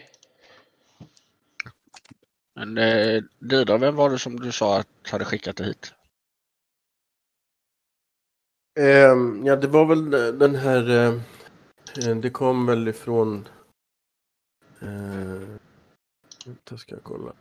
Men 2.55 2.77
eh, 2.77 3.23
Didra, 3.39 3.77
vem 3.77 3.95
var 3.95 4.09
det 4.09 4.19
som 4.19 4.39
du 4.39 4.51
sa 4.51 4.79
att 4.79 4.87
hade 5.11 5.25
skickat 5.25 5.55
det 5.57 5.63
hit? 5.63 5.93
Ehm, 8.79 9.45
ja, 9.45 9.55
det 9.55 9.67
var 9.67 9.85
väl 9.85 10.09
den 10.39 10.55
här... 10.55 10.89
eh, 10.89 12.15
det 12.15 12.29
kom 12.29 12.65
väl 12.65 12.87
ifrån... 12.87 13.47
Vänta, 16.45 16.77
ska 16.77 16.95
jag 16.95 17.03
kolla. 17.03 17.33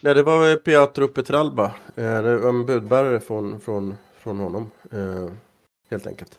Nej, 0.00 0.14
det 0.14 0.22
var 0.22 0.56
Pietro 0.56 1.08
Petralba. 1.08 1.64
Eh, 1.96 2.22
det 2.22 2.36
var 2.38 2.48
en 2.48 2.66
budbärare 2.66 3.20
från, 3.20 3.60
från, 3.60 3.96
från 4.18 4.38
honom. 4.38 4.70
eh, 4.90 5.30
helt 5.90 6.06
enkelt. 6.06 6.38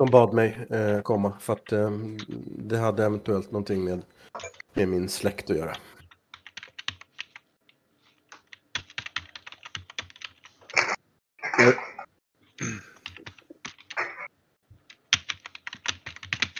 Som 0.00 0.10
bad 0.10 0.34
mig 0.34 0.66
eh, 0.70 1.00
komma 1.02 1.32
för 1.40 1.52
att 1.52 1.72
eh, 1.72 1.90
det 2.58 2.78
hade 2.78 3.04
eventuellt 3.04 3.50
någonting 3.50 3.84
med, 3.84 4.02
med 4.74 4.88
min 4.88 5.08
släkt 5.08 5.50
att 5.50 5.56
göra. 5.56 5.72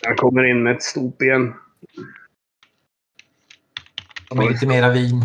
Jag 0.02 0.16
kommer 0.16 0.44
in 0.44 0.62
med 0.62 0.76
ett 0.76 0.82
stop 0.82 1.12
igen. 1.20 1.54
Med 4.34 4.46
lite 4.50 4.66
mera 4.66 4.90
vin. 4.90 5.22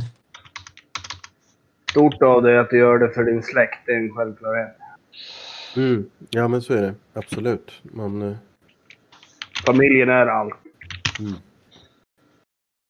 Stort 1.90 2.22
av 2.22 2.42
dig 2.42 2.58
att 2.58 2.70
du 2.70 2.78
gör 2.78 2.98
det 3.00 3.10
för 3.10 3.24
din 3.24 3.44
släkt. 3.44 3.80
Det 3.86 3.92
är 3.92 3.98
en 3.98 4.12
självklarhet. 4.16 4.85
Mm. 5.76 6.10
Ja, 6.30 6.48
men 6.48 6.62
så 6.62 6.74
är 6.74 6.82
det. 6.82 6.96
Absolut. 7.14 7.72
Man, 7.84 8.22
eh, 8.22 8.38
Familjen 9.66 10.10
är 10.10 10.28
allt. 10.28 10.54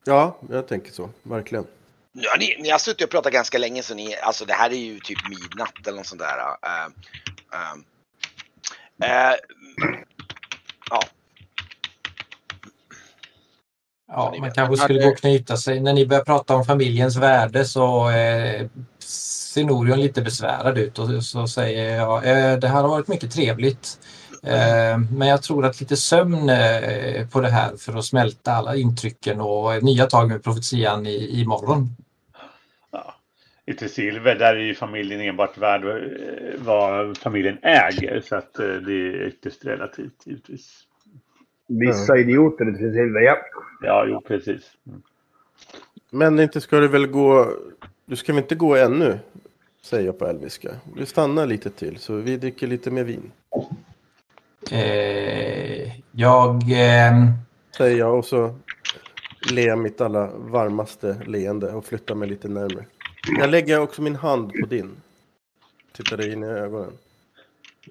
ja, 0.06 0.40
jag 0.50 0.68
tänker 0.68 0.92
så. 0.92 1.10
Verkligen. 1.24 1.66
Ja, 2.12 2.36
ni, 2.40 2.58
ni 2.62 2.70
har 2.70 2.78
suttit 2.78 3.04
och 3.04 3.10
pratat 3.10 3.34
ganska 3.34 3.58
länge 3.58 3.84
så 3.84 3.96
ni, 3.96 4.16
alltså 4.16 4.46
det 4.46 4.54
här 4.54 4.70
är 4.70 4.76
ju 4.76 5.00
typ 5.00 5.18
midnatt 5.30 5.88
eller 5.88 5.98
något 5.98 6.06
sånt 6.06 6.22
där. 6.22 6.38
Uh, 6.38 6.88
uh, 7.54 7.78
uh, 9.04 9.36
Ja, 14.08 14.34
man 14.40 14.42
vet. 14.42 14.56
kanske 14.56 14.78
skulle 14.78 15.04
gå 15.04 15.10
och 15.10 15.18
knyta 15.18 15.58
sig. 15.58 15.80
När 15.80 15.94
ni 15.94 16.06
börjar 16.06 16.24
prata 16.24 16.56
om 16.56 16.66
familjens 16.66 17.16
värde 17.16 17.66
så 17.66 18.10
eh, 18.10 18.68
ser 19.56 19.64
Norion 19.64 20.00
lite 20.00 20.22
besvärad 20.22 20.78
ut 20.78 21.00
och 21.00 21.24
så 21.24 21.48
säger 21.48 21.96
jag 21.96 22.18
eh, 22.18 22.58
det 22.58 22.68
här 22.68 22.82
har 22.82 22.90
varit 22.90 23.08
mycket 23.08 23.32
trevligt. 23.32 24.00
Eh, 24.44 24.98
men 25.18 25.28
jag 25.28 25.44
tror 25.44 25.66
att 25.66 25.80
lite 25.80 25.98
sömn 25.98 26.50
eh, 26.50 27.28
på 27.28 27.42
det 27.42 27.50
här 27.50 27.78
för 27.78 27.98
att 27.98 28.06
smälta 28.06 28.52
alla 28.52 28.76
intrycken 28.76 29.42
och 29.42 29.84
nya 29.84 30.06
tag 30.06 30.28
med 30.28 30.44
profetian 30.44 31.06
i, 31.06 31.42
imorgon. 31.42 31.90
Ja. 32.92 33.16
I 33.66 33.90
Silver 33.90 34.36
där 34.36 34.56
är 34.56 34.60
ju 34.60 34.76
familjen 34.76 35.22
enbart 35.22 35.58
värd 35.58 35.84
vad 36.58 37.18
familjen 37.18 37.58
äger. 37.62 38.22
Så 38.22 38.36
att 38.36 38.54
det 38.54 38.94
är 38.94 39.28
ytterst 39.28 39.66
relativt 39.66 40.22
givetvis. 40.26 40.85
Vissa 41.68 42.18
idioter 42.18 42.66
till 42.66 42.92
Silver, 42.94 43.22
ja. 43.22 43.38
Ja, 43.82 44.06
jo 44.08 44.22
precis. 44.22 44.64
Mm. 44.88 45.02
Men 46.10 46.40
inte 46.40 46.62
ska 46.62 46.80
du 46.80 46.88
väl 46.88 47.08
gå... 47.08 47.50
Du 48.06 48.16
ska 48.16 48.34
väl 48.34 48.42
inte 48.44 48.56
gå 48.56 48.76
ännu? 48.76 49.20
Säger 49.82 50.06
jag 50.06 50.20
på 50.20 50.26
elviska. 50.28 50.70
Du 50.96 51.06
stannar 51.06 51.46
lite 51.48 51.70
till 51.70 51.98
så 51.98 52.16
vi 52.16 52.38
dricker 52.38 52.68
lite 52.68 52.92
mer 52.92 53.04
vin. 53.04 53.32
Eh, 54.72 55.92
jag... 56.12 56.64
ehm, 56.72 57.28
Säger 57.78 57.98
jag 57.98 58.18
och 58.18 58.26
så 58.26 58.56
ler 59.52 59.68
jag 59.68 59.80
mitt 59.80 60.02
allra 60.02 60.30
varmaste 60.36 61.18
leende 61.26 61.72
och 61.72 61.86
flyttar 61.86 62.16
mig 62.16 62.30
lite 62.30 62.48
närmare. 62.48 62.86
Jag 63.40 63.50
lägger 63.50 63.80
också 63.80 64.02
min 64.02 64.16
hand 64.16 64.52
på 64.62 64.66
din. 64.68 64.92
Tittar 65.92 66.18
dig 66.18 66.32
in 66.34 66.44
i 66.44 66.48
ögonen. 66.48 66.92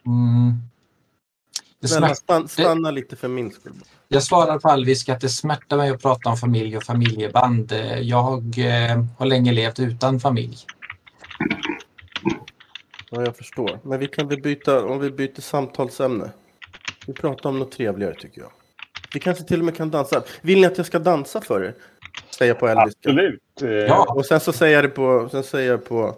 mm, 0.07 0.53
det 1.85 1.89
Snälla 1.89 2.15
stan, 2.15 2.49
stanna 2.49 2.91
lite 2.91 3.17
för 3.17 3.29
min 3.29 3.51
skull. 3.53 3.73
Jag 4.09 4.23
svarar 4.23 4.59
på 4.59 4.69
alviska 4.69 5.13
att 5.13 5.21
det 5.21 5.29
smärtar 5.29 5.77
mig 5.77 5.91
att 5.91 6.03
prata 6.03 6.31
om 6.31 6.37
familj 6.37 6.77
och 6.77 6.83
familjeband. 6.83 7.73
Jag 8.01 8.59
eh, 8.59 9.05
har 9.19 9.27
länge 9.27 9.53
levt 9.53 9.81
utan 9.81 10.21
familj. 10.21 10.57
Ja, 13.11 13.23
jag 13.25 13.37
förstår. 13.37 13.79
Men 13.83 13.99
vi 13.99 14.07
kan 14.07 14.29
väl 14.29 14.41
byta, 14.41 14.85
om 14.85 14.99
vi 14.99 15.11
byter 15.11 15.41
samtalsämne. 15.41 16.31
Vi 17.07 17.13
pratar 17.13 17.51
om 17.51 17.59
något 17.59 17.73
trevligare 17.73 18.15
tycker 18.15 18.41
jag. 18.41 18.51
Vi 19.15 19.21
kanske 19.21 19.45
till 19.45 19.59
och 19.59 19.65
med 19.65 19.77
kan 19.77 19.91
dansa. 19.91 20.23
Vill 20.43 20.61
ni 20.61 20.67
att 20.67 20.77
jag 20.77 20.87
ska 20.87 20.99
dansa 20.99 21.41
för 21.41 21.65
er? 21.65 21.75
Säger 22.31 22.51
jag 22.51 22.59
på 22.61 22.69
elviska. 22.69 22.99
Absolut. 23.11 23.63
Eh, 23.63 23.69
Ja. 23.69 24.15
Och 24.15 24.27
sen 24.27 24.41
så 24.41 24.53
säger 24.53 24.75
jag 24.75 24.85
det 24.85 24.89
på, 24.89 25.29
sen 25.31 25.43
säger 25.43 25.71
jag 25.71 25.85
på, 25.85 26.17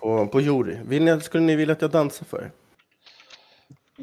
på, 0.00 0.26
på 0.26 0.40
Jori. 0.40 0.78
Vill 0.84 1.02
ni, 1.04 1.20
skulle 1.20 1.44
ni 1.44 1.56
vilja 1.56 1.72
att 1.72 1.82
jag 1.82 1.90
dansar 1.90 2.24
för 2.24 2.38
er? 2.38 2.50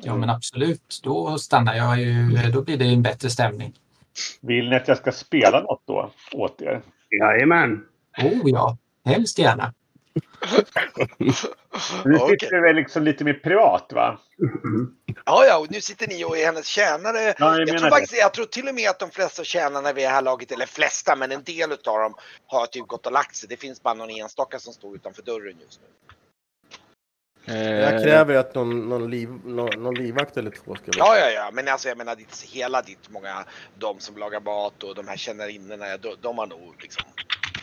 Ja 0.04 0.16
men 0.16 0.30
absolut, 0.30 1.00
då 1.04 1.38
stannar 1.38 1.76
jag 1.76 2.00
ju. 2.00 2.52
Då 2.54 2.62
blir 2.62 2.78
det 2.78 2.86
en 2.86 3.02
bättre 3.02 3.30
stämning. 3.30 3.74
Vill 4.42 4.70
ni 4.70 4.76
att 4.76 4.88
jag 4.88 4.98
ska 4.98 5.12
spela 5.12 5.62
något 5.62 5.82
då 5.86 6.12
åt 6.34 6.62
er? 6.62 6.82
Jajamän. 7.20 7.86
Oh 8.18 8.42
ja, 8.50 8.78
hemskt 9.06 9.40
gärna. 9.40 9.74
Nu 12.06 12.18
sitter 12.20 12.52
vi 12.56 12.60
väl 12.68 12.76
liksom 12.76 13.04
lite 13.04 13.24
mer 13.24 13.34
privat 13.34 13.92
va? 13.96 14.20
ja, 15.26 15.46
ja, 15.46 15.58
och 15.58 15.72
nu 15.72 15.82
sitter 15.82 16.08
ni 16.08 16.24
och 16.26 16.38
är 16.38 16.46
hennes 16.46 16.66
tjänare. 16.68 17.20
Ja, 17.20 17.34
jag 17.40 17.60
Jag 17.62 17.68
menar 17.68 17.80
tror, 17.80 17.86
det. 17.86 17.90
faktiskt, 17.90 18.22
jag 18.22 18.34
tror 18.34 18.46
till 18.46 18.68
och 18.68 18.76
med 18.76 18.90
att 18.90 19.00
de 19.00 19.10
flesta 19.12 19.44
tjänarna 19.44 19.94
vid 19.94 20.06
det 20.06 20.10
här 20.10 20.22
laget, 20.22 20.52
eller 20.52 20.66
flesta, 20.66 21.16
men 21.16 21.32
en 21.32 21.44
del 21.44 21.72
utav 21.72 22.00
dem 22.00 22.14
har 22.48 22.66
typ 22.66 22.88
gått 22.88 23.06
och 23.06 23.12
lagt 23.12 23.36
sig. 23.36 23.50
Det 23.50 23.58
finns 23.58 23.84
bara 23.84 23.94
någon 23.94 24.10
enstaka 24.10 24.60
som 24.60 24.74
står 24.74 24.96
utanför 24.96 25.22
dörren 25.22 25.56
just 25.66 25.80
nu. 25.82 25.88
Jag 27.46 27.94
Eh, 27.94 28.04
kräver 28.04 28.36
att 28.36 28.56
någon, 28.56 28.90
någon, 28.90 29.10
liv, 29.10 29.30
någon, 29.46 29.84
någon 29.84 29.96
livvakt 29.96 30.38
eller 30.38 30.52
två 30.52 30.76
ska 30.76 31.00
vara. 31.00 31.18
Ja, 31.18 31.18
ja, 31.18 31.30
ja, 31.30 31.50
men 31.54 31.68
alltså 31.68 31.88
jag 31.88 31.98
menar 31.98 32.16
ditt, 32.16 32.42
hela 32.42 32.82
ditt, 32.82 33.10
många, 33.10 33.46
de 33.80 34.00
som 34.00 34.18
lagar 34.18 34.40
mat 34.40 34.84
och 34.84 34.96
de 34.96 35.08
här 35.08 35.18
tjänarinnorna, 35.18 35.98
de, 35.98 36.16
de 36.22 36.38
har 36.38 36.48
nog 36.48 36.76
liksom 36.82 37.04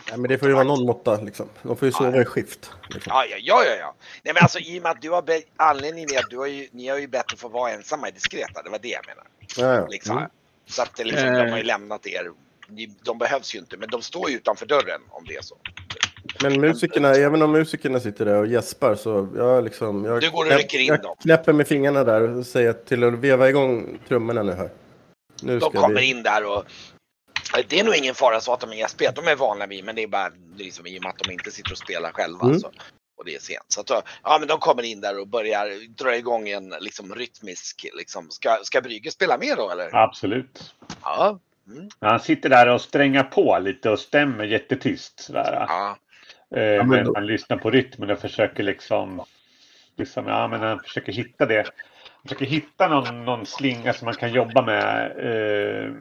Nej, 0.09 0.17
men 0.17 0.29
det 0.29 0.37
får 0.37 0.47
ju 0.47 0.53
vara 0.53 0.63
någon 0.63 0.85
måtta 0.85 1.21
liksom. 1.21 1.49
De 1.61 1.77
får 1.77 1.85
ju 1.85 1.91
sova 1.91 2.21
i 2.21 2.25
skift. 2.25 2.71
Liksom. 2.89 3.11
Ja, 3.15 3.25
ja, 3.25 3.37
ja, 3.39 3.63
ja, 3.65 3.75
ja. 3.79 3.95
Nej, 4.23 4.33
men 4.33 4.43
alltså 4.43 4.59
i 4.59 4.79
och 4.79 4.83
med 4.83 4.91
att 4.91 5.01
du 5.01 5.09
har 5.09 5.23
anledningen 5.55 6.13
är 6.13 6.19
att 6.19 6.29
du 6.29 6.37
har 6.37 6.45
ju, 6.45 6.67
ni 6.71 6.87
har 6.87 6.97
ju 6.97 7.07
bett 7.07 7.33
att 7.33 7.39
få 7.39 7.49
vara 7.49 7.71
ensamma 7.71 8.09
i 8.09 8.11
diskreta. 8.11 8.61
Det 8.63 8.69
var 8.69 8.79
det 8.79 8.87
jag 8.87 9.05
menade. 9.07 9.27
Ja, 9.57 9.81
ja. 9.81 9.87
Liksom. 9.87 10.17
Mm. 10.17 10.29
Så 10.65 10.81
att 10.81 10.95
det 10.95 11.03
liksom, 11.03 11.33
de 11.33 11.49
har 11.49 11.57
ju 11.57 11.63
lämnat 11.63 12.07
er. 12.07 12.31
De 13.03 13.17
behövs 13.17 13.55
ju 13.55 13.59
inte, 13.59 13.77
men 13.77 13.89
de 13.89 14.01
står 14.01 14.29
ju 14.29 14.37
utanför 14.37 14.65
dörren 14.65 15.01
om 15.09 15.25
det 15.25 15.35
är 15.35 15.41
så. 15.41 15.57
Men 16.41 16.61
musikerna, 16.61 17.09
även 17.09 17.41
om 17.41 17.51
musikerna 17.51 17.99
sitter 17.99 18.25
där 18.25 18.35
och 18.35 18.47
gäspar 18.47 18.95
så 18.95 19.29
jag 19.35 19.63
liksom... 19.63 20.05
Jag, 20.05 20.21
Du 20.21 20.31
går 20.31 20.45
och 20.45 20.51
knäpp- 20.51 20.75
in 20.75 20.85
jag 20.85 21.01
dem. 21.01 21.15
knäpper 21.21 21.53
med 21.53 21.67
fingrarna 21.67 22.03
där 22.03 22.21
och 22.21 22.45
säger 22.45 22.73
till 22.73 23.03
att 23.03 23.13
veva 23.13 23.49
igång 23.49 23.99
trummorna 24.07 24.43
nu 24.43 24.53
här. 24.53 24.69
Nu 25.41 25.59
De 25.59 25.69
ska 25.71 25.81
kommer 25.81 25.99
vi... 25.99 26.09
in 26.09 26.23
där 26.23 26.45
och 26.45 26.63
det 27.67 27.79
är 27.79 27.83
nog 27.83 27.95
ingen 27.95 28.15
fara 28.15 28.39
så 28.41 28.53
att 28.53 28.59
de 28.59 28.71
är 28.71 28.75
gästspel. 28.75 29.11
De 29.15 29.27
är 29.27 29.35
vana 29.35 29.65
vid, 29.67 29.85
men 29.85 29.95
det 29.95 30.03
är 30.03 30.07
bara 30.07 30.31
liksom, 30.55 30.87
i 30.87 30.99
och 30.99 31.03
med 31.03 31.09
att 31.09 31.17
de 31.17 31.31
inte 31.31 31.51
sitter 31.51 31.71
och 31.71 31.77
spelar 31.77 32.11
själva. 32.11 32.45
Mm. 32.45 32.59
Så, 32.59 32.67
och 33.17 33.25
det 33.25 33.35
är 33.35 33.39
sent. 33.39 33.65
Så 33.67 33.81
att, 33.81 33.89
ja, 34.23 34.37
men 34.39 34.47
de 34.47 34.59
kommer 34.59 34.83
in 34.83 35.01
där 35.01 35.19
och 35.19 35.27
börjar 35.27 35.87
dra 36.03 36.15
igång 36.15 36.49
en 36.49 36.73
liksom, 36.79 37.15
rytmisk, 37.15 37.85
liksom, 37.97 38.29
ska, 38.29 38.57
ska 38.63 38.81
Brygge 38.81 39.11
spela 39.11 39.37
med 39.37 39.57
då 39.57 39.69
eller? 39.71 39.95
Absolut. 39.95 40.73
Ja. 41.03 41.39
Mm. 41.67 41.89
Han 41.99 42.19
sitter 42.19 42.49
där 42.49 42.67
och 42.67 42.81
strängar 42.81 43.23
på 43.23 43.59
lite 43.59 43.89
och 43.89 43.99
stämmer 43.99 44.43
jättetyst. 44.43 45.19
Sådär. 45.19 45.65
ja. 45.67 45.97
Eh, 46.55 46.85
men 46.85 46.89
men 46.89 47.15
han 47.15 47.25
lyssnar 47.25 47.57
på 47.57 47.71
rytmen 47.71 48.09
och 48.09 48.19
försöker 48.19 48.63
liksom, 48.63 49.21
liksom 49.95 50.27
ja, 50.27 50.47
men 50.47 50.61
han 50.61 50.79
försöker 50.79 51.11
hitta 51.11 51.45
det. 51.45 51.63
Han 52.13 52.21
försöker 52.23 52.45
hitta 52.45 52.87
någon, 52.87 53.25
någon 53.25 53.45
slinga 53.45 53.93
som 53.93 54.05
man 54.05 54.13
kan 54.13 54.33
jobba 54.33 54.61
med 54.61 55.11
eh, 55.17 55.93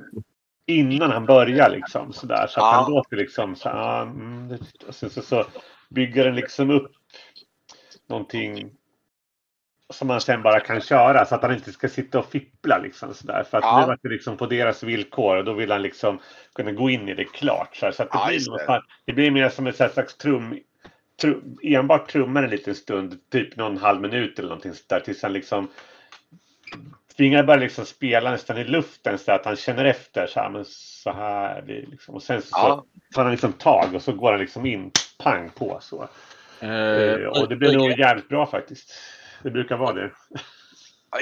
innan 0.67 1.11
han 1.11 1.27
börjar 1.27 1.71
liksom 1.71 2.13
sådär. 2.13 2.47
Så 2.49 2.61
att 2.61 2.67
Ja. 2.67 2.81
han 2.81 2.91
låter 2.93 3.17
liksom 3.17 3.57
så, 3.57 3.69
ja, 3.69 4.03
mm, 4.03 4.59
och 4.89 4.95
sen 4.95 5.11
så, 5.11 5.23
så 5.23 5.45
bygger 5.91 6.25
den 6.25 6.35
liksom 6.35 6.71
upp 6.71 6.93
någonting 8.09 8.71
som 9.95 10.09
man 10.09 10.21
sen 10.21 10.43
bara 10.43 10.61
kan 10.61 10.81
köra 10.81 11.25
så 11.25 11.35
att 11.35 11.43
han 11.43 11.55
inte 11.55 11.73
ska 11.73 11.89
sitta 11.89 12.19
och 12.19 12.31
fippla 12.31 12.79
liksom 12.79 13.15
sådär. 13.15 13.45
För 13.51 13.59
att 13.59 13.65
Ja. 13.65 13.81
nu 13.81 13.87
var 13.87 13.99
det 14.03 14.09
liksom 14.09 14.37
på 14.37 14.47
deras 14.47 14.83
villkor 14.83 15.37
och 15.37 15.45
då 15.45 15.53
vill 15.53 15.71
han 15.71 15.83
liksom 15.83 16.19
kunna 16.55 16.73
gå 16.73 16.91
in 16.91 17.09
i 17.09 17.15
det 17.15 17.25
klart. 17.25 17.77
Så, 17.77 17.87
här. 17.87 17.93
så 17.93 18.03
att 18.03 18.13
det, 18.13 18.19
Ja, 18.19 18.27
blir 18.29 18.49
någon 18.51 18.59
det. 18.59 18.65
slags- 18.65 18.87
det 19.05 19.13
blir 19.13 19.31
mer 19.31 19.49
som 19.49 19.67
en 19.67 19.73
slags 19.73 20.17
trum, 20.17 20.59
trum 21.21 21.57
enbart 21.63 22.09
trummar 22.11 22.43
en 22.43 22.51
liten 22.51 22.75
stund, 22.75 23.19
typ 23.33 23.57
någon 23.57 23.77
halv 23.77 24.01
minut 24.01 24.39
eller 24.39 24.49
någonting 24.49 24.75
sådär 24.75 25.01
tills 25.01 25.23
han 25.23 25.33
liksom 25.33 25.69
tvingar 27.17 27.43
bara 27.43 27.57
liksom 27.57 27.85
spela 27.87 28.31
nästan 28.31 28.59
i 28.59 28.65
luften 28.65 29.19
så 29.19 29.33
att 29.33 29.45
han 29.45 29.57
känner 29.57 29.85
efter 29.85 30.27
så 30.27 30.41
här, 30.41 30.51
men 30.51 30.65
så 30.69 31.13
här 31.13 31.63
blir 31.63 31.81
det 31.83 31.87
liksom. 31.91 32.15
Och 32.15 32.23
sen 32.23 32.43
så, 32.43 32.49
Ja. 32.53 32.85
så 33.11 33.15
tar 33.15 33.23
han 33.23 33.31
liksom 33.33 33.53
tag 33.53 33.95
och 33.95 34.03
så 34.03 34.13
går 34.13 34.31
han 34.31 34.41
liksom 34.41 34.67
in 34.67 34.91
pang 35.23 35.51
på 35.51 35.79
så. 35.81 36.09
Eh, 36.61 37.27
och 37.27 37.49
det 37.49 37.57
blir 37.57 37.69
Brygge. 37.69 37.79
nog 37.89 37.99
jävligt 37.99 38.29
bra 38.29 38.47
faktiskt. 38.47 38.93
Det 39.43 39.51
brukar 39.51 39.77
vara 39.77 39.93
det. 39.93 40.13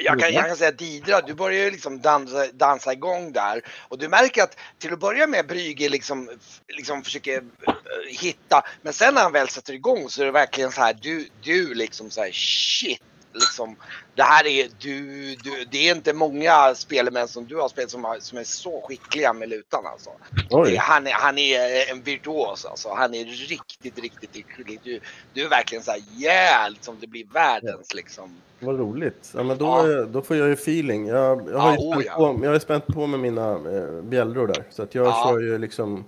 Jag 0.02 0.20
kan, 0.20 0.32
jag 0.32 0.46
kan 0.46 0.56
säga 0.56 0.70
Didra, 0.70 1.20
du 1.20 1.34
börjar 1.34 1.64
ju 1.64 1.70
liksom 1.70 2.00
dansa, 2.00 2.46
dansa 2.52 2.92
igång 2.92 3.32
där 3.32 3.62
och 3.88 3.98
du 3.98 4.08
märker 4.08 4.42
att 4.42 4.58
till 4.78 4.92
att 4.92 5.00
börja 5.00 5.26
med 5.26 5.46
Brygge 5.46 5.88
liksom, 5.88 6.30
liksom 6.68 7.02
försöker 7.02 7.36
eh, 7.36 7.72
hitta 8.08 8.64
men 8.82 8.92
sen 8.92 9.14
när 9.14 9.22
han 9.22 9.32
väl 9.32 9.48
sätter 9.48 9.72
igång 9.72 10.08
så 10.08 10.22
är 10.22 10.26
det 10.26 10.32
verkligen 10.32 10.72
så 10.72 10.80
här 10.80 10.98
du, 11.02 11.28
du 11.42 11.74
liksom 11.74 12.10
så 12.10 12.20
här 12.20 12.30
shit 12.32 13.02
liksom 13.34 13.76
det 14.14 14.22
här 14.22 14.46
är 14.46 14.68
du, 14.78 15.00
du 15.34 15.64
det 15.70 15.88
är 15.88 15.94
inte 15.94 16.12
många 16.12 16.74
spelmän 16.74 17.28
som 17.28 17.44
du 17.46 17.56
har 17.56 17.68
spelat 17.68 17.90
som, 17.90 18.04
har, 18.04 18.18
som 18.18 18.38
är 18.38 18.44
så 18.44 18.80
skickliga 18.88 19.32
med 19.32 19.48
lutan 19.48 19.86
alltså. 19.86 20.10
Det, 20.66 20.76
han, 20.76 21.06
är, 21.06 21.12
han 21.12 21.38
är 21.38 21.90
en 21.92 22.02
virtuos 22.02 22.64
alltså. 22.64 22.88
Han 22.94 23.14
är 23.14 23.24
riktigt, 23.24 23.98
riktigt 23.98 24.46
skicklig. 24.46 24.80
Du, 24.82 25.00
du 25.32 25.44
är 25.44 25.48
verkligen 25.48 25.84
så 25.84 25.90
här 25.90 26.00
yeah, 26.18 26.70
liksom, 26.70 26.96
det 27.00 27.06
blir 27.06 27.26
världens 27.32 27.94
liksom. 27.94 28.36
vad 28.60 28.78
roligt. 28.78 29.32
Ja, 29.34 29.42
men 29.42 29.58
då, 29.58 29.64
Ja. 29.66 30.04
då 30.04 30.22
får 30.22 30.36
jag 30.36 30.48
ju 30.48 30.54
feeling. 30.54 31.06
Jag, 31.06 31.48
jag, 31.50 31.58
har 31.58 31.72
ju 31.72 31.78
Ja, 31.78 31.88
oh, 31.88 31.92
spänt 31.92 32.06
ja. 32.06 32.16
på, 32.16 32.44
jag 32.44 32.48
har 32.48 32.54
ju 32.54 32.60
spänt 32.60 32.86
på 32.86 33.06
med 33.06 33.20
mina 33.20 33.50
eh, 33.52 34.02
bjällror 34.02 34.46
där. 34.46 34.64
Så 34.70 34.82
att 34.82 34.94
jag 34.94 35.06
Ja. 35.06 35.24
kör 35.28 35.40
ju 35.40 35.58
liksom... 35.58 36.04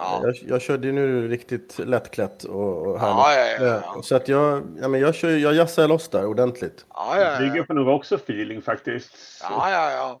Ja, 0.00 0.20
Jag, 0.24 0.36
jag 0.48 0.62
körde 0.62 0.86
ju 0.86 0.92
nu 0.92 1.28
riktigt 1.28 1.78
lättklätt 1.78 2.44
och, 2.44 3.00
härligt. 3.00 3.60
ja, 3.60 3.66
ja. 3.66 3.80
ja. 3.84 3.94
Eh, 3.96 4.00
Så 4.02 4.16
att 4.16 4.28
jag, 4.28 4.76
ja, 4.80 4.88
men 4.88 5.00
jag, 5.00 5.14
kör, 5.14 5.30
jag 5.30 5.54
jassar 5.54 5.88
loss 5.88 6.08
där 6.08 6.26
ordentligt. 6.26 6.86
ja, 6.94 7.20
ja, 7.20 7.38
Brygge 7.38 7.56
ja. 7.56 7.64
får 7.66 7.74
nog 7.74 7.88
också 7.88 8.14
feeling 8.14 8.62
faktiskt. 8.62 9.12
ja, 9.42 9.70
ja, 9.70 9.90
ja. 9.90 10.20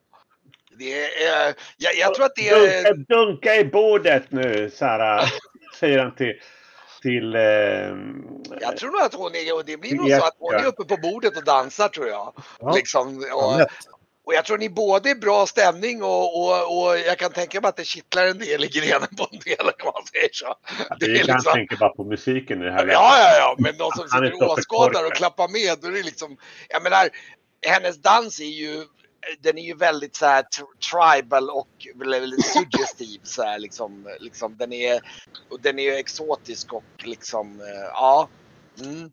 Det 0.78 1.04
är, 1.04 1.54
jag, 1.76 1.94
jag 1.96 2.14
tror 2.14 2.26
att 2.26 2.34
det 2.36 2.48
är... 2.48 2.84
Dunka, 2.84 3.14
dunka 3.14 3.56
i 3.56 3.64
bordet 3.64 4.24
nu, 4.28 4.70
Sara. 4.70 5.20
säger 5.80 5.98
han 5.98 6.14
till... 6.14 6.34
till 7.02 7.34
eh, 7.34 7.40
Jag 8.60 8.76
tror 8.76 8.90
nog 8.90 9.00
att 9.00 9.14
hon 9.14 9.34
är, 9.34 9.54
och 9.56 9.64
det 9.64 9.76
blir 9.76 9.94
nog 9.94 10.10
så 10.10 10.24
att 10.24 10.36
hon 10.38 10.54
är 10.54 10.66
uppe 10.66 10.84
på 10.84 10.96
bordet 10.96 11.36
och 11.36 11.44
dansar 11.44 11.88
tror 11.88 12.08
jag. 12.08 12.34
Ja. 12.60 12.72
Liksom, 12.74 13.24
och. 13.34 13.66
Och 14.30 14.34
jag 14.34 14.44
tror 14.44 14.58
ni 14.58 14.68
både 14.70 15.10
är 15.10 15.14
bra 15.14 15.46
stämning 15.46 16.02
och, 16.02 16.42
och, 16.42 16.78
och 16.78 16.98
jag 16.98 17.18
kan 17.18 17.32
tänka 17.32 17.60
mig 17.60 17.68
att 17.68 17.76
det 17.76 17.84
kittlar 17.84 18.26
en 18.26 18.38
del 18.38 18.64
i 18.64 18.68
grenen 18.68 19.08
på 19.16 19.28
en 19.32 19.38
del 19.38 19.66
om 19.66 19.92
man 19.94 20.06
säger 20.12 20.28
så. 20.32 20.54
det 21.00 21.06
är 21.06 21.28
han 21.28 21.42
tänker 21.42 21.76
bara 21.76 21.90
på 21.90 22.04
musiken 22.04 22.62
i 22.62 22.64
det 22.64 22.72
här. 22.72 22.86
Ja, 22.86 23.18
ja, 23.18 23.36
ja, 23.38 23.54
men 23.58 23.76
någon 23.76 23.92
som 23.92 24.08
sitter 24.08 24.36
stopp 24.36 24.58
i 24.58 24.60
åskådare 24.60 25.06
och 25.06 25.14
klappar 25.14 25.48
med, 25.48 25.78
då 25.82 25.88
är 25.88 25.92
det 25.92 26.02
liksom, 26.02 26.36
jag 26.68 26.82
menar, 26.82 27.08
hennes 27.66 28.02
dans 28.02 28.40
är 28.40 28.44
ju, 28.44 28.84
den 29.40 29.58
är 29.58 29.62
ju 29.62 29.74
väldigt 29.74 30.16
så 30.16 30.26
här 30.26 30.42
tr- 30.42 30.90
tribal 30.90 31.50
och 31.50 31.86
väldigt 31.94 32.46
suggestiv 32.46 33.20
så 33.22 33.42
här 33.42 33.58
liksom, 33.58 34.08
liksom 34.20 34.56
den 34.56 34.72
är, 34.72 35.00
och 35.50 35.60
den 35.60 35.78
är 35.78 35.82
ju 35.82 35.94
exotisk 35.94 36.72
och 36.72 36.84
liksom, 37.04 37.60
eh, 37.60 37.90
ja. 37.92 38.28
Mm. 38.80 39.10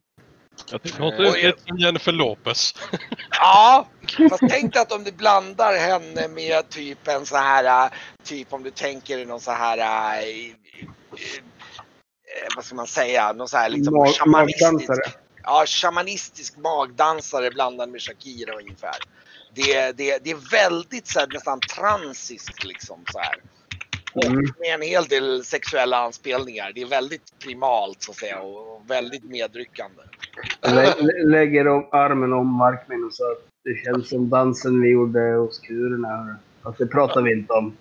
Jag 0.71 0.83
tycker 0.83 0.99
hon 0.99 1.11
ser 1.11 1.49
ut 1.49 1.61
som 1.67 1.77
Jennifer 1.77 2.11
Lopez. 2.11 2.73
Ja, 3.39 3.87
fast 4.29 4.43
tänk 4.49 4.73
dig 4.73 4.81
att 4.81 4.91
om 4.91 5.03
du 5.03 5.11
blandar 5.11 5.77
henne 5.77 6.27
med 6.27 6.69
typ 6.69 7.07
en 7.07 7.25
så 7.25 7.37
här, 7.37 7.85
äh, 7.85 7.91
typ 8.23 8.53
om 8.53 8.63
du 8.63 8.71
tänker 8.71 9.25
någon 9.25 9.39
så 9.39 9.51
här, 9.51 9.77
eh, 9.77 10.17
eh, 10.19 10.55
vad 12.55 12.65
ska 12.65 12.75
man 12.75 12.87
säga, 12.87 13.33
någon 13.33 13.47
så 13.47 13.57
här 13.57 13.69
liksom 13.69 13.93
Mag- 13.95 14.13
shamanistisk, 14.13 14.61
magdansare. 14.71 15.13
ja, 15.43 15.63
shamanistisk 15.67 16.57
magdansare 16.57 17.49
blandad 17.51 17.89
med 17.89 18.01
Shakira 18.01 18.53
ungefär. 18.53 18.95
Det, 19.53 19.91
det, 19.91 20.23
det 20.23 20.31
är 20.31 20.51
väldigt 20.51 21.07
så 21.07 21.19
här, 21.19 21.27
nästan 21.27 21.59
transiskt 21.59 22.63
liksom 22.63 23.03
så 23.11 23.19
här. 23.19 23.35
Och 24.13 24.25
Mm. 24.25 24.45
med 24.59 24.73
en 24.73 24.81
hel 24.81 25.05
del 25.05 25.43
sexuella 25.45 25.97
anspelningar. 25.97 26.71
Det 26.75 26.81
är 26.81 26.85
väldigt 26.85 27.39
primalt 27.39 28.01
så 28.03 28.11
att 28.11 28.17
säga 28.17 28.39
och 28.39 28.81
väldigt 28.87 29.23
medryckande. 29.23 30.01
Lä, 30.61 30.93
lä- 30.99 31.23
lägger 31.25 31.67
om 31.67 31.89
armen 31.91 32.33
om 32.33 32.47
markminnen 32.47 33.11
så 33.11 33.23
att 33.31 33.43
det 33.63 33.75
känns 33.85 34.09
som 34.09 34.29
dansen 34.29 34.81
vi 34.81 34.89
gjorde 34.89 35.19
hos 35.19 35.59
kurerna. 35.59 36.37
Fast 36.63 36.77
det 36.77 36.87
pratar 36.87 37.21
vi 37.21 37.31
inte 37.31 37.53
om. 37.53 37.77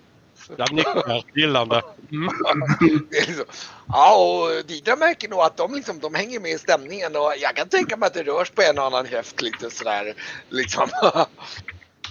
Jag 0.57 0.73
nickar 0.73 1.23
gillande. 1.35 1.81
Mm. 2.11 2.29
Det 3.09 3.17
är 3.17 3.35
ja, 3.87 4.17
och 4.17 4.65
Didra 4.67 4.95
märker 4.95 5.29
nog 5.29 5.39
att 5.39 5.57
de, 5.57 5.73
liksom, 5.75 5.99
de 5.99 6.15
hänger 6.15 6.39
med 6.39 6.51
i 6.51 6.57
stämningen 6.57 7.15
och 7.15 7.33
jag 7.37 7.55
kan 7.55 7.69
tänka 7.69 7.97
mig 7.97 8.07
att 8.07 8.13
det 8.13 8.23
rörs 8.23 8.49
på 8.49 8.61
en 8.61 8.77
och 8.79 8.85
annan 8.85 9.05
höft 9.05 9.41
lite 9.41 9.69
sådär. 9.69 10.13
Liksom. 10.49 10.89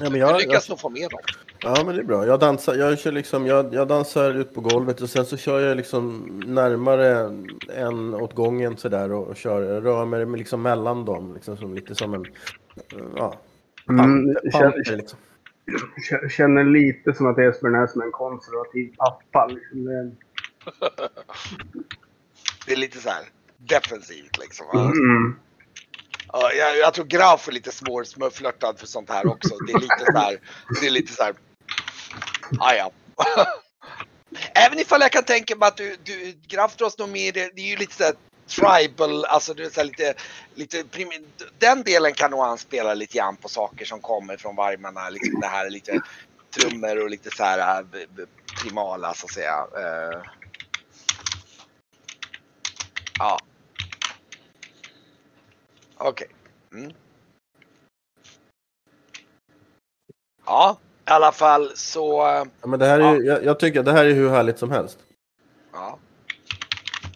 Ja, 0.00 0.10
men 0.10 0.20
Jag 0.20 0.28
jag, 0.30 0.34
jag, 0.34 0.40
lyckas 0.46 0.68
nog 0.68 0.80
få 0.80 0.88
med 0.90 1.10
dem. 1.10 1.20
ja, 1.62 1.82
men 1.86 1.94
det 1.94 2.00
är 2.00 2.04
bra. 2.04 2.26
Jag 2.26 2.40
dansar, 2.40 2.74
jag, 2.74 2.98
kör 2.98 3.12
liksom, 3.12 3.46
jag, 3.46 3.74
jag 3.74 3.88
dansar 3.88 4.34
ut 4.34 4.54
på 4.54 4.60
golvet 4.60 5.00
och 5.00 5.10
sen 5.10 5.26
så 5.26 5.36
kör 5.36 5.60
jag 5.60 5.76
liksom 5.76 6.18
närmare 6.46 7.30
en 7.76 8.14
åt 8.14 8.34
gången 8.34 8.76
sådär 8.76 9.12
och, 9.12 9.28
och 9.28 9.36
kör, 9.36 9.80
rör 9.80 10.04
mig 10.04 10.38
liksom 10.38 10.62
mellan 10.62 11.04
dem. 11.04 11.34
Liksom 11.34 11.56
som, 11.56 11.74
lite 11.74 11.94
som 11.94 12.14
en... 12.14 12.24
Ja, 13.16 13.34
Mm, 13.88 14.00
panter, 14.00 14.50
känner, 14.52 14.96
liksom. 14.96 15.18
känner- 16.30 16.64
lite 16.64 17.12
som 17.14 17.26
att 17.26 17.38
Esbjörn 17.38 17.74
är 17.74 17.86
som 17.86 18.00
en 18.02 18.12
konservativ 18.12 18.94
pappa. 18.96 19.46
Liksom. 19.46 19.84
Det- 19.84 20.12
Det 22.66 22.72
är 22.72 22.76
lite 22.76 22.98
så 22.98 23.08
här 23.08 23.22
defensivt 23.56 24.38
liksom. 24.38 24.66
Mm. 24.74 25.36
Ja, 26.32 26.52
jag, 26.52 26.78
jag 26.78 26.94
tror 26.94 27.04
Graf 27.04 27.48
är 27.48 27.52
lite 27.52 27.72
småflörtad 27.72 28.78
för 28.78 28.86
sånt 28.86 29.10
här 29.10 29.26
också. 29.26 29.54
Det 29.66 29.72
är 29.72 29.80
lite 29.80 30.04
så 30.12 30.18
här. 30.18 30.38
Det 30.80 30.86
är 30.86 30.90
lite 30.90 31.12
så 31.12 31.22
här. 31.22 31.34
Ah, 32.60 32.72
ja. 32.74 32.90
Även 34.54 34.78
ifall 34.78 35.00
jag 35.00 35.12
kan 35.12 35.24
tänka 35.24 35.56
mig 35.56 35.68
att 35.68 35.76
du, 35.76 35.96
du 35.96 36.40
Graf 36.48 36.76
dras 36.76 36.98
nog 36.98 37.08
med 37.08 37.22
i 37.22 37.30
det. 37.30 37.50
Det 37.56 37.62
är 37.62 37.66
ju 37.66 37.76
lite 37.76 37.94
så 37.94 38.04
här 38.04 38.14
tribal, 38.50 39.24
alltså 39.24 39.54
du 39.54 39.64
är 39.64 39.84
lite, 39.84 40.14
lite 40.54 40.84
prim, 40.84 41.08
den 41.60 41.82
delen 41.82 42.14
kan 42.14 42.30
nog 42.30 42.40
anspela 42.40 42.94
lite 42.94 43.18
grann 43.18 43.36
på 43.36 43.48
saker 43.48 43.84
som 43.84 44.00
kommer 44.00 44.36
från 44.36 44.56
varmarna. 44.56 45.10
Liksom 45.10 45.40
det 45.40 45.46
här 45.46 45.70
lite 45.70 46.00
trummor 46.56 47.02
och 47.02 47.10
lite 47.10 47.30
så 47.36 47.44
här 47.44 47.78
eh, 47.78 47.86
b- 47.86 48.06
b- 48.16 48.22
primala 48.62 49.14
så 49.14 49.26
att 49.26 49.32
säga. 49.32 49.66
Uh, 49.78 50.22
ja. 53.18 53.38
Okej. 55.98 56.28
Mm. 56.72 56.92
Ja, 60.46 60.78
i 61.06 61.10
alla 61.10 61.32
fall 61.32 61.72
så. 61.76 62.26
eh, 62.26 62.44
Ja, 62.60 62.66
men 62.66 62.78
det 62.78 62.86
här 62.86 63.00
är, 63.00 63.14
ju- 63.16 63.24
jag, 63.24 63.44
jag 63.44 63.60
tycker 63.60 63.82
det 63.82 63.92
här 63.92 64.04
är 64.04 64.12
hur 64.12 64.30
härligt 64.30 64.58
som 64.58 64.70
helst. 64.70 64.98
Ja. 65.72 65.98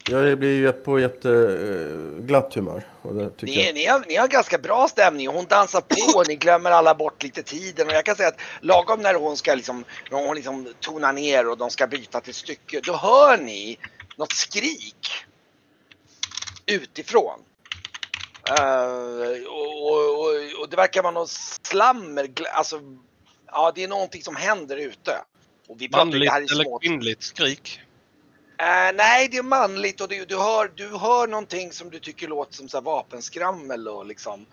Jag 0.09 0.39
blir 0.39 0.57
ju 0.57 0.73
på 0.73 1.01
jätteglatt 1.01 2.55
humör. 2.55 2.87
Och 3.03 3.15
det 3.15 3.31
tycker 3.31 3.47
Ni, 3.55 3.67
jag. 3.67 3.75
ni, 3.75 3.87
har, 3.87 4.05
ni 4.09 4.17
har 4.17 4.29
ganska 4.29 4.59
bra 4.59 4.89
stämning 4.89 5.29
hon 5.29 5.45
dansar 5.45 5.81
på 5.81 6.19
och 6.19 6.29
ni 6.29 6.37
glömmer 6.37 6.71
alla 6.71 6.95
bort 6.95 7.23
lite 7.23 7.43
tiden. 7.43 7.87
Och 7.89 7.93
jag 7.95 8.05
kan 8.05 8.17
säga 8.17 8.29
att 8.29 8.41
lagom 8.61 9.01
när 9.03 9.15
hon 9.15 9.37
ska 9.37 9.55
liksom, 9.55 9.85
när 10.11 10.27
hon 10.27 10.37
liksom 10.37 10.69
tonar 10.81 11.13
ner 11.13 11.49
och 11.49 11.59
de 11.59 11.71
ska 11.71 11.87
byta 11.87 12.21
till 12.21 12.35
stycke, 12.35 12.81
då 12.85 12.97
hör 12.97 13.39
ni 13.39 13.79
något 14.17 14.33
skrik 14.33 15.09
utifrån. 16.67 17.41
Eh, 18.51 19.47
och, 19.49 19.91
och, 19.91 20.61
och, 20.61 20.69
det 20.71 20.77
verkar 20.77 21.03
vara 21.03 21.13
något 21.13 21.31
slammer, 21.63 22.29
alltså, 22.53 22.81
ja 23.47 23.73
det 23.75 23.85
är 23.85 23.89
någonting 23.89 24.23
som 24.23 24.37
händer 24.37 24.77
ute. 24.77 25.19
Och 25.69 25.81
vi 25.81 25.89
pratar 25.89 26.07
ju, 26.07 26.11
det 26.11 26.17
Manligt 26.19 26.31
här 26.33 26.41
är 26.41 26.53
eller 26.55 26.65
små 26.65 26.79
kvinnligt 26.79 27.23
skrik. 27.23 27.81
Eh, 28.59 28.93
nej, 28.95 29.29
det 29.29 29.37
är 29.37 29.43
manligt 29.43 30.01
och 30.01 30.09
det, 30.09 30.29
du, 30.29 30.37
hör, 30.37 30.73
du 30.75 30.89
hör 30.89 31.27
någonting 31.27 31.73
som 31.73 31.91
du 31.91 31.99
tycker 31.99 32.29
låter 32.29 32.55
som 32.55 32.69
så 32.69 32.77
här 32.77 32.83
vapenskrammel 32.85 33.89
och 33.89 34.07
liksom. 34.07 34.47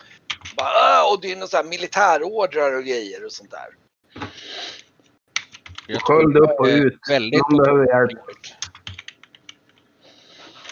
Bara, 0.58 0.68
"Åh", 1.04 1.14
och 1.14 1.22
det 1.22 1.32
är 1.32 1.58
här 1.58 1.64
militärordrar 1.64 2.78
och 2.78 2.84
grejer 2.84 3.26
och 3.26 3.32
sånt 3.32 3.52
där. 3.52 3.68
Sköld 6.00 6.38
upp 6.38 6.60
och 6.60 6.70
är 6.70 6.86
ut. 6.86 7.00
Väldigt 7.10 7.42
Någon 7.50 7.58
behöver 7.58 7.88
hjälp. 7.88 8.20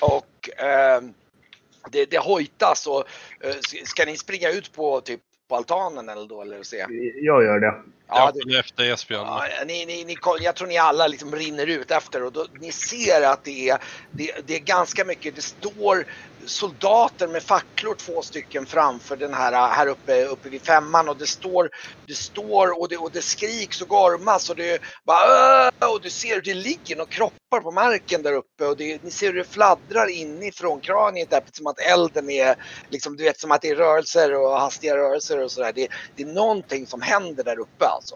Och 0.01 0.63
eh, 0.63 1.01
det, 1.91 2.05
det 2.05 2.17
hojtas 2.17 2.87
och 2.87 3.03
eh, 3.41 3.55
ska 3.85 4.05
ni 4.05 4.17
springa 4.17 4.49
ut 4.49 4.73
på 4.73 5.01
typ 5.01 5.21
på 5.47 5.55
altanen 5.55 6.09
eller 6.09 6.27
då 6.27 6.41
eller 6.41 6.63
se? 6.63 6.85
Jag 7.15 7.43
gör 7.43 7.59
det. 7.59 7.73
Ja, 8.07 8.31
Jag 8.35 8.47
det, 8.47 8.59
efter 8.59 8.93
Esbjörn. 8.93 9.25
Ja, 9.25 9.47
ni, 9.67 9.85
ni, 9.85 10.03
ni, 10.03 10.15
jag 10.39 10.55
tror 10.55 10.67
ni 10.67 10.77
alla 10.77 11.07
liksom 11.07 11.35
rinner 11.35 11.67
ut 11.67 11.91
efter 11.91 12.23
och 12.23 12.31
då, 12.31 12.45
ni 12.59 12.71
ser 12.71 13.21
att 13.21 13.43
det 13.43 13.69
är, 13.69 13.77
det, 14.11 14.31
det 14.47 14.55
är 14.55 14.59
ganska 14.59 15.05
mycket, 15.05 15.35
det 15.35 15.41
står 15.41 16.05
soldater 16.45 17.27
med 17.27 17.43
facklor, 17.43 17.95
två 17.95 18.21
stycken 18.21 18.65
framför 18.65 19.17
den 19.17 19.33
här, 19.33 19.51
här 19.69 19.87
uppe, 19.87 20.25
uppe 20.25 20.49
vid 20.49 20.61
femman 20.61 21.09
och 21.09 21.17
det 21.17 21.27
står, 21.27 21.69
det 22.07 22.15
står 22.15 22.79
och 22.81 22.89
det, 22.89 22.97
och 22.97 23.11
det 23.11 23.21
skriks 23.21 23.81
och 23.81 23.87
gormas 23.87 24.49
och 24.49 24.55
det 24.55 24.81
bara 25.05 25.71
"Åh!" 25.81 25.93
och 25.93 26.01
du 26.01 26.09
ser 26.09 26.35
hur 26.35 26.41
det 26.41 26.53
ligger 26.53 27.01
och 27.01 27.09
kroppar 27.09 27.59
på 27.61 27.71
marken 27.71 28.21
där 28.21 28.33
uppe 28.33 28.65
och 28.65 28.77
det, 28.77 29.03
ni 29.03 29.11
ser 29.11 29.27
hur 29.27 29.33
det 29.33 29.43
fladdrar 29.43 30.09
inifrån 30.09 30.79
kraniet 30.81 31.29
där 31.29 31.43
som 31.51 31.67
att 31.67 31.79
elden 31.79 32.29
är, 32.29 32.55
liksom 32.89 33.17
du 33.17 33.23
vet 33.23 33.39
som 33.39 33.51
att 33.51 33.61
det 33.61 33.69
är 33.69 33.75
rörelser 33.75 34.33
och 34.41 34.59
hastiga 34.59 34.97
rörelser 34.97 35.43
och 35.43 35.51
sådär. 35.51 35.71
Det, 35.75 35.87
det 36.15 36.23
är 36.23 36.27
någonting 36.27 36.87
som 36.87 37.01
händer 37.01 37.43
där 37.43 37.59
uppe 37.59 37.85
alltså. 37.85 38.15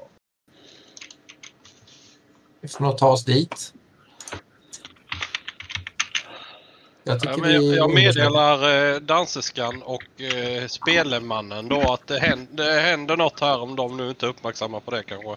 Vi 2.62 2.68
får 2.68 2.84
nog 2.84 2.98
ta 2.98 3.08
oss 3.08 3.26
dit. 3.26 3.74
Jag 7.10 7.20
Ja, 7.24 7.38
men 7.38 7.54
jag, 7.54 7.64
jag 7.64 7.94
meddelar 7.94 8.94
eh, 8.94 9.00
danseskan 9.00 9.82
och 9.82 10.22
eh, 10.22 10.68
spelemannen 10.68 11.70
då 11.70 11.94
att 11.94 12.08
det 12.08 12.20
händer, 12.20 12.66
det 12.66 12.80
händer 12.82 13.18
något 13.18 13.40
här 13.40 13.62
om 13.62 13.76
de 13.76 13.98
nu 13.98 14.10
inte 14.10 14.26
är 14.26 14.30
uppmärksamma 14.30 14.80
på 14.80 14.92
det 14.92 15.04
kanske. 15.04 15.32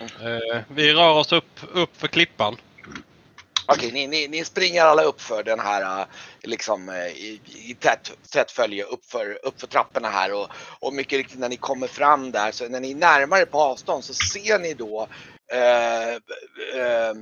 Eh, 0.00 0.62
vi 0.68 0.92
rör 0.92 1.12
oss 1.12 1.32
upp, 1.32 1.60
upp 1.72 1.96
för 1.96 2.08
klippan. 2.08 2.56
Okej, 3.66 3.92
ni, 3.92 4.06
ni, 4.06 4.28
ni 4.28 4.44
springer 4.44 4.84
alla 4.84 5.02
upp 5.02 5.20
för 5.20 5.42
den 5.42 5.60
här 5.60 6.00
äh, 6.00 6.06
liksom 6.42 6.88
äh, 6.88 7.06
i, 7.06 7.40
i 7.64 7.74
tätt, 7.74 8.12
tätt 8.32 8.50
följe 8.50 8.84
upp 8.84 9.04
för, 9.04 9.46
upp 9.46 9.60
för 9.60 9.66
trapporna 9.66 10.08
här 10.08 10.32
och, 10.32 10.48
och 10.80 10.92
mycket 10.92 11.16
riktigt 11.16 11.38
när 11.38 11.48
ni 11.48 11.56
kommer 11.56 11.86
fram 11.86 12.30
där 12.30 12.50
så 12.50 12.68
när 12.68 12.80
ni 12.80 12.94
närmar 12.94 13.38
er 13.38 13.44
på 13.44 13.60
avstånd 13.60 14.04
så 14.04 14.14
ser 14.14 14.58
ni 14.58 14.74
då 14.74 15.08
äh, 15.52 16.14
äh, 16.80 17.14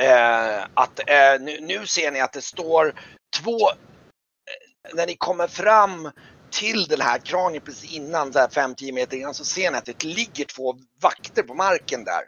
Eh, 0.00 0.66
att 0.74 0.98
eh, 0.98 1.40
nu, 1.40 1.60
nu 1.60 1.86
ser 1.86 2.10
ni 2.10 2.20
att 2.20 2.32
det 2.32 2.42
står 2.42 3.00
två 3.36 3.70
eh, 3.70 4.94
när 4.94 5.06
ni 5.06 5.16
kommer 5.16 5.46
fram 5.46 6.10
till 6.50 6.84
den 6.84 7.00
här 7.00 7.18
kranen 7.18 7.60
precis 7.60 7.92
innan, 7.92 8.32
5-10 8.32 8.92
meter 8.92 9.16
innan, 9.16 9.34
så 9.34 9.44
ser 9.44 9.70
ni 9.70 9.78
att 9.78 9.84
det 9.84 10.04
ligger 10.04 10.44
två 10.44 10.76
vakter 11.00 11.42
på 11.42 11.54
marken 11.54 12.04
där 12.04 12.22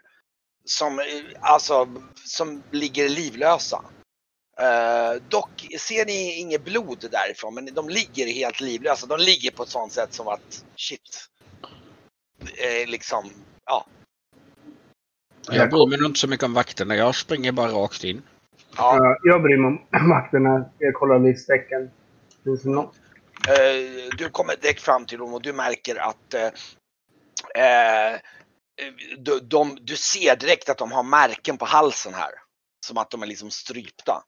som, 0.65 0.99
eh, 0.99 1.05
alltså, 1.41 1.89
som 2.25 2.63
ligger 2.71 3.09
livlösa. 3.09 3.85
Eh, 4.61 5.23
dock 5.29 5.67
ser 5.79 6.07
ni 6.07 6.35
inget 6.35 6.65
blod 6.65 7.09
därifrån, 7.11 7.55
men 7.55 7.75
de 7.75 7.89
ligger 7.89 8.27
helt 8.27 8.61
livlösa. 8.61 9.07
De 9.07 9.19
ligger 9.19 9.51
på 9.51 9.63
ett 9.63 9.69
sånt 9.69 9.93
sätt 9.93 10.15
som 10.15 10.29
att 10.29 10.65
shit. 10.77 11.29
Eh, 12.57 12.89
liksom, 12.89 13.31
ja. 13.65 13.87
Jag 15.51 15.71
bryr 15.71 15.87
mig 15.99 16.07
inte 16.07 16.19
så 16.21 16.29
mycket 16.29 16.45
om 16.45 16.55
vakterna. 16.55 16.97
Jag 16.97 17.15
springer 17.15 17.53
bara 17.53 17.69
rakt 17.69 18.05
in. 18.05 18.23
ja. 18.77 18.97
Ja, 18.97 19.17
jag 19.23 19.43
bryr 19.43 19.57
mig 19.57 19.67
om 19.67 20.09
vakterna. 20.11 20.65
Jag 20.79 20.95
kollar 20.95 21.19
livstecken. 21.19 21.91
Finns 22.45 22.63
det 22.63 22.71
något? 22.71 22.95
Eh, 23.49 24.17
du 24.19 24.29
kommer 24.29 24.57
direkt 24.57 24.81
fram 24.83 25.07
till 25.07 25.19
dem 25.19 25.35
och 25.35 25.43
du 25.43 25.53
märker 25.53 25.97
att 25.97 26.35
eh, 26.35 26.47
eh, 27.65 28.19
de, 29.19 29.41
de, 29.43 29.79
du 29.81 29.97
ser 29.97 30.37
direkt 30.37 30.69
att 30.69 30.79
de 30.79 30.93
har 30.93 31.03
märken 31.03 31.57
på 31.59 31.65
halsen 31.65 32.15
här. 32.15 32.31
Som 32.87 32.99
att 32.99 33.11
de 33.11 33.23
är 33.23 33.27
liksom 33.27 33.51
strypta. 33.51 34.23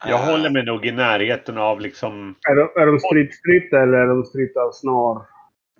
Jag 0.00 0.20
Eh, 0.20 0.26
håller 0.30 0.50
mig 0.50 0.64
nog 0.64 0.86
i 0.86 0.92
närheten 0.92 1.58
av 1.58 1.80
liksom... 1.80 2.34
Är 2.48 2.54
de, 2.56 2.82
är 2.82 2.86
de 2.86 3.00
strypstrypta 3.00 3.82
eller 3.82 3.98
är 3.98 4.06
de 4.06 4.24
strypta 4.24 4.60
av 4.60 4.72
snar? 4.72 5.22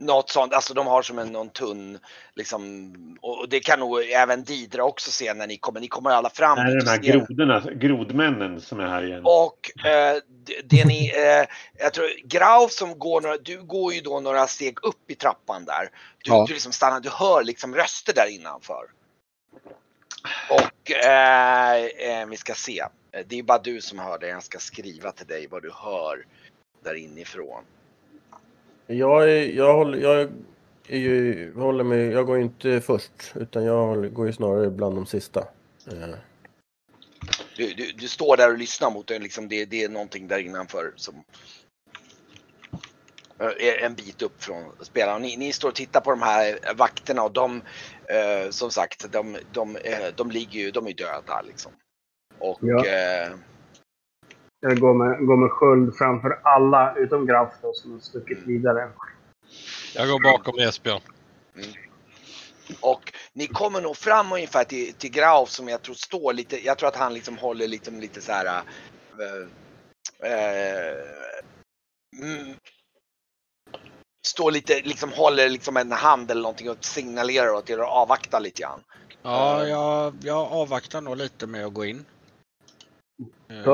Något 0.01 0.31
sånt, 0.31 0.55
alltså 0.55 0.75
de 0.75 0.87
har 0.87 1.03
som 1.03 1.19
en 1.19 1.29
någon 1.29 1.51
tunn, 1.51 1.99
liksom, 2.35 2.95
och 3.21 3.49
det 3.49 3.61
kan 3.61 3.81
nog 3.81 4.03
även 4.11 4.45
Didra 4.45 4.85
också 4.85 5.11
se 5.11 5.35
när 5.35 5.47
ni 5.47 5.57
kommer, 5.57 5.81
ni 5.81 5.89
kommer 5.89 6.11
alla 6.11 6.31
fram. 6.31 6.59
Är 6.59 6.65
det 6.65 6.73
dit 6.73 6.85
de 6.85 6.91
här 6.91 6.99
grodorna, 6.99 7.61
grodmännen 7.61 8.61
som 8.61 8.81
är 8.81 8.87
här 8.87 9.03
igen? 9.05 9.23
Och 9.25 9.87
eh, 9.87 10.17
det, 10.45 10.61
det 10.65 10.85
ni, 10.85 11.13
eh, 11.17 11.47
jag 11.79 11.95
tror 11.95 12.07
Grauf 12.25 12.71
som 12.71 12.99
går 12.99 13.21
några, 13.21 13.37
du 13.37 13.63
går 13.63 13.95
ju 13.95 14.01
då 14.01 14.21
några 14.21 14.47
steg 14.47 14.85
upp 14.85 15.11
i 15.11 15.15
trappan 15.15 15.65
där. 15.65 15.91
Du, 16.25 16.31
Ja. 16.31 16.45
du 16.49 16.53
liksom 16.53 16.73
stannar, 16.73 17.01
du 17.01 17.11
hör 17.11 17.45
liksom 17.45 17.75
röster 17.75 18.15
där 18.15 18.35
innanför. 18.35 18.85
Och 20.51 20.91
eh, 20.93 21.75
eh, 21.85 22.27
vi 22.27 22.37
ska 22.37 22.55
se, 22.55 22.85
det 23.27 23.39
är 23.39 23.43
bara 23.43 23.59
du 23.59 23.81
som 23.81 23.99
hör 23.99 24.19
det, 24.19 24.29
jag 24.29 24.43
ska 24.43 24.59
skriva 24.59 25.13
till 25.13 25.27
dig 25.27 25.47
vad 25.51 25.63
du 25.63 25.73
hör 25.75 26.27
där 26.85 26.95
inifrån. 26.95 27.65
Jag, 28.91 29.31
är, 29.31 29.57
jag, 29.57 29.75
håller, 29.75 29.99
jag, 29.99 30.31
är 30.89 30.99
ju, 30.99 31.53
håller 31.55 31.85
mig, 31.85 32.01
jag 32.07 32.27
går 32.27 32.37
ju 32.37 32.43
inte 32.43 32.81
först, 32.81 33.13
utan 33.35 33.65
jag 33.65 33.87
håller, 33.87 34.09
går 34.09 34.27
ju 34.27 34.33
snarare 34.33 34.71
bland 34.71 34.97
de 34.97 35.07
sista. 35.07 35.41
Eh, 35.87 36.09
Du, 37.57 37.73
du, 37.75 37.93
du 37.93 38.09
står 38.09 38.37
där 38.37 38.53
och 38.53 38.59
lyssnar 38.59 38.91
mot 38.91 39.07
den, 39.07 39.23
liksom 39.23 39.49
det, 39.49 39.65
det 39.65 39.85
är 39.85 39.89
någonting 39.89 40.29
där 40.29 40.39
innanför 40.39 40.93
som 40.97 41.15
eh, 43.39 43.47
är 43.69 43.85
en 43.85 43.95
bit 43.95 44.23
upp 44.23 44.43
från 44.45 44.65
spelaren. 44.81 45.23
Ni, 45.23 45.37
ni 45.37 45.53
står 45.53 45.69
och 45.69 45.75
tittar 45.75 46.01
på 46.01 46.11
de 46.11 46.23
här 46.23 46.59
vakterna 46.77 47.23
och 47.23 47.33
de, 47.33 47.63
eh, 48.09 48.51
som 48.51 48.71
sagt, 48.71 49.13
de, 49.13 49.37
de, 49.53 49.77
eh, 49.77 50.07
de 50.17 50.31
ligger 50.31 50.61
ju, 50.61 50.71
de 50.71 50.87
är 50.87 50.93
döda 50.95 51.43
liksom. 51.47 51.73
Och 52.39 52.59
Ja. 52.61 52.87
eh, 52.87 53.31
Jag 54.61 54.81
går 54.81 54.95
med, 54.95 55.27
går 55.27 55.37
med 55.37 55.51
sköld 55.51 55.95
framför 55.97 56.41
alla 56.43 56.95
utom 56.97 57.27
Graf 57.27 57.53
då, 57.63 57.73
som 57.73 57.93
har 57.93 57.99
stuckit 57.99 58.39
vidare. 58.47 58.91
Jag 59.95 60.09
går 60.09 60.23
bakom 60.23 60.59
Esbjörn. 60.59 61.01
Och 62.81 63.13
ni 63.33 63.47
kommer 63.47 63.81
nog 63.81 63.97
fram 63.97 64.33
ungefär 64.33 64.65
till, 64.65 64.93
till 64.93 65.11
Grauf 65.11 65.49
som 65.49 65.69
jag 65.69 65.83
tror 65.83 65.95
står 65.95 66.33
lite, 66.33 66.67
jag 66.67 66.79
tror 66.79 66.89
att 66.89 66.97
han 66.97 67.15
liksom 67.15 67.39
håller 67.39 67.69
lite, 67.69 67.91
lite 67.91 68.21
så 68.21 68.33
här. 68.33 68.47
eh, 68.47 70.33
eh, 70.33 70.95
mm, 72.23 72.55
står 74.27 74.51
lite, 74.51 74.81
liksom 74.85 75.13
håller 75.13 75.49
liksom 75.49 75.77
en 75.77 75.93
hand 75.93 76.31
eller 76.31 76.43
någonting 76.43 76.71
och 76.71 76.85
signalerar 76.85 77.51
åt 77.51 77.71
er 77.71 77.79
att 77.79 77.89
avvakta 77.89 78.39
lite 78.39 78.63
grann. 78.63 78.81
Ja, 79.23 79.67
jag, 79.67 80.15
jag 80.23 80.53
avvaktar 80.53 81.01
nog 81.01 81.17
lite 81.17 81.47
med 81.47 81.67
att 81.67 81.75
gå 81.75 81.85
in. 81.85 82.05
Eh, 83.49 83.65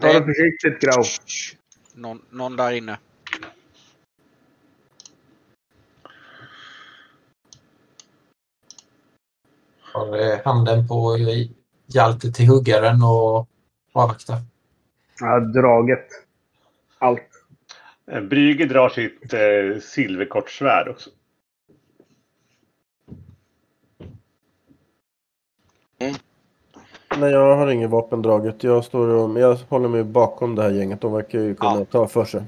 Ta, 0.00 0.12
det 0.12 0.24
försiktigt 0.24 0.80
Graf. 0.80 1.18
Någon, 1.94 2.22
någon 2.30 2.56
där 2.56 2.72
inne. 2.72 2.98
har 9.98 10.32
eh, 10.32 10.38
handen 10.44 10.88
på 10.88 11.16
Hjalte 11.86 12.32
till 12.32 12.48
huggaren 12.48 13.02
och 13.02 13.48
avvakta. 13.92 14.32
Jag 15.20 15.26
har 15.26 15.40
draget 15.40 16.08
allt. 16.98 17.22
Eh, 18.10 18.20
Brüger 18.20 18.66
drar 18.66 18.88
sitt 18.88 19.32
eh, 19.32 19.80
silverkortsvärd 19.80 20.88
också. 20.88 21.10
Nej, 27.20 27.30
jag 27.32 27.56
har 27.56 27.70
inget 27.70 27.90
vapendraget. 27.90 28.64
Jag, 28.64 28.84
står 28.84 29.08
och, 29.08 29.40
jag 29.40 29.54
håller 29.68 29.88
mig 29.88 30.04
bakom 30.04 30.54
det 30.54 30.62
här 30.62 30.70
gänget. 30.70 31.00
De 31.00 31.12
verkar 31.12 31.38
ju 31.38 31.54
kunna 31.54 31.78
Ja. 31.78 31.84
ta 31.84 32.06
för 32.08 32.24
sig. 32.24 32.42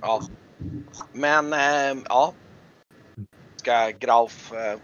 Ja. 0.00 0.20
Men 1.12 1.52
eh, 1.52 2.02
ja. 2.08 2.32
Ska 3.56 3.90
Grauf. 3.98 4.52
Eh, 4.52 4.78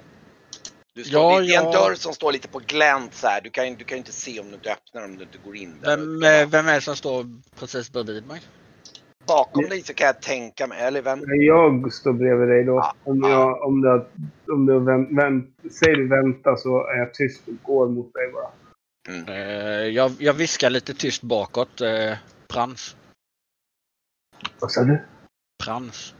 du 0.95 1.05
står, 1.05 1.21
Ja, 1.21 1.41
det 1.41 1.55
är 1.55 1.61
en 1.61 1.73
ja. 1.73 1.73
dörr 1.73 1.95
som 1.95 2.13
står 2.13 2.33
lite 2.33 2.49
på 2.49 2.61
glänt 2.67 3.15
så 3.15 3.27
här. 3.27 3.41
Du 3.41 3.51
kan, 3.51 3.65
du 3.75 3.85
kan 3.85 3.97
ju 3.97 3.99
inte 3.99 4.13
se 4.13 4.41
om 4.41 4.49
du 4.49 4.55
inte 4.55 4.73
öppnar 4.73 5.05
om 5.05 5.17
du 5.17 5.23
inte 5.23 5.39
går 5.45 5.57
in 5.57 5.75
där. 5.83 5.97
Vem, 5.97 6.23
eh, 6.23 6.49
vem 6.51 6.69
är 6.69 6.75
det 6.75 6.81
som 6.81 6.97
står 6.97 7.25
precis 7.61 7.93
bredvid 7.93 8.27
mig? 8.27 8.41
Bakom 9.27 9.63
dig 9.63 9.83
så 9.83 9.95
kan 9.95 10.07
jag 10.07 10.23
tänka 10.23 10.67
mig, 10.67 10.81
eller 10.81 11.03
vem? 11.03 11.21
Jag 11.27 11.93
står 11.93 12.13
bredvid 12.13 12.49
dig 12.49 12.65
då. 12.65 12.73
Ja, 12.75 12.95
Om, 13.05 13.21
ja. 13.23 13.31
jag, 13.31 13.63
om, 13.63 13.81
det, 13.83 14.07
om 14.53 14.67
du 14.67 14.79
vänt, 14.79 15.09
vänt, 15.19 15.51
säger 15.81 15.97
du 15.97 16.09
vänta 16.09 16.57
så 16.57 16.87
är 16.87 16.99
jag 16.99 17.15
tyst 17.15 17.43
och 17.49 17.55
går 17.63 17.89
mot 17.89 18.15
dig 18.15 18.33
bara. 18.33 18.51
Eh, 19.09 19.35
jag, 19.89 20.13
jag 20.19 20.35
viskar 20.35 20.71
lite 20.71 20.95
tyst 20.95 21.23
bakåt. 21.23 21.81
Eh, 21.81 22.17
prans. 22.49 22.97
Vad 24.61 24.73
sa 24.73 24.85
du? 24.85 25.07
Prans. 25.65 26.15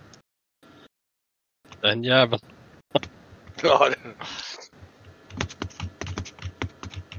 Den 1.81 2.05
jäveln. 2.05 2.43
Ja, 3.63 3.91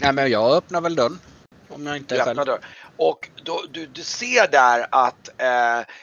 Nej 0.02 0.14
men 0.14 0.32
jag 0.32 0.58
öppnar 0.58 0.82
väl 0.82 0.96
dörren. 0.96 1.20
Om 1.68 1.86
jag 1.86 1.98
inte 1.98 2.18
är 2.18 2.26
själv. 2.26 2.46
dörren. 2.46 2.62
Och 2.98 3.30
då, 3.44 3.64
du, 3.72 3.86
du 3.86 4.04
ser 4.04 4.52
där 4.52 4.88
att 4.92 5.42
eh, 5.42 5.94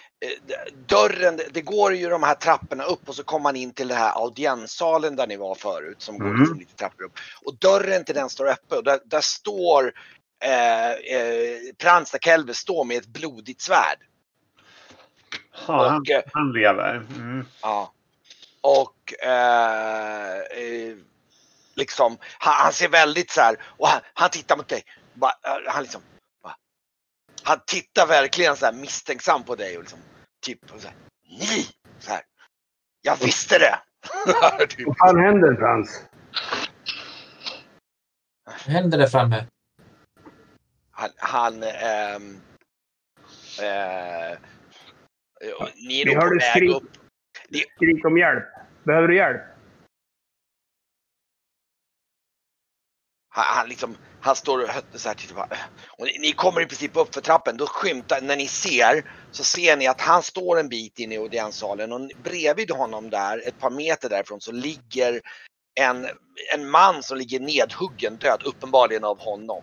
dörren, 0.86 1.40
det 1.50 1.60
går 1.62 1.94
ju 1.94 2.08
de 2.08 2.22
här 2.22 2.34
trapporna 2.34 2.84
upp 2.84 3.08
och 3.08 3.14
så 3.14 3.24
kommer 3.24 3.42
man 3.42 3.56
in 3.56 3.72
till 3.72 3.88
den 3.88 3.96
här 3.98 4.12
audienssalen 4.22 5.16
där 5.16 5.26
ni 5.26 5.36
var 5.36 5.54
förut 5.54 6.02
som 6.02 6.18
går 6.18 6.26
Mm. 6.26 6.40
liksom 6.40 6.58
lite 6.58 6.74
trappor 6.76 7.04
upp. 7.04 7.12
Och 7.44 7.54
dörren 7.58 8.04
till 8.04 8.14
den 8.14 8.30
står 8.30 8.48
öppen 8.48 8.78
och 8.78 8.84
där, 8.84 9.00
där 9.04 9.20
står 9.20 9.92
eh, 10.44 10.90
eh, 10.90 11.58
Prans 11.78 12.10
där 12.10 12.18
Kelve 12.18 12.54
står 12.54 12.84
med 12.84 12.96
ett 12.96 13.06
blodigt 13.06 13.60
svärd. 13.60 13.98
Ja, 15.66 15.88
han, 15.88 16.00
Och, 16.00 16.10
eh, 16.10 16.22
han 16.32 16.52
lever. 16.52 16.94
Mm. 16.94 17.46
Ja. 17.62 17.92
Och 18.60 19.14
eh, 19.22 20.38
eh, 20.38 20.96
liksom, 21.74 22.18
han, 22.38 22.54
han 22.54 22.72
ser 22.72 22.88
väldigt 22.88 23.30
så 23.30 23.40
här, 23.40 23.56
och 23.64 23.88
han, 23.88 24.00
han 24.14 24.30
tittar 24.30 24.56
mot 24.56 24.68
dig. 24.68 24.82
Bara, 25.14 25.32
eh, 25.32 25.72
han 25.72 25.82
liksom, 25.82 26.00
han 27.42 27.60
tittar 27.66 28.06
verkligen 28.06 28.56
så 28.56 28.64
här 28.64 28.72
misstänksam 28.72 29.42
på 29.44 29.54
dig 29.54 29.76
och 29.76 29.82
liksom 29.82 29.98
typ 30.44 30.72
och 30.72 30.80
så 30.80 30.88
här, 30.88 30.96
Ni! 31.28 31.68
Så 31.98 32.10
här. 32.10 32.22
Jag 33.02 33.16
visste 33.16 33.58
det! 33.58 33.80
Typ. 34.68 34.86
Vad 34.86 34.98
fan 34.98 35.18
händer 35.18 35.54
Frans? 35.54 36.06
Vad 38.44 38.74
händer 38.74 38.98
där 38.98 39.06
framme? 39.06 39.46
han, 40.94 41.10
han 41.16 41.62
eh, 41.62 42.16
och 45.60 45.68
ni 45.76 46.00
är 46.00 46.06
nog 46.06 46.20
på 46.20 46.30
väg 46.30 46.42
skrik. 46.42 46.74
upp. 46.76 46.96
Skrik 47.76 48.04
om 48.04 48.18
hjälp. 48.18 48.44
Behöver 48.84 49.08
du 49.08 49.16
hjälp? 49.16 49.42
Han, 53.28 53.44
han, 53.56 53.68
liksom, 53.68 53.96
han 54.24 54.36
står 54.36 54.62
och 54.62 54.68
så 54.94 55.08
här 55.08 55.14
till 55.14 55.34
bara, 55.34 55.48
och 55.98 56.06
ni, 56.20 56.32
kommer 56.32 56.60
i 56.60 56.66
princip 56.66 56.96
upp 56.96 57.14
för 57.14 57.20
trappen. 57.20 57.56
Då 57.56 57.66
skymtar, 57.66 58.20
när 58.20 58.36
ni 58.36 58.46
ser 58.46 59.10
så 59.30 59.44
ser 59.44 59.76
ni 59.76 59.86
att 59.86 60.00
han 60.00 60.22
står 60.22 60.60
en 60.60 60.68
bit 60.68 60.98
in 60.98 61.12
i 61.12 61.18
audienssalen 61.18 61.92
och 61.92 62.10
bredvid 62.22 62.70
honom 62.70 63.10
där, 63.10 63.48
ett 63.48 63.60
par 63.60 63.70
meter 63.70 64.08
därifrån, 64.08 64.40
så 64.40 64.52
ligger 64.52 65.20
en, 65.80 66.06
en 66.54 66.70
man 66.70 67.02
som 67.02 67.18
ligger 67.18 67.40
nedhuggen 67.40 68.16
död, 68.16 68.42
uppenbarligen 68.44 69.04
av 69.04 69.18
honom. 69.18 69.62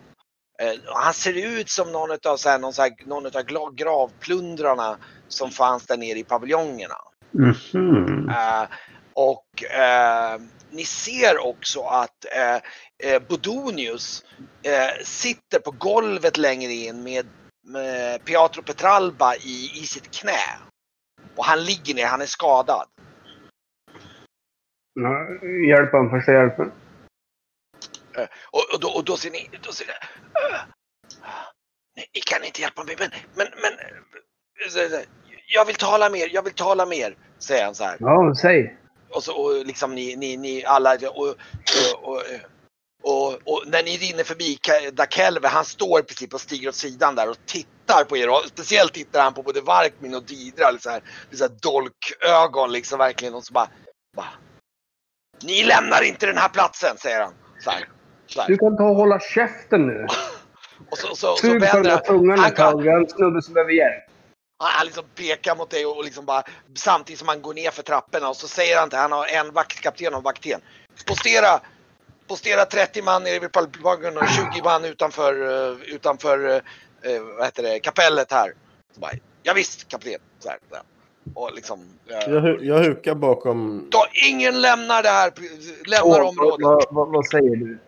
Eh, 0.61 0.73
han 0.85 1.13
ser 1.13 1.59
ut 1.59 1.69
som 1.69 1.91
någon 1.91 2.11
av 2.27 2.37
så 2.37 2.49
här, 2.49 2.59
någon 2.59 2.73
så 2.73 2.81
här, 2.81 2.91
någon 3.05 3.25
gra- 3.25 3.75
gravplundrarna 3.75 4.97
som 5.27 5.51
fanns 5.51 5.85
där 5.85 5.97
nere 5.97 6.19
i 6.19 6.23
paviljongerna. 6.23 6.97
Mhm. 7.31 8.29
Eh, 8.29 8.67
och 9.13 9.63
eh, 9.63 10.39
ni 10.71 10.85
ser 10.85 11.37
också 11.47 11.81
att 11.81 12.25
eh, 12.35 12.55
eh, 13.03 13.21
Bodonius 13.29 14.25
eh, 14.63 15.03
sitter 15.03 15.59
på 15.59 15.71
golvet 15.71 16.37
längre 16.37 16.71
in 16.71 17.03
med, 17.03 17.25
med 17.63 18.25
Pietro 18.25 18.61
Petralba 18.63 19.35
i, 19.35 19.71
i 19.75 19.85
sitt 19.85 20.11
knä. 20.19 20.57
Och 21.35 21.45
han 21.45 21.63
ligger 21.63 21.95
ner, 21.95 22.05
han 22.05 22.21
är 22.21 22.25
skadad. 22.25 22.87
Hjälp 25.69 25.91
honom, 25.91 26.09
första 26.09 26.31
hjälpen. 26.31 26.71
Och, 28.51 28.73
och, 28.73 28.79
då, 28.79 28.87
och 28.89 29.05
då 29.05 29.17
ser 29.17 29.31
ni, 29.31 29.49
då 29.63 29.71
ser 29.71 29.85
ni 29.85 29.91
"Äh, 29.91 30.61
ni, 31.95 32.21
kan 32.21 32.43
inte 32.43 32.61
hjälpa 32.61 32.83
mig 32.83 32.95
men, 32.99 33.09
men, 33.35 33.47
men 33.61 33.73
eh, 34.93 34.99
jag 35.47 35.65
vill 35.65 35.75
tala 35.75 36.09
mer, 36.09 36.27
jag 36.31 36.43
vill 36.43 36.53
tala 36.53 36.85
mer, 36.85 37.17
säger 37.39 37.65
han 37.65 37.75
så 37.75 37.83
här. 37.83 37.97
Ja, 37.99 38.33
säg. 38.41 38.77
Och 39.11 39.23
så 39.23 39.35
och 39.35 39.65
liksom 39.65 39.95
ni, 39.95 40.15
ni, 40.15 40.37
ni 40.37 40.65
alla 40.65 40.97
och, 41.09 41.27
och, 42.03 42.23
och, 43.01 43.33
och, 43.43 43.63
när 43.67 43.83
ni 43.83 43.97
rinner 43.97 44.23
förbi 44.23 44.57
Dakelve, 44.93 45.47
han 45.47 45.65
står 45.65 45.99
i 45.99 46.03
princip 46.03 46.33
och 46.33 46.41
stiger 46.41 46.69
åt 46.69 46.75
sidan 46.75 47.15
där 47.15 47.29
och 47.29 47.45
tittar 47.45 48.03
på 48.03 48.17
er. 48.17 48.29
Och 48.29 48.43
speciellt 48.45 48.93
tittar 48.93 49.23
han 49.23 49.33
på 49.33 49.43
både 49.43 49.61
Varkmin 49.61 50.15
och 50.15 50.23
Didra. 50.23 50.77
Så 50.79 50.89
här, 50.89 51.01
så 51.31 51.43
här 51.43 51.51
dolkögon 51.61 52.71
liksom 52.71 52.97
verkligen. 52.97 53.33
Och 53.33 53.43
så 53.43 53.53
bara, 53.53 53.67
bara. 54.15 54.29
Ni 55.43 55.63
lämnar 55.63 56.03
inte 56.03 56.25
den 56.25 56.37
här 56.37 56.49
platsen, 56.49 56.97
säger 56.97 57.21
han. 57.21 57.33
Så 57.59 57.69
här, 57.69 57.89
så 58.27 58.41
här. 58.41 58.47
Du 58.47 58.57
kan 58.57 58.77
ta 58.77 58.83
och 58.83 58.95
hålla 58.95 59.19
käften 59.19 59.87
nu. 59.87 60.07
Och 60.91 60.97
så, 60.97 61.07
så, 61.07 61.15
så 61.15 61.47
på 61.47 61.47
den 61.47 61.59
vänder 61.59 61.83
där 61.83 61.91
han. 61.91 62.03
tungan 62.03 62.39
Han 62.39 62.51
ett 62.51 62.55
tag. 62.55 62.81
Vi 62.81 62.89
har 62.89 62.99
en 62.99 63.09
snubbe 63.09 63.41
som 63.41 63.53
behöver 63.53 63.71
hjälp. 63.71 64.10
Han, 64.61 64.69
han 64.73 64.85
liksom 64.85 65.03
pekar 65.15 65.55
mot 65.55 65.69
dig 65.69 65.85
och 65.85 66.03
liksom 66.03 66.25
bara 66.25 66.43
samtidigt 66.75 67.19
som 67.19 67.27
han 67.27 67.41
går 67.41 67.53
ner 67.53 67.71
för 67.71 67.83
trapporna 67.83 68.29
och 68.29 68.35
så 68.35 68.47
säger 68.47 68.79
han 68.79 68.89
till 68.89 68.99
han 68.99 69.11
har 69.11 69.25
en 69.25 69.53
vaktkapten 69.53 70.13
och 70.13 70.17
en 70.17 70.23
vakten. 70.23 70.61
Postera, 71.07 71.59
postera 72.27 72.65
30 72.65 73.01
man 73.01 73.23
nere 73.23 73.39
vid 73.39 73.51
pallbagen 73.51 74.17
och 74.17 74.27
20 74.53 74.63
man 74.63 74.85
utanför, 74.85 75.33
eh, 75.71 75.77
utanför 75.95 76.49
eh, 77.01 77.21
vad 77.37 77.45
heter 77.45 77.63
det, 77.63 77.79
kapellet 77.79 78.31
här. 78.31 78.53
Så 78.93 78.99
bara, 78.99 79.11
ja, 79.43 79.53
visst 79.53 79.87
kapten. 79.87 80.19
Så 80.39 80.49
här, 80.49 80.57
så 80.69 80.75
här. 80.75 80.83
Och 81.35 81.53
liksom, 81.53 81.79
eh, 82.07 82.33
Jag, 82.33 82.63
jag 82.63 82.79
hukar 82.83 83.15
bakom... 83.15 83.87
då, 83.91 84.05
ingen 84.29 84.61
lämnar 84.61 85.03
det 85.03 85.09
här, 85.09 85.31
lämnar 85.89 86.05
Åh, 86.05 86.17
vad, 86.17 86.27
området. 86.27 86.65
vad, 86.65 86.85
vad, 86.91 87.07
vad 87.09 87.27
säger 87.27 87.55
du? 87.55 87.79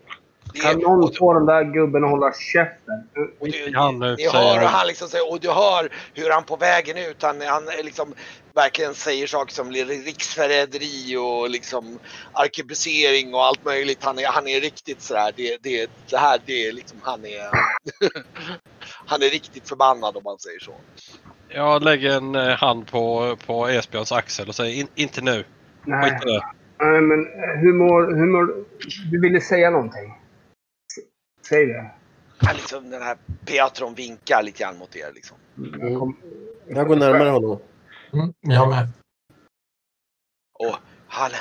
Det 0.53 0.59
Kan 0.59 0.79
någon 0.79 1.13
få 1.13 1.33
den 1.33 1.45
där 1.45 1.63
gubben 1.63 2.03
att 2.03 2.09
hålla 2.09 2.33
käften? 2.33 3.03
Och 3.39 3.47
du, 3.47 3.73
Han 3.75 3.99
nu, 3.99 4.15
ni 4.15 4.29
hör 4.29 4.59
hur 4.59 4.67
han. 4.67 4.87
liksom 4.87 5.07
säger, 5.07 5.31
och 5.31 5.39
du 5.39 5.49
hör 5.49 5.89
hur 6.13 6.29
han 6.29 6.43
på 6.43 6.55
vägen 6.55 6.97
ut, 6.97 7.23
han, 7.23 7.41
han 7.41 7.63
liksom 7.83 8.13
verkligen 8.55 8.93
säger 8.93 9.27
saker 9.27 9.53
som 9.53 9.71
riksförräderi 9.71 11.17
och 11.17 11.49
liksom 11.49 11.99
arkebusering 12.33 13.33
och 13.33 13.43
allt 13.43 13.65
möjligt. 13.65 14.03
Han 14.03 14.19
är, 14.19 14.27
han 14.27 14.47
är 14.47 14.61
riktigt 14.61 15.01
sådär, 15.01 15.31
det, 15.35 15.57
det, 15.61 15.89
det 16.09 16.17
här, 16.17 16.39
det 16.45 16.67
är 16.67 16.71
liksom, 16.71 16.97
han 17.03 17.25
är, 17.25 17.49
han 19.05 19.21
är 19.21 19.29
riktigt 19.29 19.69
förbannad 19.69 20.17
om 20.17 20.23
man 20.23 20.39
säger 20.39 20.59
så. 20.59 20.73
Jag 21.49 21.83
lägger 21.83 22.17
en 22.17 22.35
eh, 22.35 22.57
hand 22.57 22.91
på, 22.91 23.37
på 23.45 23.67
Esbjörns 23.67 24.11
axel 24.11 24.47
och 24.47 24.55
säger 24.55 24.79
in, 24.79 24.87
inte 24.95 25.21
nu. 25.21 25.45
Nej, 25.85 26.11
Skit 26.11 26.23
i 26.23 26.31
det. 26.31 26.43
nej 26.79 27.01
men 27.01 27.27
hur 27.59 27.73
mår, 27.73 28.15
hur 28.15 28.25
mår... 28.25 28.65
Du 29.11 29.21
ville 29.21 29.41
säga 29.41 29.69
någonting. 29.69 30.22
Säg 31.49 31.65
det. 31.65 31.91
Han 32.37 32.55
liksom, 32.55 32.89
den 32.89 33.01
här 33.01 33.17
Piatron 33.45 33.95
vinkar 33.95 34.43
lite 34.43 34.63
grann 34.63 34.77
mot 34.77 34.95
er 34.95 35.11
liksom. 35.13 35.37
Jag 35.79 35.99
kom, 35.99 36.17
Jag 36.67 36.87
går 36.87 36.95
närmare 36.95 37.29
honom. 37.29 37.59
Mm, 38.13 38.33
jag 38.39 38.69
med. 38.69 38.87
Och 40.53 40.75
han... 41.07 41.31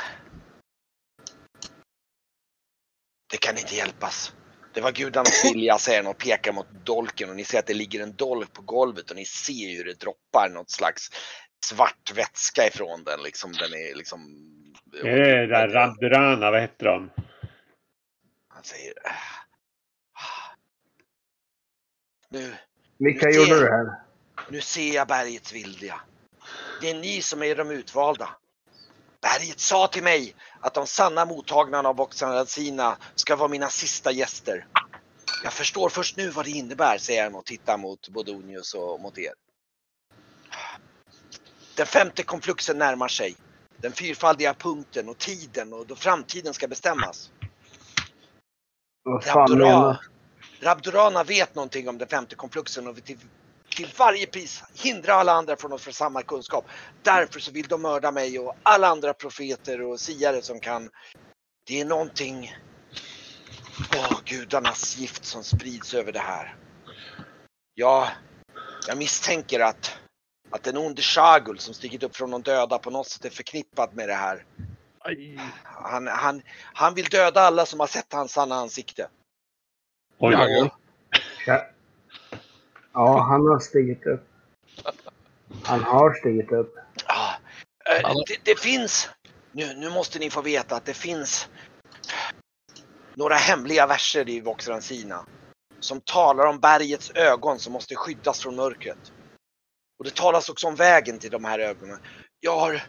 Det 3.30 3.36
kan 3.36 3.58
inte 3.58 3.74
hjälpas. 3.74 4.34
Det 4.74 4.80
var 4.80 4.92
gudarnas 4.92 5.44
vilja 5.44 5.78
säger 5.78 6.02
han 6.02 6.10
och 6.10 6.18
pekar 6.18 6.52
mot 6.52 6.66
dolken 6.84 7.30
och 7.30 7.36
ni 7.36 7.44
ser 7.44 7.58
att 7.58 7.66
det 7.66 7.74
ligger 7.74 8.02
en 8.02 8.16
dolk 8.16 8.52
på 8.52 8.62
golvet 8.62 9.10
och 9.10 9.16
ni 9.16 9.24
ser 9.24 9.76
hur 9.76 9.84
det 9.84 10.00
droppar 10.00 10.48
något 10.48 10.70
slags 10.70 11.10
svart 11.64 12.12
vätska 12.14 12.66
ifrån 12.66 13.04
den. 13.04 13.22
Liksom, 13.22 13.52
den 13.52 13.74
är 13.74 13.94
liksom... 13.94 14.20
Det 14.84 15.10
är 15.10 15.36
det 15.36 15.46
där 15.46 15.68
Rabdurana, 15.68 16.50
vad 16.50 16.60
heter 16.60 16.86
de? 16.86 17.10
Han 18.48 18.64
säger... 18.64 18.92
"Ah, 22.34 22.38
Nu, 22.38 22.54
vilka 22.98 23.26
Det- 23.26 23.32
gjorde 23.34 23.60
det 23.60 23.70
här? 23.70 24.02
nu 24.50 24.60
ser 24.60 24.94
jag 24.94 25.08
bergets 25.08 25.52
vilja. 25.52 26.00
Det 26.80 26.90
är 26.90 26.94
ni 26.94 27.22
som 27.22 27.42
är 27.42 27.56
de 27.56 27.70
utvalda. 27.70 28.28
Berget 29.20 29.60
sa 29.60 29.86
till 29.86 30.02
mig 30.02 30.34
att 30.60 30.74
de 30.74 30.86
sanna 30.86 31.24
mottagarna 31.24 31.88
av 31.88 31.96
Voxanrazina 31.96 32.96
ska 33.14 33.36
vara 33.36 33.48
mina 33.48 33.68
sista 33.68 34.10
gäster. 34.12 34.66
Jag 35.44 35.52
förstår 35.52 35.88
först 35.88 36.16
nu 36.16 36.30
vad 36.30 36.44
det 36.44 36.50
innebär, 36.50 36.98
säger 36.98 37.22
han 37.24 37.34
och 37.34 37.44
tittar 37.44 37.78
mot 37.78 38.08
Bodonius 38.08 38.74
och 38.74 39.00
mot 39.00 39.18
er. 39.18 39.32
Den 41.76 41.86
femte 41.86 42.22
konfluxen 42.22 42.78
närmar 42.78 43.08
sig. 43.08 43.36
Den 43.76 43.92
fyrfaldiga 43.92 44.54
punkten 44.54 45.08
och 45.08 45.18
tiden 45.18 45.72
och 45.72 45.86
då 45.86 45.96
framtiden 45.96 46.54
ska 46.54 46.68
bestämmas. 46.68 47.30
Vad 49.02 49.24
fan 49.24 49.58
menar 49.58 50.00
Rabdurana, 50.62 51.24
vet 51.24 51.54
någonting 51.54 51.88
om 51.88 51.98
den 51.98 52.08
femte 52.08 52.34
konfluxen 52.34 52.86
och 52.86 53.04
till, 53.04 53.18
till 53.76 53.88
varje 53.98 54.26
pris 54.26 54.64
hindra 54.74 55.14
alla 55.14 55.32
andra 55.32 55.56
från 55.56 55.72
att 55.72 55.80
få 55.80 55.92
samma 55.92 56.22
kunskap. 56.22 56.64
Därför 57.02 57.40
så 57.40 57.52
vill 57.52 57.66
de 57.66 57.82
mörda 57.82 58.10
mig 58.10 58.38
och 58.38 58.54
alla 58.62 58.88
andra 58.88 59.14
profeter 59.14 59.82
och 59.82 60.00
siare 60.00 60.42
som 60.42 60.60
kan. 60.60 60.90
Det 61.66 61.80
är 61.80 61.84
någonting, 61.84 62.56
åh 63.96 64.20
gudarnas 64.24 64.96
gift 64.96 65.24
som 65.24 65.44
sprids 65.44 65.94
över 65.94 66.12
det 66.12 66.18
här. 66.18 66.56
Ja, 67.74 68.08
jag 68.88 68.98
misstänker 68.98 69.60
att, 69.60 69.98
att 70.50 70.62
den 70.62 70.76
onde 70.76 71.02
Shagul 71.02 71.58
som 71.58 71.74
stigit 71.74 72.02
upp 72.02 72.16
från 72.16 72.30
de 72.30 72.42
döda 72.42 72.78
på 72.78 72.90
något 72.90 73.08
sätt 73.08 73.24
är 73.24 73.30
förknippad 73.30 73.94
med 73.94 74.08
det 74.08 74.14
här. 74.14 74.44
Han, 75.62 76.06
han, 76.06 76.42
han 76.74 76.94
vill 76.94 77.04
döda 77.04 77.40
alla 77.40 77.66
som 77.66 77.80
har 77.80 77.86
sett 77.86 78.12
hans 78.12 78.32
sanna 78.32 78.54
ansikte. 78.54 79.08
Oj, 80.24 80.36
oj. 80.36 80.70
Ja. 81.46 81.66
ja, 82.92 83.20
han 83.20 83.46
har 83.46 83.58
stigit 83.58 84.06
upp. 84.06 84.28
Han 85.62 85.80
har 85.84 86.14
stigit 86.14 86.52
upp. 86.52 86.74
Ja, 87.06 87.34
eh, 87.90 88.04
Alla- 88.04 88.24
det, 88.26 88.36
det 88.44 88.60
finns, 88.60 89.10
nu, 89.52 89.74
nu 89.74 89.90
måste 89.90 90.18
ni 90.18 90.30
få 90.30 90.42
veta 90.42 90.76
att 90.76 90.84
det 90.84 90.94
finns 90.94 91.48
några 93.14 93.34
hemliga 93.34 93.86
verser 93.86 94.28
i 94.28 94.40
Voxransina 94.40 95.26
som 95.80 96.00
talar 96.00 96.46
om 96.46 96.60
bergets 96.60 97.10
ögon 97.10 97.58
som 97.58 97.72
måste 97.72 97.94
skyddas 97.94 98.40
från 98.40 98.56
mörkret. 98.56 99.12
Och 99.98 100.04
det 100.04 100.14
talas 100.14 100.48
också 100.48 100.66
om 100.66 100.74
vägen 100.74 101.18
till 101.18 101.30
de 101.30 101.44
här 101.44 101.58
ögonen. 101.58 101.98
Jag 102.40 102.58
har, 102.58 102.82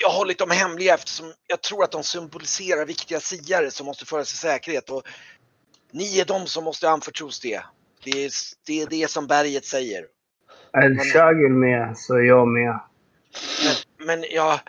jag 0.00 0.08
har 0.08 0.16
hållit 0.16 0.38
dem 0.38 0.50
hemliga 0.50 0.94
eftersom 0.94 1.32
jag 1.46 1.60
tror 1.62 1.84
att 1.84 1.92
de 1.92 2.02
symboliserar 2.02 2.84
viktiga 2.86 3.20
siare 3.20 3.70
som 3.70 3.86
måste 3.86 4.06
föras 4.06 4.32
i 4.32 4.36
säkerhet. 4.36 4.90
Och 4.90 5.02
ni 5.94 6.20
är 6.20 6.24
de 6.24 6.46
som 6.46 6.64
måste 6.64 6.90
anförtros 6.90 7.40
det. 7.40 7.62
Det 8.04 8.24
är 8.24 8.32
det, 8.66 8.82
är 8.82 8.86
det 8.86 9.10
som 9.10 9.26
berget 9.26 9.64
säger. 9.64 10.06
Är 10.72 11.12
Shagil 11.12 11.52
med 11.52 11.98
så 11.98 12.14
är 12.14 12.22
jag 12.22 12.48
med. 12.48 12.80
Men, 13.64 14.06
men 14.06 14.24
jag, 14.30 14.60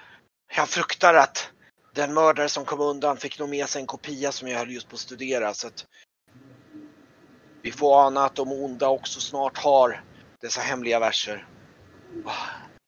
jag 0.56 0.70
fruktar 0.70 1.14
att 1.14 1.50
den 1.94 2.14
mördare 2.14 2.50
som 2.50 2.66
kom 2.66 2.80
undan 2.80 3.18
fick 3.18 3.40
nog 3.40 3.50
med 3.50 3.70
sig 3.70 3.82
en 3.82 3.88
kopia 3.88 4.32
som 4.32 4.48
jag 4.48 4.60
höll 4.60 4.72
just 4.72 4.90
på 4.90 4.94
att 4.94 5.00
studera. 5.00 5.54
Så 5.54 5.68
att 5.68 5.86
Vi 7.62 7.72
får 7.72 8.06
ana 8.08 8.26
att 8.26 8.36
de 8.36 8.52
onda 8.52 8.90
också 8.90 9.20
snart 9.20 9.58
har 9.58 10.04
dessa 10.42 10.62
hemliga 10.62 11.00
verser. 11.00 11.48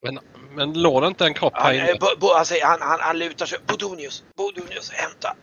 Men, 0.02 0.20
men 0.52 0.82
låg 0.82 1.06
inte 1.06 1.26
en 1.26 1.34
kropp 1.34 1.54
här 1.56 1.64
Han, 1.64 1.76
inne? 1.76 2.46
säger, 2.46 2.66
han, 2.66 2.82
han, 2.82 3.00
han 3.00 3.20
lutar 3.20 3.46
sig. 3.46 3.60
Bodonius, 3.68 4.24
Bodonius, 4.36 4.92
hämta, 4.92 5.36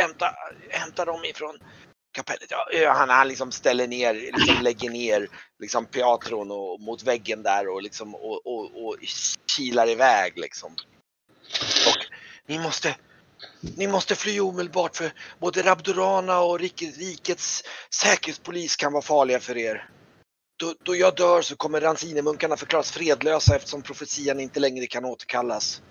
hämta, 0.00 0.26
hämta 0.70 1.04
dem 1.04 1.24
ifrån 1.24 1.58
kapellet. 2.14 2.50
Ja, 2.50 2.92
han, 2.92 3.08
han 3.08 3.28
liksom 3.28 3.52
ställer 3.52 3.86
ner, 3.86 4.14
liksom 4.14 4.62
lägger 4.62 4.90
ner 4.90 5.28
liksom 5.58 5.86
Piatron 5.86 6.50
och, 6.50 6.80
mot 6.80 7.02
väggen 7.02 7.42
där 7.42 7.68
och 7.68 7.82
liksom 7.82 8.14
och, 8.14 8.46
och, 8.46 8.86
och 8.86 8.96
kilar 9.56 9.88
iväg 9.88 10.38
liksom. 10.38 10.72
Och 11.86 12.06
ni 12.46 12.58
måste, 12.58 12.96
ni 13.76 13.86
måste 13.86 14.14
fly 14.14 14.40
omedelbart 14.40 14.96
för 14.96 15.12
både 15.38 15.62
Rabdurana 15.62 16.40
och 16.40 16.60
rikets 16.60 17.62
säkerhetspolis 18.02 18.76
kan 18.76 18.92
vara 18.92 19.02
farliga 19.02 19.40
för 19.40 19.56
er. 19.56 19.88
Då, 20.56 20.74
då 20.82 20.96
jag 20.96 21.16
dör 21.16 21.42
så 21.42 21.56
kommer 21.56 21.80
Ranzinemunkarna 21.80 22.56
förklaras 22.56 22.92
fredlösa 22.92 23.56
eftersom 23.56 23.82
profetian 23.82 24.40
inte 24.40 24.60
längre 24.60 24.86
kan 24.86 25.04
återkallas. 25.04 25.82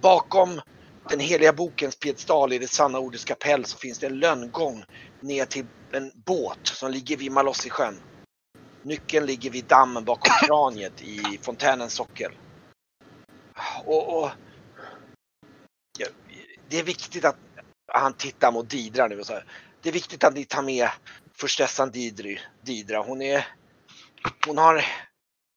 Bakom 0.00 0.60
den 1.08 1.20
heliga 1.20 1.52
bokens 1.52 1.96
piedestal 1.96 2.52
i 2.52 2.58
det 2.58 2.68
sanna 2.68 2.98
ordets 2.98 3.24
kapell 3.24 3.64
så 3.64 3.78
finns 3.78 3.98
det 3.98 4.06
en 4.06 4.18
lönngång 4.18 4.84
ner 5.20 5.44
till 5.44 5.66
en 5.92 6.12
båt 6.14 6.58
som 6.66 6.90
ligger 6.90 7.16
vid 7.16 7.32
Malossi-sjön. 7.32 8.00
Nyckeln 8.82 9.26
ligger 9.26 9.50
vid 9.50 9.64
dammen 9.64 10.04
bakom 10.04 10.32
kraniet 10.46 11.02
i 11.02 11.38
fontänens 11.42 11.94
sockel. 11.94 12.32
Och, 13.84 14.18
och 14.18 14.30
ja, 15.98 16.06
det 16.68 16.78
är 16.78 16.82
viktigt 16.82 17.24
att 17.24 17.36
han 17.92 18.12
tittar 18.14 18.52
mot 18.52 18.70
Didra 18.70 19.06
nu 19.06 19.20
och 19.20 19.26
så 19.26 19.32
här. 19.32 19.44
Det 19.82 19.88
är 19.88 19.92
viktigt 19.92 20.24
att 20.24 20.34
ni 20.34 20.44
tar 20.44 20.62
med 20.62 20.88
förstessan 21.34 21.90
Didri, 21.90 22.40
Didra. 22.62 23.02
Hon 23.02 23.22
är 23.22 23.46
hon 24.46 24.58
har 24.58 24.84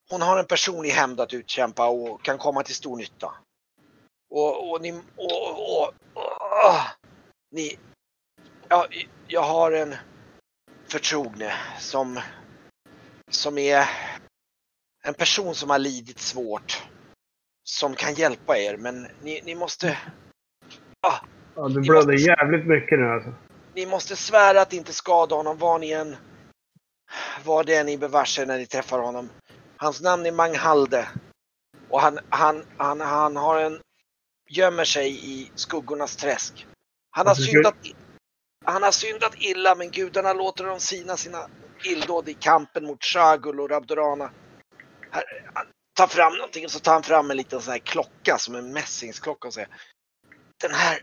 hon 0.10 0.22
har 0.22 0.40
en 0.40 0.46
personlig 0.46 0.90
hämnd 0.90 1.20
att 1.20 1.34
utkämpa 1.34 1.88
och 1.88 2.24
kan 2.24 2.38
komma 2.38 2.64
till 2.64 2.76
stor 2.76 2.98
nytta. 2.98 3.34
Och, 4.30 4.72
och 4.72 4.82
ni 4.82 4.92
och, 4.92 5.02
och, 5.52 5.84
och, 5.84 5.94
och 6.14 6.76
ni 7.52 7.80
ja, 8.68 8.88
jag 9.28 9.42
har 9.42 9.72
en 9.72 9.96
förtrogne 10.88 11.54
som 11.80 12.20
som 13.32 13.58
är 13.58 13.86
en 15.04 15.14
person 15.14 15.56
som 15.56 15.70
har 15.70 15.80
lidit 15.80 16.20
svårt 16.20 16.84
som 17.64 17.96
kan 17.96 18.14
hjälpa 18.14 18.58
er 18.58 18.78
men 18.78 19.08
ni, 19.22 19.42
ni 19.46 19.56
måste 19.56 19.98
Ja, 21.02 21.68
du 21.70 21.82
blöder 21.82 22.14
jävligt 22.14 22.68
mycket 22.68 23.00
nu 23.00 23.06
alltså. 23.06 23.34
ni 23.74 23.86
måste 23.86 24.16
svära 24.16 24.62
att 24.62 24.74
inte 24.74 24.94
skada 24.94 25.36
honom 25.36 25.58
var 25.58 25.80
ni 25.80 25.92
än 25.92 26.16
var 27.46 27.64
det 27.64 27.76
än 27.76 27.86
ni 27.86 27.98
bevarsar 27.98 28.46
när 28.46 28.58
ni 28.58 28.66
träffar 28.66 29.00
honom. 29.00 29.30
Hans 29.78 30.02
namn 30.02 30.26
är 30.26 30.32
Manghalde. 30.32 31.08
Och 31.90 32.02
han, 32.02 32.20
han, 32.30 32.64
han, 32.78 33.02
han 33.02 33.36
har 33.36 33.62
en 33.62 33.80
gömmer 34.50 34.84
sig 34.84 35.32
i 35.34 35.52
skuggornas 35.56 36.16
träsk. 36.16 36.68
Han 37.12 37.26
har 37.26 37.32
Alltså, 37.32 37.52
syndat 37.52 37.76
han 38.66 38.84
har 38.84 38.92
syndat 38.92 39.34
illa 39.38 39.76
men 39.76 39.92
gudarna 39.92 40.34
låter 40.34 40.64
dem 40.64 40.80
sina 40.80 41.18
sina 41.18 41.38
illdåd 41.84 42.30
i 42.30 42.34
kampen 42.34 42.86
mot 42.86 43.04
Shagul 43.04 43.60
och 43.60 43.70
Rabdorana. 43.70 44.32
Här, 45.12 45.24
han 45.54 45.66
tar 45.98 46.08
fram 46.08 46.34
någonting 46.34 46.66
och 46.66 46.72
så 46.72 46.80
tar 46.80 46.94
han 46.94 47.04
fram 47.04 47.32
en 47.32 47.38
liten 47.38 47.62
sån 47.62 47.72
här 47.72 47.80
klocka 47.80 48.38
som 48.38 48.56
en 48.56 48.74
mässingsklocka 48.74 49.48
och 49.48 49.54
säger 49.54 49.70
Den 50.62 50.72
här 50.72 51.00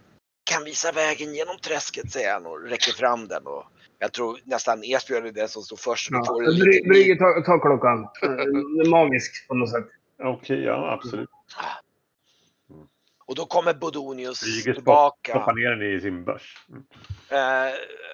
kan 0.51 0.65
visa 0.65 0.93
vägen 0.93 1.35
genom 1.35 1.59
träsket 1.59 2.11
säger 2.13 2.33
han 2.33 2.47
och 2.47 2.63
räcker 2.63 2.93
fram 2.93 3.29
den. 3.29 3.47
Och 3.47 3.65
jag 3.99 4.13
tror 4.13 4.41
nästan 4.45 4.83
Esbjörn 4.85 5.27
är 5.27 5.33
den 5.33 5.49
som 5.49 5.63
står 5.63 5.77
först. 5.77 6.09
Ja. 6.11 6.37
Brygge, 6.89 7.17
ta, 7.17 7.43
ta 7.47 7.59
klockan. 7.59 8.09
Det 8.21 8.87
är 8.87 8.91
magiskt 8.91 9.49
på 9.49 9.55
något 9.55 9.71
sätt. 9.71 9.87
Okej, 10.23 10.61
ja 10.65 10.93
absolut. 10.93 11.29
Och 13.27 13.35
då 13.35 13.47
kommer 13.47 13.75
Bodonius 13.75 14.39
stopp- 14.39 14.75
tillbaka. 14.75 15.33
stoppar 15.33 15.55
ner 15.55 15.71
den 15.71 15.97
i 15.97 16.01
sin 16.01 16.25
börs. 16.25 16.57
Mm. 16.69 16.85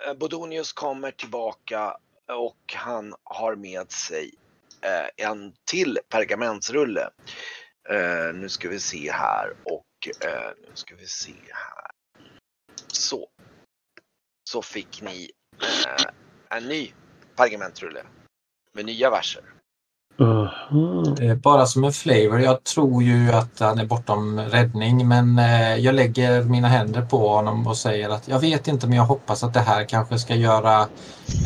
Eh, 0.08 0.14
Bodonius 0.14 0.72
kommer 0.72 1.10
tillbaka 1.10 1.96
och 2.28 2.74
han 2.74 3.14
har 3.24 3.54
med 3.56 3.90
sig 3.92 4.34
eh, 4.82 5.26
en 5.26 5.52
till 5.70 5.98
pergamentsrulle. 6.08 7.10
Eh, 7.90 8.34
nu 8.34 8.48
ska 8.48 8.68
vi 8.68 8.80
se 8.80 9.12
här 9.12 9.54
och 9.64 10.08
eh, 10.24 10.50
nu 10.62 10.70
ska 10.74 10.94
vi 10.96 11.06
se 11.06 11.34
här. 11.52 11.90
Så. 12.86 13.28
Så 14.50 14.62
fick 14.62 15.02
ni 15.02 15.30
eh, 15.62 16.56
en 16.58 16.68
ny 16.68 16.92
pergamentrulle 17.36 18.02
med 18.72 18.84
nya 18.84 19.10
verser. 19.10 19.42
Eh, 20.20 21.34
Bara 21.34 21.66
som 21.66 21.84
en 21.84 21.92
flavor. 21.92 22.40
Jag 22.40 22.64
tror 22.64 23.02
ju 23.02 23.32
att 23.32 23.60
han 23.60 23.78
är 23.78 23.84
bortom 23.86 24.40
räddning 24.40 25.08
men 25.08 25.38
eh, 25.38 25.76
jag 25.76 25.94
lägger 25.94 26.42
mina 26.42 26.68
händer 26.68 27.02
på 27.02 27.28
honom 27.28 27.66
och 27.66 27.76
säger 27.76 28.08
att 28.10 28.28
jag 28.28 28.38
vet 28.40 28.68
inte 28.68 28.86
men 28.86 28.96
jag 28.96 29.04
hoppas 29.04 29.44
att 29.44 29.54
det 29.54 29.60
här 29.60 29.84
kanske 29.84 30.18
ska 30.18 30.34
göra 30.34 30.80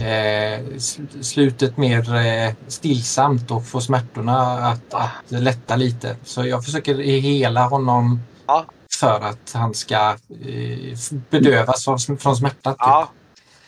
eh, 0.00 0.60
sl- 0.76 1.22
slutet 1.22 1.76
mer 1.76 2.14
eh, 2.16 2.52
stillsamt 2.68 3.50
och 3.50 3.66
få 3.66 3.80
smärtorna 3.80 4.40
att, 4.42 4.94
att 4.94 5.10
lätta 5.40 5.76
lite. 5.76 6.16
Så 6.24 6.46
jag 6.46 6.64
försöker 6.64 6.94
hela 7.20 7.66
honom 7.66 8.20
Ja. 8.46 8.64
för 9.00 9.20
att 9.20 9.52
han 9.54 9.74
ska 9.74 9.96
eh, 10.44 10.96
bedövas 11.30 11.88
av, 11.88 11.98
från 11.98 12.36
smärta. 12.36 12.70
Typ. 12.70 12.76
Ja. 12.80 13.08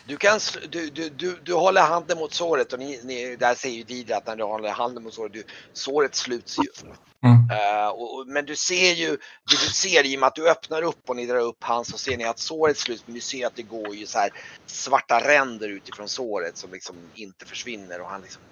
Du, 0.06 0.16
kan, 0.16 0.40
du, 0.68 0.90
du, 0.90 1.08
du, 1.08 1.38
du 1.42 1.54
håller 1.54 1.80
handen 1.82 2.18
mot 2.18 2.34
såret 2.34 2.72
och 2.72 2.78
ni, 2.78 3.00
ni, 3.04 3.36
där 3.36 3.54
säger 3.54 3.76
ju 3.76 3.82
Didra 3.82 4.16
att 4.16 4.26
när 4.26 4.36
du 4.36 4.44
håller 4.44 4.70
handen 4.70 5.02
mot 5.04 5.14
såret, 5.14 5.32
du, 5.32 5.44
såret 5.72 6.14
sluts 6.14 6.58
ju. 6.58 6.88
Mm. 7.24 7.50
Eh, 7.50 7.88
och, 7.88 8.18
och, 8.18 8.26
men 8.26 8.44
du 8.44 8.56
ser 8.56 8.92
ju, 8.92 9.10
det 9.10 9.16
du 9.50 9.56
ser 9.56 10.06
i 10.06 10.16
och 10.16 10.20
med 10.20 10.26
att 10.26 10.34
du 10.34 10.50
öppnar 10.50 10.82
upp 10.82 11.10
och 11.10 11.16
ni 11.16 11.26
drar 11.26 11.40
upp 11.40 11.64
hans 11.64 11.88
så 11.88 11.98
ser 11.98 12.16
ni 12.16 12.24
att 12.24 12.38
såret 12.38 12.78
sluts 12.78 13.02
men 13.06 13.14
du 13.14 13.20
ser 13.20 13.46
att 13.46 13.56
det 13.56 13.62
går 13.62 13.94
ju 13.94 14.06
så 14.06 14.18
här 14.18 14.30
svarta 14.66 15.20
ränder 15.28 15.68
utifrån 15.68 16.08
såret 16.08 16.56
som 16.56 16.72
liksom 16.72 16.96
inte 17.14 17.46
försvinner 17.46 18.00
och 18.00 18.08
han 18.08 18.20
liksom 18.20 18.42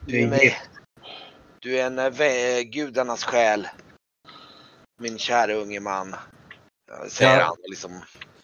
Du 0.00 0.22
är 0.22 0.26
mig. 0.26 0.58
Du 1.60 1.78
är 1.80 1.86
en 1.86 2.00
vä- 2.00 2.62
gudarnas 2.62 3.24
själ. 3.24 3.68
Min 5.00 5.18
kära 5.18 5.54
unge 5.54 5.80
man. 5.80 6.16
Säger 7.08 7.38
Ja. 7.38 7.44
han 7.44 7.50
och 7.50 7.70
liksom 7.70 8.02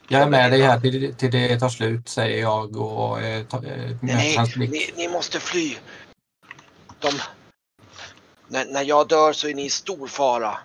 Jag 0.08 0.22
är 0.22 0.30
med 0.30 0.50
dig 0.50 0.62
här 0.62 0.80
till, 0.80 1.14
till 1.14 1.30
det 1.30 1.58
tar 1.60 1.68
slut 1.68 2.08
säger 2.08 2.40
jag 2.40 2.76
och 2.76 3.20
eh, 3.20 3.46
ta, 3.46 3.56
eh, 3.64 3.96
Nej, 4.02 4.36
hans 4.36 4.54
blick. 4.54 4.70
ni, 4.70 4.90
ni 4.96 5.08
måste 5.08 5.40
fly. 5.40 5.76
De... 6.98 7.10
När, 8.48 8.64
när 8.64 8.82
jag 8.82 9.08
dör 9.08 9.32
så 9.32 9.48
är 9.48 9.54
ni 9.54 9.64
i 9.64 9.70
stor 9.70 10.06
fara. 10.06 10.58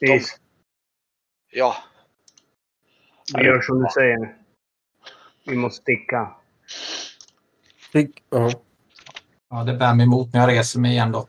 Vis, 0.00 0.40
Ja, 1.52 1.76
vi 3.34 3.44
gör 3.44 3.60
som 3.60 3.82
du 3.82 3.88
säger. 3.94 4.36
Vi 5.44 5.56
måste 5.56 5.82
sticka. 5.82 6.34
Fick, 7.92 8.22
ja. 8.30 8.50
Ja, 9.50 9.64
det 9.64 9.72
bär 9.74 9.94
mig 9.94 10.06
emot 10.06 10.32
men 10.32 10.40
jag 10.40 10.50
reser 10.50 10.80
mig 10.80 10.90
igen 10.90 11.12
då. 11.12 11.28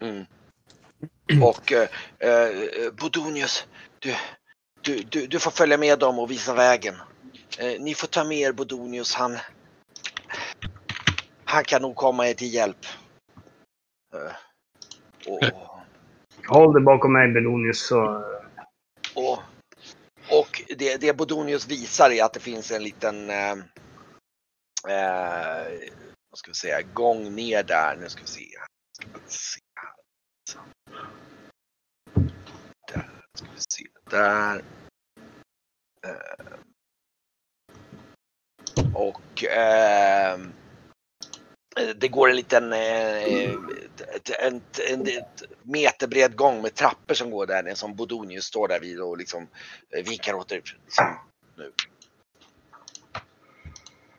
Mm. 0.00 0.26
Och 1.42 1.72
eh, 1.72 1.88
eh, 2.18 2.92
Bodonius, 2.92 3.66
du, 3.98 4.14
du, 4.82 5.02
du, 5.02 5.26
du 5.26 5.38
får 5.38 5.50
följa 5.50 5.78
med 5.78 5.98
dem 5.98 6.18
och 6.18 6.30
visa 6.30 6.54
vägen. 6.54 6.94
Eh, 7.58 7.80
ni 7.80 7.94
får 7.94 8.06
ta 8.06 8.24
med 8.24 8.38
er 8.38 8.52
Bodonius, 8.52 9.14
han, 9.14 9.38
han 11.44 11.64
kan 11.64 11.82
nog 11.82 11.96
komma 11.96 12.28
er 12.28 12.34
till 12.34 12.54
hjälp. 12.54 12.86
Eh, 14.14 14.32
och, 15.26 15.42
Håll 16.48 16.72
dig 16.72 16.82
bakom 16.82 17.12
mig 17.12 17.32
Belonius 17.32 17.86
så... 17.86 18.24
och, 19.14 19.38
och 20.30 20.62
det, 20.78 21.00
det 21.00 21.16
Bodonius 21.16 21.68
visar 21.68 22.10
är 22.10 22.24
att 22.24 22.32
det 22.32 22.40
finns 22.40 22.70
en 22.70 22.82
liten 22.82 23.30
eh, 23.30 23.52
eh, 24.88 25.66
vad 26.30 26.38
ska 26.38 26.50
vi 26.50 26.54
säga, 26.54 26.82
gång 26.82 27.34
ner 27.34 27.62
där. 27.62 27.96
Nu 28.00 28.08
ska 28.08 28.20
vi 28.20 28.28
se. 28.28 28.48
Ska 28.92 29.06
vi 29.12 29.20
se 29.26 29.60
här. 29.74 29.94
Så. 30.50 30.58
Där 32.92 33.22
ska 33.34 33.46
vi 33.54 33.60
se. 33.68 34.01
Där. 34.12 34.62
Eh, 36.06 36.56
och 38.94 39.44
eh, 39.44 40.38
det 41.96 42.08
går 42.08 42.30
en 42.30 42.36
liten 42.36 42.72
eh, 42.72 43.52
en, 44.40 44.60
en, 44.88 45.06
en 45.06 45.06
meterbred 45.62 46.36
gång 46.36 46.62
med 46.62 46.74
trappor 46.74 47.14
som 47.14 47.30
går 47.30 47.46
där 47.46 47.74
som 47.74 47.94
Bodonius 47.94 48.44
står 48.44 48.68
där 48.68 48.80
vid 48.80 49.00
och 49.00 49.18
liksom 49.18 49.48
eh, 49.90 50.04
vinkar 50.04 50.34
åt 50.34 50.52
er. 50.52 50.62
Liksom, 50.84 51.06
nu. 51.56 51.72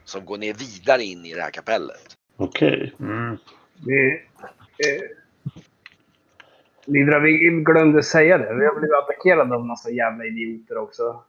Som 0.05 0.25
går 0.25 0.37
ner 0.37 0.53
vidare 0.53 1.03
in 1.03 1.25
i 1.25 1.33
det 1.33 1.41
här 1.41 1.51
kapellet. 1.51 2.17
Okej. 2.37 2.95
Mm. 2.99 3.37
Vi... 3.85 4.27
Eh, 4.77 5.22
Lidra, 6.85 7.19
vi 7.19 7.63
glömde 7.65 8.03
säga 8.03 8.37
det. 8.37 8.55
Vi 8.55 8.65
har 8.65 8.79
blivit 8.79 8.95
attackerade 8.95 9.55
av 9.55 9.65
massa 9.65 9.89
jävla 9.91 10.25
idioter 10.25 10.77
också. 10.77 11.23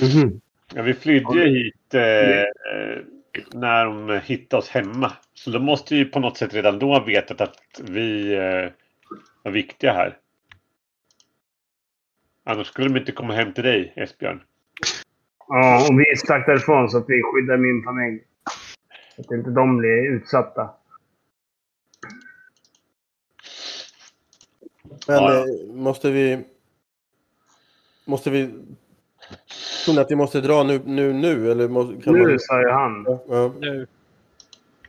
Mhm. 0.00 0.40
Ja, 0.74 0.82
vi 0.82 0.94
flydde 0.94 1.34
ju 1.34 1.48
hit 1.48 1.94
eh, 1.94 3.02
när 3.54 3.84
de 3.84 4.20
hittade 4.24 4.60
oss 4.60 4.68
hemma. 4.68 5.12
Så 5.34 5.50
de 5.50 5.64
måste 5.64 5.96
ju 5.96 6.04
på 6.04 6.20
något 6.20 6.36
sätt 6.36 6.54
redan 6.54 6.78
då 6.78 6.92
ha 6.92 7.04
vetat 7.04 7.40
att 7.40 7.56
vi 7.80 8.34
eh, 8.34 8.70
var 9.42 9.52
viktiga 9.52 9.92
här. 9.92 10.18
Annars 12.44 12.66
skulle 12.66 12.88
de 12.88 12.98
inte 12.98 13.12
komma 13.12 13.34
hem 13.34 13.52
till 13.52 13.64
dig, 13.64 13.92
Esbjörn. 13.96 14.42
Ja, 15.48 15.86
och 15.90 16.00
vi 16.00 16.16
stack 16.16 16.46
därifrån 16.46 16.90
så 16.90 16.98
att 16.98 17.04
vi 17.08 17.22
skyddar 17.22 17.56
min 17.56 17.82
familj. 17.82 18.22
Så 19.16 19.20
att 19.20 19.30
inte 19.30 19.50
de 19.50 19.78
blir 19.78 20.10
utsatta. 20.10 20.70
Men 25.06 25.16
Ja, 25.16 25.34
ja. 25.34 25.38
eh, 25.40 25.74
måste 25.74 26.10
vi... 26.10 26.44
Måste 28.04 28.30
vi... 28.30 28.46
Tror 29.84 29.94
ni 29.94 30.00
att 30.00 30.10
vi 30.10 30.16
måste 30.16 30.40
dra 30.40 30.62
nu, 30.62 30.82
nu, 30.84 31.12
nu? 31.12 31.50
Eller 31.50 31.68
må- 31.68 32.00
kan 32.00 32.12
Nu 32.14 32.38
man... 32.50 32.60
ju 32.62 32.70
han. 32.70 33.20
Ja. 33.28 33.52
Nu. 33.60 33.86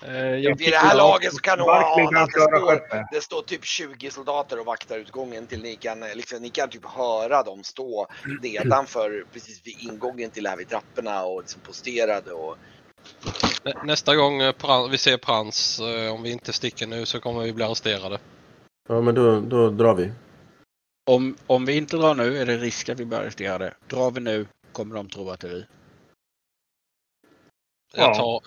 Eh, 0.05 0.16
jag 0.16 0.57
Vid 0.57 0.72
det 0.72 0.78
här 0.78 0.97
laget 0.97 1.34
så 1.34 1.39
kan 1.39 1.59
nog 1.59 1.70
ana 1.70 2.20
att 2.22 2.30
det 2.30 2.41
står, 2.41 3.14
det 3.16 3.22
står 3.22 3.41
typ 3.41 3.66
20 3.66 4.11
soldater 4.11 4.59
och 4.59 4.66
vaktar 4.66 4.97
utgången 4.97 5.47
till 5.47 5.61
ni 5.61 5.76
kan, 5.76 6.03
eh, 6.03 6.16
liksom, 6.16 6.41
ni 6.41 6.49
kan 6.49 6.70
typ 6.70 6.86
höra 6.86 7.43
dem 7.43 7.64
stå 7.64 8.07
nedanför 8.41 9.26
precis 9.34 9.61
vid 9.68 9.76
ingången 9.80 10.30
till 10.30 10.47
här 10.47 10.57
vid 10.57 10.70
trapporna 10.70 11.24
och 11.24 11.41
liksom 11.41 11.61
posterade 11.61 12.32
och 12.32 12.57
Nä, 13.64 13.74
nästa 13.84 14.16
gång 14.16 14.39
vi 14.91 14.97
ser 14.97 15.18
Prans, 15.18 15.82
om 16.14 16.24
vi 16.24 16.32
inte 16.32 16.53
sticker 16.53 16.88
nu 16.88 17.05
så 17.05 17.20
kommer 17.20 17.41
vi 17.41 17.53
bli 17.53 17.64
arresterade. 17.64 18.20
Ja, 18.90 19.02
men 19.02 19.16
då, 19.16 19.40
då 19.40 19.70
drar 19.70 19.96
vi. 19.96 20.12
Om, 21.06 21.36
om 21.48 21.66
vi 21.66 21.78
inte 21.78 21.98
drar 21.98 22.16
nu 22.16 22.38
är 22.38 22.46
det 22.46 22.58
risk 22.58 22.90
att 22.90 23.00
vi 23.00 23.06
blir 23.06 23.18
arresterade. 23.18 23.74
Drar 23.88 24.12
vi 24.12 24.20
nu 24.20 24.48
kommer 24.72 24.96
de 24.96 25.10
tro 25.10 25.30
att 25.30 25.40
det 25.40 25.48
är 25.48 25.52
vi. 25.52 25.66
Jag 27.96 28.10
Ja. 28.10 28.16
tar... 28.16 28.42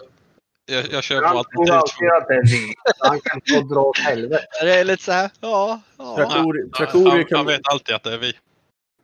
Jag, 0.68 0.92
jag 0.92 1.02
kör 1.04 1.20
på 1.20 1.26
Han 1.26 1.44
tror 1.44 1.70
alltid 1.70 2.08
att 2.08 2.28
det 2.28 2.34
är 2.34 2.42
vi. 2.46 2.74
Han 2.98 3.20
kan 3.20 3.40
få 3.48 3.74
dra 3.74 3.80
åt 3.80 3.98
helvete. 3.98 4.46
Det 4.62 4.74
är 4.74 4.84
lite 4.84 5.02
så 5.02 5.12
här, 5.12 5.30
ja. 5.40 5.80
ja. 5.96 6.16
Traktorier, 6.16 6.64
två. 6.64 6.70
traktorier, 6.76 7.10
Han, 7.10 7.18
han 7.18 7.24
kan, 7.24 7.46
vet 7.46 7.60
alltid 7.68 7.94
att 7.94 8.02
det 8.02 8.12
är 8.14 8.18
vi. 8.18 8.32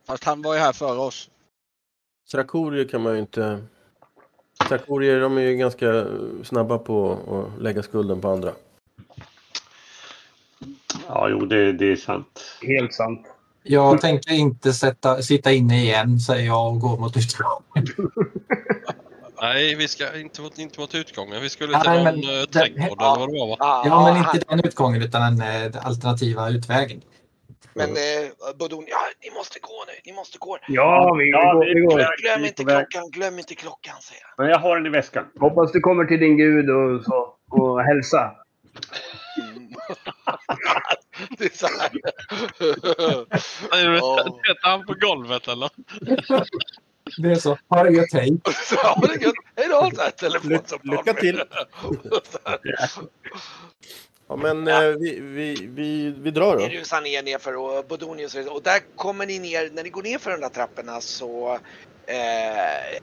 Fast 0.07 0.24
han 0.24 0.43
var 0.43 0.55
ju 0.55 0.61
här 0.61 0.72
före 0.72 0.99
oss. 0.99 1.30
traktorier 2.30 2.85
kan 2.89 3.03
man 3.03 3.14
ju 3.14 3.20
inte... 3.20 3.64
Traktorier 4.68 5.20
de 5.20 5.39
är 5.39 5.43
ju 5.43 5.57
ganska 5.57 6.07
snabba 6.45 6.78
på 6.78 7.12
att 7.57 7.62
lägga 7.62 7.83
skulden 7.83 8.20
på 8.20 8.28
andra. 8.28 8.53
Ja, 11.09 11.28
jo, 11.30 11.38
det, 11.47 11.72
det 11.72 11.93
är 11.93 11.97
sant. 11.97 12.40
Helt 12.62 12.95
sant. 12.95 13.26
Jag 13.62 14.01
tänker 14.01 14.32
inte 14.32 14.72
sätta, 14.72 15.22
sitta 15.22 15.53
inne 15.53 15.82
igen, 15.82 16.20
säger 16.20 16.47
jag 16.47 16.68
och 16.72 16.80
går 16.80 16.99
mot 16.99 17.16
utgången. 17.16 17.86
Nej, 19.43 19.74
vi 19.74 19.88
ska 19.88 20.18
inte 20.18 20.43
mot, 20.43 20.59
inte 20.59 20.80
mot 20.80 20.95
utgången. 20.95 21.43
Vi 21.43 21.49
skulle 21.49 21.72
Nej, 21.72 21.82
till 21.82 21.90
någon 21.93 22.03
men 22.05 22.14
eh, 22.14 22.45
trädgård 22.45 22.97
ja. 22.99 23.16
eller 23.16 23.20
vad 23.26 23.28
det 23.34 23.38
var 23.40 23.47
va? 23.49 23.57
Ja, 23.61 24.05
men 24.12 24.16
han- 24.22 24.36
inte 24.36 24.47
den 24.49 24.61
utgången 24.64 25.03
utan 25.03 25.36
den 25.36 25.72
eh, 25.72 25.86
alternativa 25.86 26.51
utvägen. 26.51 27.01
Men 27.74 27.88
eh, 27.90 28.55
Bodon, 28.59 28.84
ja 28.88 28.97
ni 29.22 29.30
måste 29.38 29.59
gå 29.61 29.84
nu, 29.86 29.93
ni 30.11 30.12
måste 30.16 30.38
gå. 30.38 30.59
Ja, 30.68 31.14
vi 31.18 31.30
Ja, 31.30 31.53
går. 31.53 31.74
vi 31.74 31.80
går. 31.80 32.22
Glöm 32.22 32.43
är 32.45 32.49
inte 32.49 32.64
klockan, 32.64 33.11
glöm 33.11 33.38
inte 33.38 33.55
klockan 33.55 33.95
säger 34.01 34.22
han. 34.24 34.34
Men 34.38 34.49
jag 34.51 34.59
har 34.59 34.76
den 34.76 34.86
i 34.86 34.90
väskan. 34.90 35.24
Hoppas 35.40 35.72
du 35.72 35.80
kommer 35.80 36.05
till 36.05 36.20
din 36.20 36.36
gud 36.36 36.70
och, 36.70 37.05
så, 37.05 37.34
och 37.51 37.82
hälsa. 37.82 38.32
Det 41.39 41.45
är 41.45 41.57
så 41.57 41.66
här. 41.66 41.91
Ja. 43.97 44.24
Sätter 44.47 44.68
han 44.68 44.87
på 44.87 44.95
golvet 44.95 45.49
eller? 45.49 45.70
Det 47.22 47.30
är 47.30 47.35
så. 47.35 47.59
Ha 47.68 47.83
det 47.85 47.93
gött, 47.93 48.12
hej. 48.12 48.39
Ja, 48.83 48.99
men 49.01 49.11
det 49.18 49.24
gött. 49.24 49.35
Hej 49.57 49.68
då! 49.68 49.91
Så 49.95 50.03
här, 50.03 50.11
telefon 50.11 50.51
Ly- 50.51 50.59
som 50.66 50.78
lycka 50.83 51.14
till. 51.14 51.43
Ja, 54.28 54.37
men 54.37 54.68
eh, 54.68 54.80
vi, 54.80 55.20
vi, 55.20 55.66
vi, 55.66 56.14
vi 56.18 56.30
drar 56.30 56.57
Ni 56.57 56.62
då. 56.62 56.68
rusar 56.80 57.01
ner 57.01 57.22
nerför 57.22 57.57
och 57.57 57.87
Bodonius 57.87 58.35
och 58.35 58.62
där 58.62 58.80
kommer 58.97 59.26
ni 59.26 59.39
ner, 59.39 59.70
när 59.72 59.83
ni 59.83 59.91
går 59.91 60.03
ner 60.03 60.18
för 60.18 60.30
de 60.30 60.41
där 60.41 60.49
trapporna 60.49 61.01
så 61.01 61.59
eh, 62.07 62.99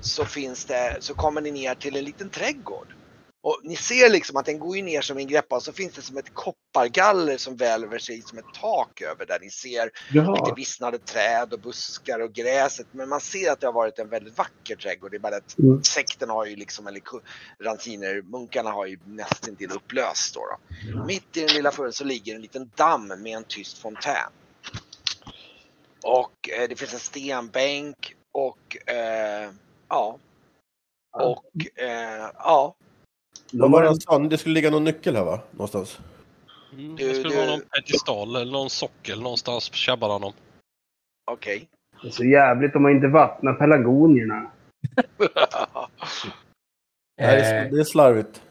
så 0.00 0.24
finns 0.24 0.64
det, 0.64 0.96
så 1.00 1.14
kommer 1.14 1.40
ni 1.40 1.50
ner 1.50 1.74
till 1.74 1.96
en 1.96 2.04
liten 2.04 2.30
trädgård. 2.30 2.86
Och 3.44 3.60
ni 3.62 3.76
ser 3.76 4.10
liksom 4.10 4.36
att 4.36 4.46
den 4.46 4.58
går 4.58 4.76
ju 4.76 4.82
ner 4.82 5.00
som 5.00 5.18
en 5.18 5.26
greppa 5.26 5.56
och 5.56 5.62
så 5.62 5.72
finns 5.72 5.92
det 5.94 6.02
som 6.02 6.16
ett 6.16 6.34
koppargaller 6.34 7.36
som 7.36 7.56
välver 7.56 7.98
sig 7.98 8.22
som 8.22 8.38
ett 8.38 8.44
tak 8.60 9.00
över 9.00 9.26
där 9.26 9.38
ni 9.40 9.50
ser 9.50 9.84
lite 9.84 9.96
Jaha. 10.12 10.54
vissnade 10.54 10.98
träd 10.98 11.52
och 11.52 11.60
buskar 11.60 12.20
och 12.20 12.32
gräset. 12.32 12.86
Men 12.90 13.08
man 13.08 13.20
ser 13.20 13.52
att 13.52 13.60
det 13.60 13.66
har 13.66 13.72
varit 13.72 13.98
en 13.98 14.08
väldigt 14.08 14.38
vacker 14.38 14.76
trädgård. 14.76 15.10
Det 15.10 15.16
är 15.16 15.18
bara 15.18 15.36
att 15.36 15.58
Mm. 15.58 15.82
sekten 15.84 16.30
har 16.30 16.46
ju 16.46 16.56
liksom, 16.56 16.86
eller 16.86 17.00
ku- 17.00 17.22
ranciner, 17.60 18.22
munkarna 18.22 18.70
har 18.70 18.86
ju 18.86 18.98
nästan 19.04 19.56
till 19.56 19.70
upplöst 19.72 20.34
då. 20.34 20.40
då. 20.40 21.04
Mitt 21.06 21.36
i 21.36 21.40
den 21.40 21.54
lilla 21.54 21.70
fören 21.70 21.92
så 21.92 22.04
ligger 22.04 22.34
en 22.34 22.42
liten 22.42 22.70
damm 22.76 23.06
med 23.08 23.36
en 23.36 23.44
tyst 23.44 23.78
fontän. 23.78 24.30
Och 26.02 26.48
eh, 26.48 26.68
det 26.68 26.76
finns 26.76 26.92
en 26.94 26.98
stenbänk 27.00 28.14
och 28.32 28.88
eh, 28.90 29.50
ja. 29.88 30.18
Och 31.12 31.78
eh, 31.82 32.30
ja. 32.34 32.74
Vad 33.52 33.70
var 33.70 33.82
det 33.82 33.88
han 33.88 34.00
sa? 34.00 34.18
Det 34.18 34.38
skulle 34.38 34.54
ligga 34.54 34.70
någon 34.70 34.84
nyckel 34.84 35.16
här 35.16 35.24
va? 35.24 35.40
Någonstans. 35.50 35.98
Mm, 36.72 36.96
det 36.96 37.14
skulle 37.14 37.28
du- 37.30 37.36
vara 37.36 37.46
någon 37.46 37.60
pedestal 37.60 38.36
eller 38.36 38.52
någon 38.52 38.70
sockel 38.70 39.20
någonstans 39.22 39.72
tjabbade 39.72 40.12
han 40.12 40.24
om. 40.24 40.32
Okej. 41.30 41.68
Det 42.02 42.08
är 42.08 42.12
så 42.12 42.24
jävligt 42.24 42.76
om 42.76 42.82
man 42.82 42.92
inte 42.92 43.06
vattnar 43.08 43.52
pelargonierna. 43.52 44.50
Nej, 45.18 45.28
det 47.16 47.24
är- 47.24 47.64
Eh, 47.64 47.70
det 47.72 47.80
är 47.80 47.84
slarvigt. 47.84 48.42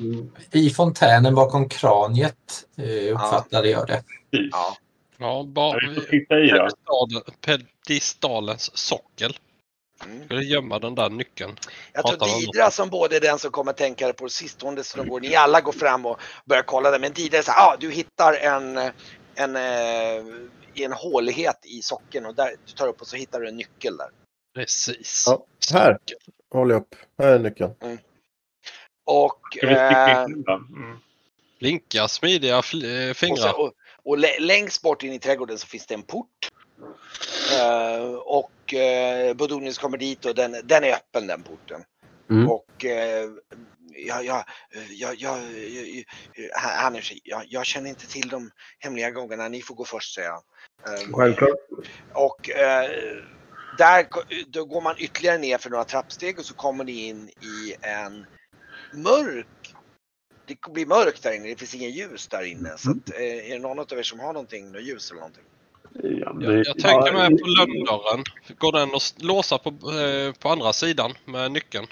Mm. 0.00 0.30
I 0.52 0.70
fontänen 0.70 1.34
bakom 1.34 1.68
kraniet 1.68 2.66
eh, 2.76 3.14
uppfattade 3.14 3.70
jag 3.70 3.86
det. 3.86 4.02
ja. 4.30 4.76
Ja, 5.18 5.44
bara 5.48 5.78
Ja, 6.86 7.08
pedestalens 7.40 8.76
sockel. 8.78 9.36
Mm. 10.04 10.24
Skulle 10.24 10.42
gömma 10.42 10.78
den 10.78 10.94
där 10.94 11.10
nyckeln. 11.10 11.56
Jag 11.92 12.06
tror 12.06 12.40
Didra 12.40 12.70
som 12.70 12.88
både 12.88 13.16
är 13.16 13.20
den 13.20 13.38
som 13.38 13.50
kommer 13.50 13.72
tänka 13.72 14.12
på 14.12 14.28
sistående 14.28 14.84
så 14.84 14.98
de 14.98 15.08
går, 15.08 15.20
ni 15.20 15.34
alla 15.34 15.60
går 15.60 15.72
fram 15.72 16.06
och 16.06 16.20
börjar 16.44 16.62
kolla 16.62 16.90
det. 16.90 16.98
Men 16.98 17.12
Didra 17.12 17.40
här, 17.46 17.72
ah, 17.72 17.76
du 17.80 17.90
hittar 17.90 18.32
en, 18.32 18.78
en, 19.34 19.56
eh, 19.56 20.24
en 20.74 20.92
hålighet 20.92 21.58
i 21.62 21.82
socken 21.82 22.26
och 22.26 22.34
där, 22.34 22.54
du 22.66 22.72
tar 22.72 22.88
upp 22.88 23.00
och 23.00 23.06
så 23.06 23.16
hittar 23.16 23.40
du 23.40 23.48
en 23.48 23.56
nyckel 23.56 23.96
där. 23.96 24.08
Precis. 24.54 25.24
Ja, 25.26 25.46
här. 25.72 25.98
Håller 26.50 26.74
jag 26.74 26.82
upp. 26.82 26.94
Här 27.18 27.28
är 27.28 27.38
nyckeln. 27.38 27.74
Och, 29.04 29.40
Ska 29.56 29.66
vi 29.66 29.74
sticka 29.74 30.10
eh, 30.10 30.28
den? 30.28 30.66
Mm. 30.76 30.98
Linka 31.58 32.08
smidiga 32.08 32.52
eh, 32.52 32.58
och, 32.58 32.64
fingrar. 33.16 33.36
så, 33.36 33.62
och, 33.62 33.72
och 34.04 34.18
lä- 34.18 34.38
längst 34.40 34.82
bort 34.82 35.02
in 35.02 35.12
i 35.12 35.18
trädgården 35.18 35.58
så 35.58 35.66
finns 35.66 35.86
det 35.86 35.94
en 35.94 36.02
port. 36.02 36.48
Eh, 37.60 38.14
och 38.14 38.52
eh, 38.74 39.34
Bodonius 39.34 39.78
kommer 39.78 39.98
dit 39.98 40.24
och 40.24 40.34
den, 40.34 40.56
den 40.64 40.84
är 40.84 40.92
öppen 40.92 41.26
den 41.26 41.42
porten. 41.42 41.84
Mm. 42.30 42.50
Och 42.50 42.84
eh, 42.84 43.30
jag, 44.06 44.24
jag, 44.24 44.44
jag, 44.90 45.14
jag, 45.16 45.38
jag, 46.34 46.54
han 46.54 46.96
är 46.96 47.12
jag, 47.24 47.44
jag 47.48 47.66
känner 47.66 47.88
inte 47.88 48.06
till 48.06 48.28
de 48.28 48.50
hemliga 48.78 49.10
gångerna, 49.10 49.48
ni 49.48 49.62
får 49.62 49.74
gå 49.74 49.84
först 49.84 50.14
säger 50.14 50.30
han. 50.30 50.42
Eh, 50.86 51.12
Självklart. 51.12 51.58
Och 52.12 52.50
eh, 52.50 52.90
där 53.78 54.06
då 54.46 54.64
går 54.64 54.80
man 54.80 54.94
ytterligare 54.98 55.38
ner 55.38 55.58
för 55.58 55.70
några 55.70 55.84
trappsteg 55.84 56.38
och 56.38 56.44
så 56.44 56.54
kommer 56.54 56.84
ni 56.84 57.06
in 57.06 57.28
i 57.28 57.74
en 57.80 58.26
mörk 58.92 59.46
det 60.44 60.72
blir 60.72 60.86
mörkt 60.86 61.22
där 61.22 61.32
inne, 61.32 61.48
det 61.48 61.56
finns 61.56 61.74
ingen 61.74 61.90
ljus 61.90 62.28
där 62.28 62.42
inne. 62.42 62.78
Så 62.78 62.90
att, 62.90 63.10
eh, 63.10 63.50
är 63.50 63.52
det 63.52 63.58
någon 63.58 63.78
av 63.78 63.98
er 63.98 64.02
som 64.02 64.20
har 64.20 64.32
någonting, 64.32 64.72
något 64.72 64.82
ljus 64.82 65.10
eller 65.10 65.20
någonting? 65.20 65.44
Ja, 65.94 66.32
men 66.32 66.44
Jag, 66.44 66.54
det, 66.54 66.62
jag 66.66 66.78
tänker 66.78 67.12
mig 67.12 67.30
på 67.30 67.46
lönndörren. 67.46 68.24
Går 68.58 68.72
den 68.72 68.88
att 68.94 69.14
låsa 69.22 69.58
på, 69.58 69.68
eh, 69.70 70.32
på 70.42 70.48
andra 70.48 70.72
sidan 70.72 71.12
med 71.24 71.52
nyckeln? 71.52 71.86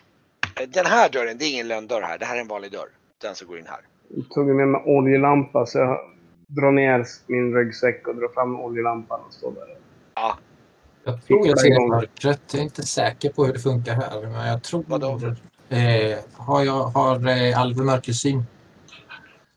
Den 0.69 0.87
här 0.87 1.09
dörren, 1.09 1.39
det 1.39 1.45
är 1.45 1.53
ingen 1.53 1.69
lönndörr 1.69 2.03
här, 2.03 2.19
det 2.19 2.25
här 2.25 2.37
är 2.37 2.41
en 2.41 2.49
vanlig 2.49 2.73
dörr. 2.73 2.89
Den 3.23 3.35
som 3.35 3.49
går 3.49 3.59
in 3.59 3.67
här. 3.67 3.81
Jag 4.09 4.29
tog 4.31 4.47
med 4.47 4.69
mig 4.69 4.83
oljelampa 4.87 5.67
så 5.67 5.79
jag 5.79 5.99
drar 6.47 6.71
ner 6.73 7.07
min 7.27 7.55
ryggsäck 7.55 8.09
och 8.09 8.17
drar 8.17 8.29
fram 8.35 8.61
oljelampan 8.61 9.21
och 9.27 9.33
står 9.35 9.53
där. 9.53 9.77
Ja, 10.15 10.39
Jag 11.05 11.21
tycker 11.23 11.35
jag 11.35 11.45
Tror 11.45 11.57
ser 11.57 11.69
jag. 11.69 11.89
mörkret. 11.89 12.41
Jag 12.53 12.61
är 12.61 12.65
inte 12.65 12.83
säker 12.83 13.31
på 13.31 13.45
hur 13.45 13.53
det 13.53 13.59
funkar 13.59 13.95
här, 13.95 14.21
men 14.23 14.47
jag 14.49 14.63
tror... 14.63 14.85
Vadå? 14.87 15.21
Eh, 15.69 16.19
har 16.37 16.65
jag 16.65 16.83
har 16.83 17.29
eh, 17.29 17.61
Alve 17.61 17.83
mörkersyn? 17.85 18.43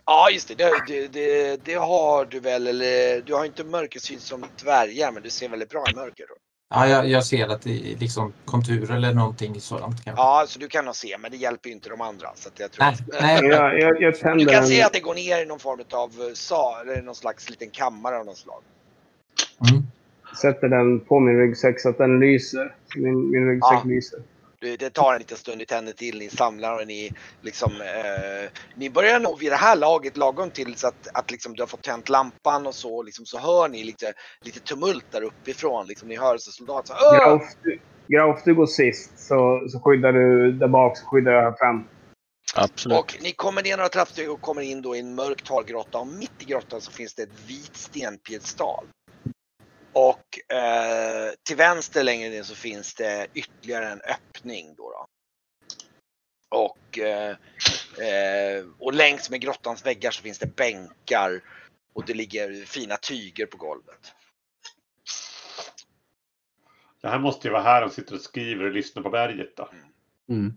Ja 0.06 0.30
just 0.30 0.48
det, 0.48 0.56
det, 0.56 0.72
det, 0.88 1.08
det, 1.08 1.66
det 1.66 1.74
har 1.74 2.26
du 2.26 2.40
väl, 2.40 2.68
eller 2.68 3.22
du 3.22 3.34
har 3.34 3.46
inte 3.46 3.64
mörkersyn 3.64 4.20
som 4.20 4.46
dvärgar 4.64 5.12
men 5.12 5.24
du 5.24 5.30
ser 5.30 5.50
väldigt 5.50 5.70
bra 5.70 5.84
i 5.92 5.96
mörker. 5.96 6.26
Då. 6.30 6.36
Ja, 6.76 6.88
jag, 6.88 7.08
jag 7.08 7.26
ser 7.26 7.48
att 7.48 7.62
det 7.62 7.72
är 7.94 7.98
liksom 7.98 8.34
konturer 8.46 8.96
eller 8.96 9.14
någonting 9.14 9.62
sådant. 9.62 10.04
Kanske. 10.04 10.22
Ja, 10.22 10.46
så 10.48 10.60
du 10.60 10.68
kan 10.68 10.86
nog 10.86 10.96
se, 10.96 11.18
men 11.18 11.32
det 11.32 11.38
hjälper 11.38 11.70
ju 11.70 11.76
inte 11.76 11.90
de 11.90 12.02
andra. 12.02 12.28
Så 12.36 12.50
att 12.50 12.60
jag 12.60 12.72
tror 12.72 12.86
Nej, 12.86 12.96
nej, 13.22 13.46
Jag, 13.46 13.80
jag, 13.80 14.02
jag 14.02 14.38
Du 14.38 14.46
kan 14.46 14.56
en... 14.64 14.68
se 14.68 14.82
att 14.82 14.94
det 14.94 15.00
går 15.00 15.16
ner 15.16 15.42
i 15.42 15.46
någon 15.46 15.60
form 15.60 15.80
av 15.92 16.34
sal, 16.34 16.90
eller 16.90 17.02
någon 17.02 17.16
slags 17.16 17.50
liten 17.50 17.70
kammare 17.70 18.18
av 18.20 18.26
något 18.26 18.38
slag. 18.38 18.62
Mm. 19.70 19.84
sätter 20.42 20.68
den 20.68 21.00
på 21.00 21.20
min 21.20 21.38
ryggsäck 21.38 21.80
så 21.80 21.90
att 21.90 21.98
den 21.98 22.20
lyser. 22.20 22.76
Min, 22.96 23.32
min 23.32 23.48
ryggsäck 23.48 23.72
Ja. 23.72 23.84
lyser. 23.86 24.20
Du, 24.64 24.78
Det 24.78 24.90
tar 24.90 25.14
en 25.14 25.20
liten 25.20 25.38
stund, 25.38 25.58
ni 25.58 25.66
tänder 25.66 25.94
till, 25.94 26.20
ni 26.20 26.30
samlar 26.30 26.80
och 26.80 26.88
ni 26.88 27.12
liksom... 27.42 27.72
Eh, 27.82 28.50
ni 28.76 28.90
börjar 28.90 29.20
nog 29.20 29.40
vid 29.40 29.52
det 29.52 29.56
här 29.56 29.76
laget 29.76 30.18
lagom 30.18 30.52
till 30.52 30.76
så 30.76 30.88
att, 30.88 31.08
att 31.14 31.32
liksom, 31.32 31.54
du 31.54 31.62
har 31.62 31.68
fått 31.68 31.82
tänt 31.82 32.10
lampan 32.10 32.68
och 32.68 32.76
så, 32.76 33.04
liksom, 33.04 33.26
så 33.26 33.40
hör 33.40 33.70
ni 33.70 33.84
lite, 33.84 34.14
lite 34.42 34.60
tumult 34.60 35.12
där 35.12 35.22
uppifrån. 35.22 35.88
Liksom, 35.88 36.08
ni 36.08 36.18
hör 36.18 36.38
så 36.38 36.52
soldater 36.52 36.96
så! 37.00 37.12
Grauf, 37.12 37.44
du- 37.64 37.80
Grauf, 38.08 38.42
du 38.46 38.56
går 38.56 38.66
sist 38.66 39.20
så, 39.20 39.68
så 39.70 39.80
skyddar 39.80 40.14
du 40.14 40.52
där 40.52 40.68
bak 40.68 40.98
så 40.98 41.06
skyddar 41.06 41.32
jag 41.32 41.42
här 41.42 41.56
fram. 41.58 41.88
Absolut. 42.56 43.00
Och 43.00 43.18
ni 43.22 43.32
kommer 43.32 43.64
ner 43.64 43.78
några 43.78 43.90
trappsteg 43.90 44.32
och 44.32 44.42
kommer 44.42 44.62
in 44.62 44.82
då 44.82 44.96
i 44.96 45.00
en 45.00 45.16
mörk 45.16 45.44
talgrotta 45.44 45.98
och 45.98 46.08
mitt 46.08 46.42
i 46.42 46.46
grottan 46.46 46.82
så 46.82 46.92
finns 46.92 47.14
det 47.14 47.24
ett 47.24 47.40
vit 47.48 47.76
stenpiedestal. 47.78 48.86
Och 49.94 50.54
eh, 50.56 51.32
till 51.44 51.58
vänster 51.58 52.04
längre 52.04 52.30
ner 52.30 52.44
så 52.44 52.56
finns 52.56 52.94
det 52.94 53.28
ytterligare 53.34 53.90
en 53.90 54.02
öppning 54.02 54.76
då. 54.76 54.92
då. 54.92 55.08
Och, 56.58 57.00
eh, 57.00 57.36
eh, 58.08 58.66
och 58.80 58.94
längs 58.94 59.30
med 59.30 59.42
grottans 59.42 59.86
väggar 59.86 60.12
så 60.12 60.22
finns 60.22 60.40
det 60.40 60.56
bänkar 60.56 61.42
och 61.94 62.06
det 62.06 62.14
ligger 62.14 62.66
fina 62.66 62.98
tyger 62.98 63.46
på 63.46 63.58
golvet. 63.58 64.14
Det 67.02 67.10
här 67.10 67.20
måste 67.20 67.48
ju 67.48 67.52
vara 67.52 67.64
här 67.64 67.82
de 67.82 67.90
sitter 67.90 68.16
och 68.16 68.22
skriver 68.22 68.66
och 68.66 68.72
lyssnar 68.72 69.04
på 69.04 69.10
berget 69.10 69.58
då. 69.58 69.70
Mm. 70.30 70.54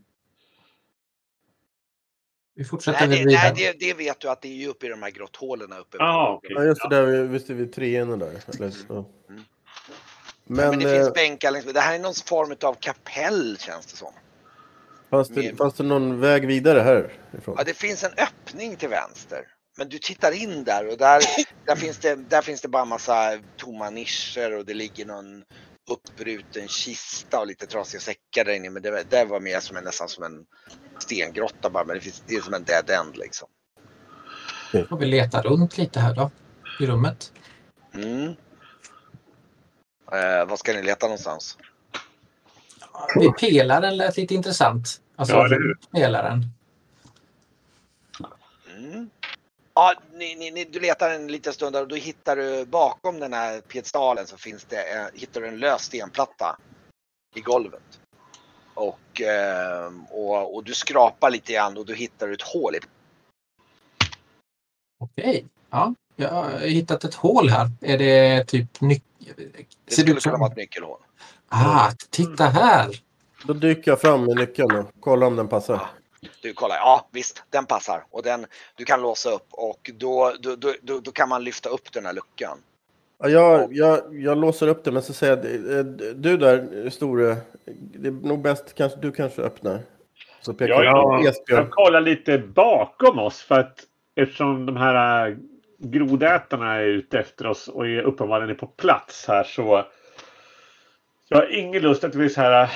Vi 2.57 2.65
fortsätter 2.65 3.09
Nej, 3.09 3.25
det, 3.25 3.33
nej 3.35 3.53
det, 3.57 3.87
det 3.87 3.95
vet 3.95 4.21
du 4.21 4.29
att 4.29 4.43
det 4.43 4.49
är 4.49 4.53
ju 4.53 4.69
uppe 4.69 4.87
i 4.87 4.89
de 4.89 5.03
här 5.03 5.11
grotthålorna 5.11 5.79
uppe. 5.79 5.97
Ja, 6.01 6.35
okej. 6.39 6.51
Ja, 6.55 6.65
just 6.65 6.83
det. 6.83 6.89
Där, 6.89 7.23
visst 7.23 7.51
är 7.51 7.55
vi 7.55 7.67
trean 7.67 8.19
där. 8.19 8.33
Eller, 8.55 8.71
så. 8.71 8.93
Mm. 8.95 9.43
Men, 10.45 10.71
Men 10.71 10.79
det 10.79 10.93
eh, 10.93 11.03
finns 11.03 11.15
bänkar 11.15 11.51
längs 11.51 11.65
med. 11.65 11.75
Det 11.75 11.81
här 11.81 11.95
är 11.95 11.99
någon 11.99 12.15
form 12.15 12.57
av 12.63 12.75
kapell 12.75 13.57
känns 13.59 13.87
det 13.87 13.97
som. 13.97 14.13
fanns, 15.11 15.29
det, 15.29 15.57
fanns 15.57 15.75
det 15.75 15.83
någon 15.83 16.21
väg 16.21 16.47
vidare 16.47 16.81
härifrån? 16.81 17.55
Ja, 17.59 17.65
det 17.65 17.75
finns 17.75 18.05
en 18.05 18.13
öppning 18.13 18.77
till 18.77 18.89
vänster. 18.89 19.45
Men 19.79 19.89
du 19.89 19.99
tittar 19.99 20.33
in 20.33 20.65
där 20.65 20.89
och 20.89 20.99
där, 20.99 21.23
där, 21.67 21.77
finns, 21.77 21.99
det, 21.99 22.15
där 22.15 22.43
finns 22.43 22.61
det 22.61 22.69
bara 22.69 22.85
massa 22.85 23.39
tomma 23.57 23.91
nischer 23.91 24.57
och 24.57 24.65
det 24.65 24.75
ligger 24.75 25.07
någon 25.07 25.45
uppbruten 25.91 26.69
kista 26.69 27.41
och 27.41 27.47
lite 27.47 27.67
trasiga 27.67 28.01
säckar 28.01 28.45
där 28.45 28.53
inne. 28.53 28.71
Men 28.71 28.83
det, 28.83 29.03
det 29.11 29.25
var 29.25 29.41
mer 29.41 29.61
som 29.61 29.77
en, 29.77 29.85
nästan 29.85 30.09
som 30.09 30.25
en 30.25 30.47
stengrotta 30.99 31.71
bara. 31.71 31.85
Men 31.85 31.95
det, 31.97 32.01
finns, 32.01 32.23
det 32.27 32.35
är 32.35 32.41
som 32.41 32.55
en 32.55 32.65
dead 32.65 32.91
end 32.91 33.17
liksom. 33.17 33.49
Får 34.89 34.97
vi 34.99 35.07
leta 35.07 35.43
runt 35.43 35.79
lite 35.79 36.01
här 36.01 36.15
då, 36.15 36.31
i 36.81 36.87
rummet. 36.87 37.33
Mm. 37.95 38.27
Eh, 40.13 40.47
vad 40.49 40.59
ska 40.59 40.73
ni 40.73 40.83
leta 40.83 41.07
någonstans? 41.07 41.59
Det- 43.15 43.33
Pelaren 43.41 43.97
lät 43.97 44.17
lite 44.17 44.35
intressant. 44.35 45.01
Alltså 45.17 45.35
Ja, 45.35 45.47
hur? 45.47 45.79
pelaren. 45.93 46.51
Mm. 48.77 49.11
Ja, 49.79 49.95
ni, 50.13 50.35
ni, 50.35 50.51
ni, 50.51 50.65
du 50.65 50.81
letar 50.81 51.11
en 51.11 51.27
liten 51.27 51.53
stund 51.53 51.73
där 51.73 51.83
och 51.83 51.89
då 51.89 51.95
hittar 51.95 52.37
du 52.37 52.65
bakom 52.65 53.21
den 53.21 53.33
här 53.33 53.61
piedestalen 53.61 54.27
så 54.27 54.37
finns 54.37 54.65
det, 54.65 54.95
eh, 54.95 55.07
hittar 55.15 55.41
du 55.41 55.49
en 55.49 55.59
lös 55.59 55.83
stenplatta 55.83 56.59
i 57.35 57.41
golvet. 57.41 58.01
Och, 58.75 59.21
eh, 59.21 59.93
och, 60.11 60.55
och 60.55 60.65
du 60.65 60.75
skrapar 60.75 61.31
lite 61.31 61.53
grann 61.53 61.77
och 61.77 61.87
då 61.87 61.93
hittar 61.93 62.27
du 62.27 62.35
ett 62.35 62.43
hål 62.43 62.75
i. 62.75 62.79
Okej. 65.01 65.47
Ja, 65.71 65.95
jag 66.17 66.29
har 66.29 66.59
hittat 66.59 67.05
ett 67.05 67.15
hål 67.15 67.49
här. 67.49 67.71
Är 67.81 67.99
det 67.99 68.45
typ 68.45 68.81
nyc... 68.81 69.03
Det 69.85 69.95
skulle 69.95 70.21
kunna 70.21 70.39
vara 70.39 70.51
ett 70.51 70.57
nyckelhål. 70.57 70.99
Ah, 71.49 71.91
titta 72.11 72.45
här! 72.45 73.03
Då 73.45 73.53
dyker 73.53 73.91
jag 73.91 74.01
fram 74.01 74.25
med 74.25 74.37
nyckeln 74.37 74.77
och 74.77 75.01
kollar 75.01 75.27
om 75.27 75.37
den 75.37 75.49
passar. 75.49 75.91
Du 76.43 76.55
kollar, 76.55 76.77
ja 76.77 77.09
visst, 77.13 77.43
den 77.51 77.67
passar 77.67 78.05
och 78.11 78.23
den 78.23 78.47
du 78.77 78.85
kan 78.85 79.03
låsa 79.03 79.31
upp 79.31 79.47
och 79.51 79.91
då, 79.95 80.33
då, 80.41 80.57
då, 80.57 80.73
då, 80.83 81.01
då 81.01 81.13
kan 81.13 81.29
man 81.29 81.45
lyfta 81.45 81.69
upp 81.69 81.93
den 81.93 82.07
här 82.07 82.13
luckan. 82.13 82.59
Ja, 83.19 83.29
jag, 83.29 83.73
jag, 83.73 84.23
jag 84.23 84.39
låser 84.39 84.69
upp 84.69 84.85
det 84.85 84.93
men 84.93 85.03
så 85.03 85.13
säger 85.13 85.37
jag, 85.37 85.79
eh, 85.79 85.85
du 86.15 86.37
där 86.37 86.91
store, 86.91 87.37
det 87.77 88.09
är 88.09 88.13
nog 88.13 88.41
bäst 88.41 88.75
kanske 88.75 88.99
du 89.01 89.13
kanske 89.13 89.43
öppnar. 89.43 89.83
Så 90.41 90.55
pekar 90.55 90.75
Ja, 90.75 90.85
jag 90.85 91.27
Esbjörn. 91.27 91.63
Jag 91.65 91.71
kollar 91.71 92.01
lite 92.01 92.39
bakom 92.39 93.19
oss 93.19 93.43
för 93.43 93.61
att 93.61 93.81
eftersom 94.15 94.67
de 94.67 94.77
här 94.77 95.29
äh, 95.29 95.37
grodätarna 95.79 96.75
är 96.75 96.85
ute 96.85 97.19
efter 97.19 97.47
oss 97.47 97.69
och 97.69 97.87
är 97.87 98.03
uppenbarligen 98.03 98.51
är 98.51 98.55
på 98.55 98.67
plats 98.67 99.29
här 99.29 99.45
så 99.45 99.85
jag 101.29 101.39
har 101.39 101.59
ingen 101.59 101.83
lust 101.83 102.05
att 102.05 102.15
vi 102.15 102.31
så 102.31 102.41
här 102.41 102.63
äh, 102.63 102.71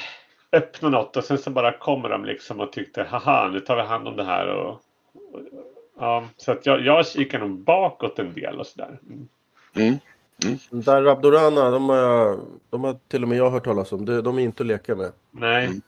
öppna 0.53 0.89
något 0.89 1.17
och 1.17 1.25
sen 1.25 1.39
så 1.39 1.51
bara 1.51 1.79
kommer 1.79 2.09
de 2.09 2.25
liksom 2.25 2.61
och 2.61 2.73
tyckte 2.73 3.03
haha 3.03 3.49
nu 3.49 3.61
tar 3.61 3.77
vi 3.77 3.83
hand 3.83 4.09
om 4.09 4.17
det 4.17 4.25
här 4.25 4.47
och, 4.47 4.71
och 5.33 5.41
ja, 5.99 6.25
så 6.37 6.53
att 6.53 6.67
jag, 6.67 6.81
jag 6.81 7.07
kikar 7.07 7.39
nog 7.39 7.51
bakåt 7.51 8.19
en 8.19 8.35
del 8.35 8.61
och 8.61 8.67
sådär. 8.67 8.99
Mm. 9.75 9.99
Där 10.71 11.03
Rabdorana, 11.03 11.71
de 11.71 11.89
har, 11.89 12.39
de 12.71 12.85
har 12.85 12.97
till 13.09 13.23
och 13.23 13.29
med 13.29 13.39
jag 13.39 13.51
hört 13.51 13.65
talas 13.65 13.93
om. 13.93 14.05
De, 14.05 14.21
de 14.21 14.39
är 14.39 14.43
inte 14.43 14.63
att 14.63 14.67
leka 14.67 14.97
med. 14.97 15.13
Nej. 15.31 15.81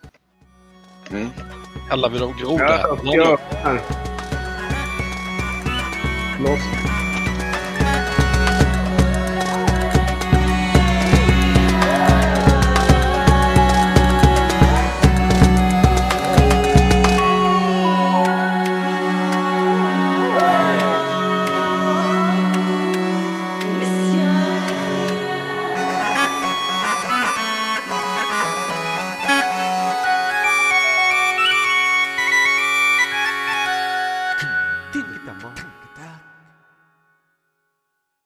Mm. 1.11 1.29
Kallar 1.89 2.09
vi 2.09 2.19
dem 2.19 2.35
Ja, 2.41 2.47
grodätarna 2.47 3.15
jag 3.15 3.33
öppnar. 3.33 3.75
Loss. 6.43 6.82